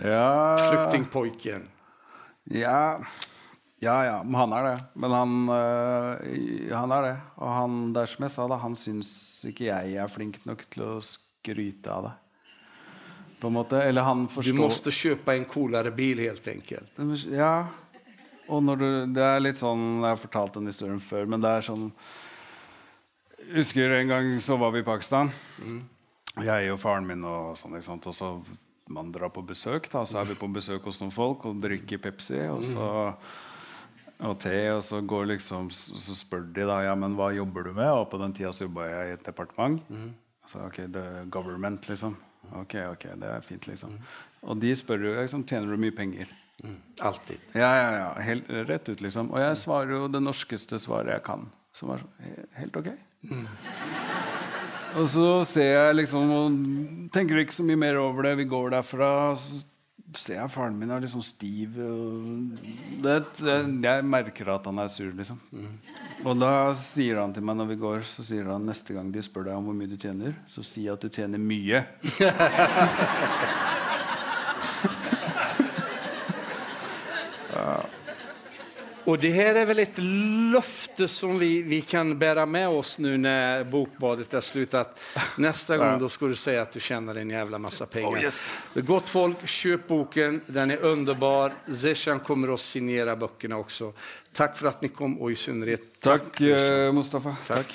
Ja, 0.00 0.58
flyktingpojken? 0.58 1.68
ja, 2.44 3.00
ja, 3.78 4.04
ja, 4.04 4.24
han 4.34 4.52
er 4.52 4.64
det. 4.64 4.84
Men 4.94 5.10
han, 5.10 5.48
øh, 5.48 6.76
han 6.76 6.92
er 6.92 7.02
det. 7.02 7.16
Og 7.36 7.50
han, 7.52 7.92
det 7.92 8.02
er 8.02 8.06
som 8.12 8.22
jeg 8.24 8.30
sa, 8.30 8.46
da, 8.48 8.56
han 8.62 8.76
syns 8.76 9.10
ikke 9.48 9.66
jeg 9.68 9.96
er 10.00 10.08
flink 10.12 10.38
nok 10.48 10.64
til 10.72 10.84
å 10.86 11.00
skryte 11.04 11.92
av 11.92 12.06
det. 12.08 12.14
På 13.40 13.50
en 13.50 13.56
måte. 13.58 13.82
Eller 13.84 14.06
han 14.06 14.26
Du 14.32 14.52
måtte 14.56 14.92
kjøpe 14.92 15.34
en 15.36 15.44
coolere 15.44 15.92
bil 15.92 16.18
helt 16.24 16.46
enkelt. 16.48 16.96
Ja. 17.32 17.66
Og 18.48 18.62
når 18.62 18.78
du, 18.80 18.88
det 19.16 19.24
er 19.24 19.42
litt 19.42 19.58
sånn 19.58 20.02
Jeg 20.04 20.12
har 20.12 20.20
fortalt 20.20 20.54
den 20.58 20.70
historien 20.70 21.00
før, 21.02 21.26
men 21.26 21.42
det 21.42 21.50
er 21.50 21.66
sånn 21.66 21.88
Jeg 23.40 23.56
husker 23.58 23.96
en 23.96 24.12
gang 24.12 24.30
så 24.42 24.58
var 24.60 24.74
vi 24.74 24.84
i 24.84 24.86
Pakistan. 24.86 25.32
Jeg 26.44 26.70
og 26.72 26.80
faren 26.82 27.06
min 27.08 27.24
og 27.24 27.56
sånn. 27.58 27.74
ikke 27.78 27.88
sant? 27.88 28.06
Og 28.10 28.14
så 28.16 28.30
man 28.92 29.10
drar 29.10 29.32
på 29.34 29.42
besøk, 29.42 29.88
da. 29.90 30.04
Så 30.06 30.20
er 30.20 30.28
vi 30.28 30.38
på 30.38 30.48
besøk 30.52 30.84
hos 30.86 31.00
noen 31.02 31.14
folk 31.14 31.46
og 31.48 31.60
drikker 31.62 31.98
Pepsi 32.02 32.38
og 32.52 32.62
så 32.66 32.90
og 34.24 34.38
te, 34.40 34.54
og 34.72 34.80
så 34.80 35.02
går 35.04 35.26
liksom 35.34 35.66
Så 35.70 36.14
spør 36.16 36.46
de 36.56 36.64
da 36.64 36.78
ja, 36.86 36.94
men 36.96 37.16
hva 37.18 37.32
jobber 37.36 37.66
du 37.66 37.72
med. 37.74 37.90
Og 37.90 38.06
på 38.10 38.20
den 38.22 38.32
tida 38.32 38.52
så 38.52 38.64
jobba 38.64 38.86
jeg 38.88 39.10
i 39.10 39.16
et 39.18 39.26
departement. 39.26 39.82
Så 40.46 40.62
ok, 40.64 40.78
er 40.86 41.26
government, 41.28 41.88
liksom. 41.90 42.16
Ok, 42.54 42.76
ok, 42.92 43.08
det 43.20 43.28
er 43.28 43.40
fint, 43.44 43.66
liksom. 43.66 43.96
Og 44.46 44.60
de 44.62 44.70
spør 44.78 45.02
jo 45.08 45.14
liksom, 45.20 45.44
tjener 45.44 45.68
du 45.74 45.76
mye 45.82 45.92
penger. 45.96 46.30
Alltid. 47.04 47.38
Ja, 47.52 47.70
ja, 47.76 47.88
ja. 47.96 48.08
Helt, 48.24 48.50
rett 48.68 48.88
ut, 48.88 49.00
liksom. 49.04 49.30
Og 49.34 49.40
jeg 49.42 49.60
svarer 49.60 49.92
jo 49.92 50.08
det 50.08 50.22
norskeste 50.24 50.80
svaret 50.80 51.12
jeg 51.12 51.24
kan. 51.26 51.46
Som 51.76 51.92
er 51.92 52.00
sånn 52.00 52.50
helt 52.56 52.78
ok. 52.80 52.92
Og 54.96 55.08
så 55.12 55.28
ser 55.44 55.72
jeg 55.74 55.96
liksom 55.98 56.30
og 56.32 56.60
tenker 57.12 57.42
ikke 57.42 57.56
så 57.58 57.66
mye 57.66 57.80
mer 57.80 57.98
over 58.00 58.30
det. 58.30 58.38
Vi 58.40 58.48
går 58.48 58.72
derfra. 58.78 59.10
Så 59.36 59.64
ser 60.16 60.38
jeg 60.38 60.52
faren 60.54 60.78
min 60.78 60.92
er 60.94 61.04
sånn 61.10 61.24
stiv. 61.24 61.76
Det, 63.04 63.16
jeg, 63.42 64.06
merker 64.08 64.54
at 64.54 64.68
han 64.70 64.80
er 64.80 64.88
sur, 64.92 65.12
liksom. 65.18 65.40
Og 66.24 66.38
da 66.40 66.72
sier 66.80 67.20
han 67.20 67.34
til 67.36 67.44
meg 67.44 67.58
når 67.60 67.72
vi 67.74 67.80
går, 67.82 68.06
så 68.08 68.24
sier 68.24 68.48
han 68.48 68.64
neste 68.68 68.96
gang 68.96 69.10
de 69.12 69.24
spør 69.24 69.50
deg 69.50 69.58
om 69.58 69.68
hvor 69.68 69.76
mye 69.76 69.90
du 69.90 69.98
tjener, 70.00 70.38
så 70.48 70.64
si 70.64 70.86
at 70.88 71.02
du 71.02 71.10
tjener 71.12 71.42
mye. 71.42 71.84
Och 79.06 79.18
det 79.18 79.30
här 79.30 79.54
är 79.54 79.64
väl 79.64 79.78
ett 79.78 79.98
löfte 80.52 81.08
som 81.08 81.38
vi, 81.38 81.62
vi 81.62 81.80
kan 81.80 82.18
bära 82.18 82.46
med 82.46 82.68
oss 82.68 82.98
nu 82.98 83.18
när 83.18 83.64
bokbadet 83.64 84.34
är 84.34 84.40
slutat. 84.40 85.00
Nästa 85.38 85.76
gång 85.78 85.98
då 85.98 86.08
ska 86.08 86.26
du 86.26 86.34
säga 86.34 86.62
att 86.62 86.72
du 86.72 86.80
tjänar 86.80 87.14
en 87.14 87.30
jävla 87.30 87.58
massa 87.58 87.86
pengar. 87.86 88.18
Oh, 88.18 88.22
yes. 88.22 88.52
Gott 88.74 89.08
folk, 89.08 89.48
köp 89.48 89.88
boken. 89.88 90.40
Den 90.46 90.70
är 90.70 90.76
underbar. 90.76 91.52
Zeshan 91.74 92.20
kommer 92.20 92.54
att 92.54 92.60
signera 92.60 93.16
böckerna 93.16 93.56
också. 93.56 93.92
Tack 94.32 94.58
för 94.58 94.68
att 94.68 94.82
ni 94.82 94.88
kom 94.88 95.20
och 95.20 95.30
i 95.30 95.34
synnerhet 95.34 96.00
Takk, 96.00 96.22
Zeshan. 96.38 96.86
eh, 96.86 96.92
Mustafa. 96.92 97.36
Tack. 97.46 97.74